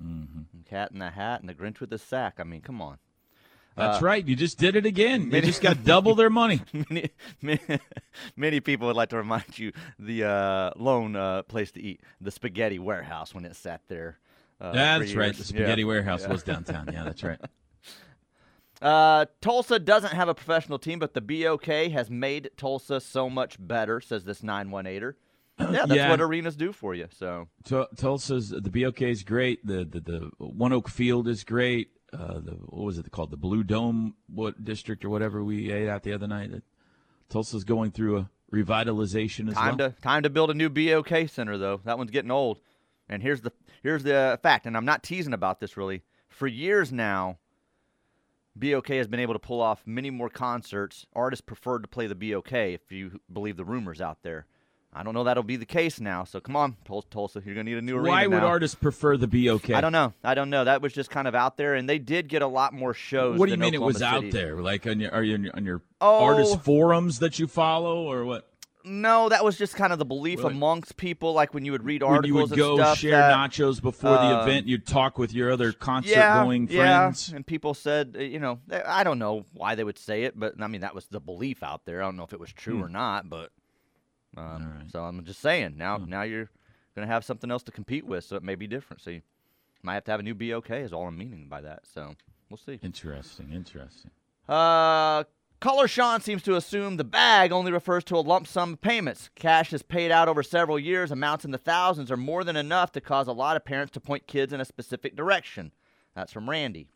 Mm-hmm. 0.03 0.61
Cat 0.69 0.93
in 0.93 1.01
the 1.01 1.11
Hat, 1.11 1.41
and 1.41 1.49
the 1.49 1.55
Grinch 1.55 1.81
with 1.81 1.91
the 1.91 1.99
sack. 1.99 2.37
I 2.39 2.45
mean, 2.45 2.61
come 2.61 2.81
on. 2.81 2.99
That's 3.77 4.01
Uh, 4.01 4.07
right. 4.07 4.25
You 4.27 4.37
just 4.37 4.57
did 4.59 4.77
it 4.77 4.87
again. 4.87 5.23
You 5.23 5.27
many- 5.29 5.47
just 5.49 5.61
got 5.61 5.83
double 5.85 6.15
their 6.15 6.31
money. 6.31 6.61
many, 6.89 7.11
many, 7.43 7.61
many 8.37 8.61
people 8.61 8.87
would 8.87 8.95
like 8.97 9.09
to 9.09 9.17
remind 9.17 9.59
you 9.59 9.73
the 9.99 10.25
uh, 10.25 10.71
lone 10.77 11.17
uh, 11.17 11.43
place 11.43 11.73
to 11.73 11.83
eat, 11.83 12.01
the 12.21 12.31
Spaghetti 12.31 12.79
Warehouse, 12.79 13.35
when 13.35 13.45
it 13.45 13.57
sat 13.57 13.81
there. 13.89 14.19
Uh, 14.61 14.73
That's 14.73 15.15
right. 15.15 15.35
The 15.37 15.45
Spaghetti 15.45 15.83
Yeah. 15.83 15.87
Warehouse 15.89 16.23
Yeah. 16.23 16.29
was 16.33 16.43
downtown. 16.45 16.89
Yeah, 16.93 17.05
that's 17.05 17.23
right. 17.25 17.41
Uh, 18.81 19.27
Tulsa 19.41 19.79
doesn't 19.79 20.13
have 20.13 20.29
a 20.29 20.35
professional 20.35 20.79
team, 20.79 20.99
but 20.99 21.15
the 21.15 21.21
BOK 21.21 21.67
has 21.67 22.09
made 22.11 22.51
Tulsa 22.57 23.01
so 23.01 23.29
much 23.29 23.57
better, 23.59 24.01
says 24.01 24.25
this 24.25 24.41
918er. 24.43 25.15
Yeah, 25.61 25.67
that's 25.87 25.93
Yeah. 25.93 26.11
what 26.11 26.21
arenas 26.21 26.55
do 26.55 26.71
for 26.71 26.95
you. 26.95 27.09
So 27.11 27.49
Tu- 27.65 27.87
Tulsa's 27.97 28.51
the 28.51 28.71
BOK 28.71 29.03
is 29.03 29.25
great. 29.25 29.67
The 29.67 29.85
the, 29.85 29.99
the 30.01 30.31
ONEOK 30.41 30.87
Field 30.89 31.27
is 31.27 31.43
great. 31.43 31.89
Uh, 32.13 32.35
the 32.39 32.53
what 32.67 32.85
was 32.85 32.99
it 32.99 33.11
called? 33.11 33.33
The 33.33 33.37
Blue 33.37 33.65
Dome 33.65 34.15
what 34.33 34.63
district 34.65 35.05
or 35.05 35.11
whatever 35.11 35.43
we 35.43 35.73
ate 35.73 35.89
at 35.89 36.05
the 36.05 36.13
other 36.13 36.29
night. 36.29 36.53
That 36.53 36.63
Tulsa's 37.29 37.65
going 37.65 37.91
through 37.91 38.19
a 38.19 38.31
revitalization 38.53 39.49
as 39.49 39.55
time 39.55 39.77
well. 39.79 39.91
to 39.91 40.01
time 40.01 40.23
to 40.23 40.31
build 40.31 40.51
a 40.51 40.55
new 40.55 40.69
BOK 40.69 41.29
center, 41.29 41.59
though. 41.59 41.81
That 41.85 41.99
one's 41.99 42.13
getting 42.13 42.31
old. 42.31 42.61
And 43.09 43.21
here's 43.21 43.41
the 43.41 43.53
here's 43.83 44.05
the 44.05 44.39
fact, 44.45 44.65
and 44.65 44.77
I'm 44.77 44.85
not 44.85 45.03
teasing 45.03 45.33
about 45.35 45.59
this 45.59 45.77
really. 45.77 46.03
For 46.29 46.47
years 46.47 46.93
now, 46.93 47.39
BOK 48.59 48.89
has 48.89 49.07
been 49.07 49.21
able 49.21 49.35
to 49.35 49.39
pull 49.39 49.61
off 49.61 49.83
many 49.87 50.11
more 50.11 50.29
concerts. 50.29 51.07
Artists 51.15 51.41
preferred 51.41 51.83
to 51.83 51.89
play 51.89 52.07
the 52.07 52.15
BOK, 52.15 52.53
if 52.53 52.91
you 52.91 53.21
believe 53.33 53.57
the 53.57 53.65
rumors 53.65 54.01
out 54.01 54.23
there. 54.23 54.47
I 54.93 55.03
don't 55.03 55.13
know 55.13 55.23
that'll 55.25 55.43
be 55.43 55.57
the 55.57 55.67
case 55.67 56.01
now. 56.01 56.25
So 56.25 56.41
come 56.41 56.57
on, 56.57 56.77
Tul- 56.87 57.03
Tulsa, 57.03 57.43
you're 57.45 57.55
gonna 57.55 57.65
need 57.65 57.77
a 57.77 57.83
new 57.83 57.97
arena 57.97 58.09
Why 58.09 58.27
would 58.27 58.39
now. 58.39 58.47
artists 58.47 58.75
prefer 58.75 59.19
the 59.19 59.27
BOK? 59.29 59.71
I 59.71 59.81
don't 59.83 59.93
know. 59.93 60.15
I 60.25 60.35
don't 60.35 60.49
know. 60.49 60.65
That 60.65 60.81
was 60.81 60.95
just 60.95 61.11
kind 61.11 61.29
of 61.29 61.35
out 61.35 61.59
there, 61.59 61.75
and 61.75 61.87
they 61.89 61.99
did 61.99 62.27
get 62.29 62.41
a 62.41 62.47
lot 62.47 62.73
more 62.73 62.95
shows. 62.95 63.39
What 63.39 63.47
do 63.47 63.53
you 63.53 63.59
mean 63.59 63.75
it 63.75 63.83
was 63.83 63.97
Oklahoma 63.97 64.27
out 64.29 64.33
there? 64.33 64.57
Like 64.63 64.87
on 64.87 64.99
your 64.99 65.13
are 65.13 65.23
you 65.23 65.35
on 65.35 65.45
your, 65.45 65.53
on 65.57 65.65
your 65.67 65.83
Oh. 66.01 66.25
artist 66.25 66.63
forums 66.63 67.19
that 67.19 67.39
you 67.39 67.47
follow 67.47 68.11
or 68.11 68.25
what? 68.25 68.49
No, 68.89 69.29
that 69.29 69.45
was 69.45 69.57
just 69.59 69.75
kind 69.77 69.93
of 69.93 69.99
the 69.99 70.05
belief 70.05 70.43
Like- 70.43 70.53
amongst 70.53 70.97
people. 70.97 71.33
Like 71.33 71.53
when 71.55 71.65
you 71.65 71.73
would 71.73 71.85
read 71.85 72.03
articles, 72.03 72.23
When 72.23 72.29
you 72.29 72.35
would 72.35 72.51
and 72.51 72.57
go 72.59 72.77
stuff. 72.77 72.99
share 72.99 73.11
that, 73.13 73.51
nachos 73.51 73.81
before 73.83 74.11
the 74.13 74.39
uh, 74.39 74.43
event, 74.43 74.67
you'd 74.67 74.87
talk 74.87 75.19
with 75.19 75.33
your 75.33 75.51
other 75.53 75.73
concert 75.73 76.11
yeah, 76.13 76.43
going 76.43 76.69
yeah. 76.71 76.79
friends. 77.07 77.33
And 77.33 77.47
people 77.47 77.75
said, 77.75 78.17
uh, 78.19 78.23
you 78.23 78.39
know, 78.39 78.59
I 78.87 79.05
don't 79.05 79.19
know 79.19 79.45
why 79.55 79.75
they 79.75 79.85
would 79.85 79.99
say 79.99 80.25
it, 80.25 80.39
but 80.39 80.55
I 80.61 80.67
mean 80.67 80.81
that 80.81 80.95
was 80.95 81.07
the 81.07 81.21
belief 81.21 81.63
out 81.63 81.85
there. 81.85 82.03
I 82.03 82.07
don't 82.07 82.17
know 82.17 82.25
if 82.25 82.33
it 82.33 82.41
was 82.41 82.53
true 82.53 82.79
Hmm. 82.79 82.85
or 82.85 82.89
not, 82.89 83.29
but 83.29 83.51
um, 84.37 84.75
right. 84.79 84.91
so 84.91 85.03
I'm 85.05 85.25
just 85.25 85.41
saying. 85.41 85.77
Now, 85.77 85.99
Hmm. 85.99 86.09
now 86.11 86.23
you're 86.23 86.51
gonna 86.95 87.07
have 87.07 87.25
something 87.25 87.51
else 87.51 87.63
to 87.65 87.73
compete 87.73 88.07
with, 88.07 88.25
so 88.25 88.37
it 88.37 88.43
may 88.43 88.55
be 88.55 88.67
different. 88.67 89.03
So 89.03 89.11
you 89.11 89.23
might 89.83 89.95
have 89.95 90.05
to 90.05 90.11
have 90.11 90.21
a 90.21 90.23
new 90.23 90.35
BOK. 90.35 90.71
Is 90.71 90.93
all 90.93 91.07
I'm 91.07 91.17
meaning 91.19 91.49
by 91.49 91.61
that. 91.61 91.87
So 91.87 92.15
we'll 92.51 92.57
see. 92.59 92.79
Interesting, 92.83 93.53
interesting. 93.53 94.11
Uh, 94.49 95.25
Caller 95.61 95.89
Sean 95.89 96.21
seems 96.21 96.43
to 96.45 96.55
assume 96.55 96.97
the 96.97 97.05
bag 97.05 97.51
only 97.51 97.73
refers 97.73 98.05
to 98.05 98.17
a 98.17 98.21
lump 98.21 98.47
sum 98.47 98.75
of 98.75 98.81
payments. 98.81 99.29
Cash 99.35 99.73
is 99.73 99.83
paid 99.83 100.13
out 100.13 100.29
over 100.29 100.43
several 100.43 100.79
years, 100.79 101.11
amounts 101.11 101.45
in 101.45 101.51
the 101.51 101.59
thousands 101.59 102.13
are 102.13 102.17
more 102.17 102.45
than 102.45 102.57
enough 102.57 102.93
to 102.93 103.01
cause 103.01 103.27
a 103.27 103.33
lot 103.33 103.57
of 103.57 103.65
parents 103.65 103.91
to 103.93 104.01
point 104.01 104.29
kids 104.29 104.53
in 104.53 104.61
a 104.61 104.65
specific 104.65 105.17
direction. 105.17 105.73
That's 106.15 106.33
from 106.33 106.49
Randy. 106.49 106.87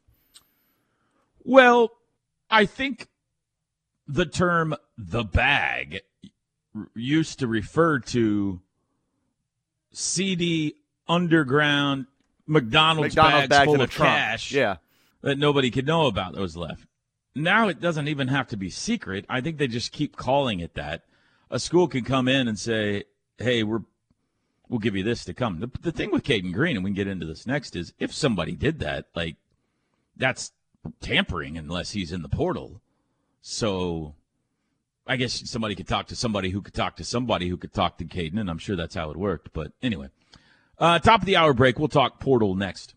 Well, 1.43 1.91
I 2.51 2.67
think 2.67 3.09
the 4.07 4.27
term 4.27 4.77
the 4.97 5.25
bag 5.25 6.01
used 6.95 7.41
to 7.41 7.49
refer 7.49 7.99
to 7.99 8.61
seedy 9.93 10.77
underground 11.09 12.07
McDonald's, 12.47 13.17
McDonald's 13.17 13.49
bags, 13.49 13.49
bags 13.49 13.67
full 13.67 13.81
of 13.81 13.91
trunk. 13.91 14.09
cash 14.09 14.53
Yeah. 14.53 14.77
that 15.23 15.39
nobody 15.39 15.71
could 15.71 15.87
know 15.87 16.07
about 16.07 16.35
that 16.35 16.41
was 16.41 16.57
left. 16.57 16.87
Now 17.35 17.69
it 17.69 17.81
doesn't 17.81 18.09
even 18.09 18.29
have 18.29 18.49
to 18.49 18.57
be 18.57 18.71
secret. 18.71 19.25
I 19.29 19.41
think 19.41 19.59
they 19.59 19.69
just 19.69 19.93
keep 19.93 20.17
calling 20.17 20.61
it 20.61 20.75
that. 20.75 21.05
A 21.51 21.59
school 21.59 21.89
can 21.89 22.05
come 22.05 22.29
in 22.29 22.49
and 22.49 22.59
say, 22.59 23.05
"Hey, 23.39 23.63
we're 23.63 23.83
we'll 24.69 24.81
give 24.81 24.97
you 24.97 25.03
this 25.03 25.25
to 25.27 25.35
come." 25.35 25.61
The, 25.61 25.71
the 25.81 25.93
thing 25.93 26.11
with 26.11 26.25
Cayden 26.25 26.53
Green, 26.53 26.77
and 26.77 26.85
we 26.85 26.91
can 26.91 26.97
get 26.97 27.07
into 27.07 27.27
this 27.27 27.47
next, 27.47 27.77
is 27.77 27.93
if 27.99 28.13
somebody 28.13 28.53
did 28.53 28.79
that, 28.81 29.07
like 29.15 29.37
that's 30.17 30.53
tampering 31.01 31.57
unless 31.57 31.93
he's 31.93 32.13
in 32.13 32.23
the 32.23 32.29
portal. 32.29 32.81
So 33.41 34.15
I 35.07 35.17
guess 35.17 35.49
somebody 35.51 35.75
could 35.75 35.89
talk 35.89 36.07
to 36.09 36.17
somebody 36.17 36.51
who 36.51 36.61
could 36.63 36.75
talk 36.75 36.97
to 36.97 37.05
somebody 37.05 37.49
who 37.49 37.57
could 37.57 37.73
talk 37.73 37.99
to 37.99 38.05
Caden, 38.05 38.39
and 38.39 38.51
I'm 38.51 38.59
sure 38.59 38.77
that's 38.77 38.95
how 38.95 39.11
it 39.11 39.17
worked. 39.17 39.53
But 39.53 39.73
anyway, 39.83 40.09
uh, 40.79 40.99
top 40.99 41.21
of 41.21 41.27
the 41.27 41.37
hour 41.37 41.53
break. 41.55 41.79
We'll 41.79 41.89
talk 41.89 42.21
portal 42.21 42.55
next. 42.55 42.95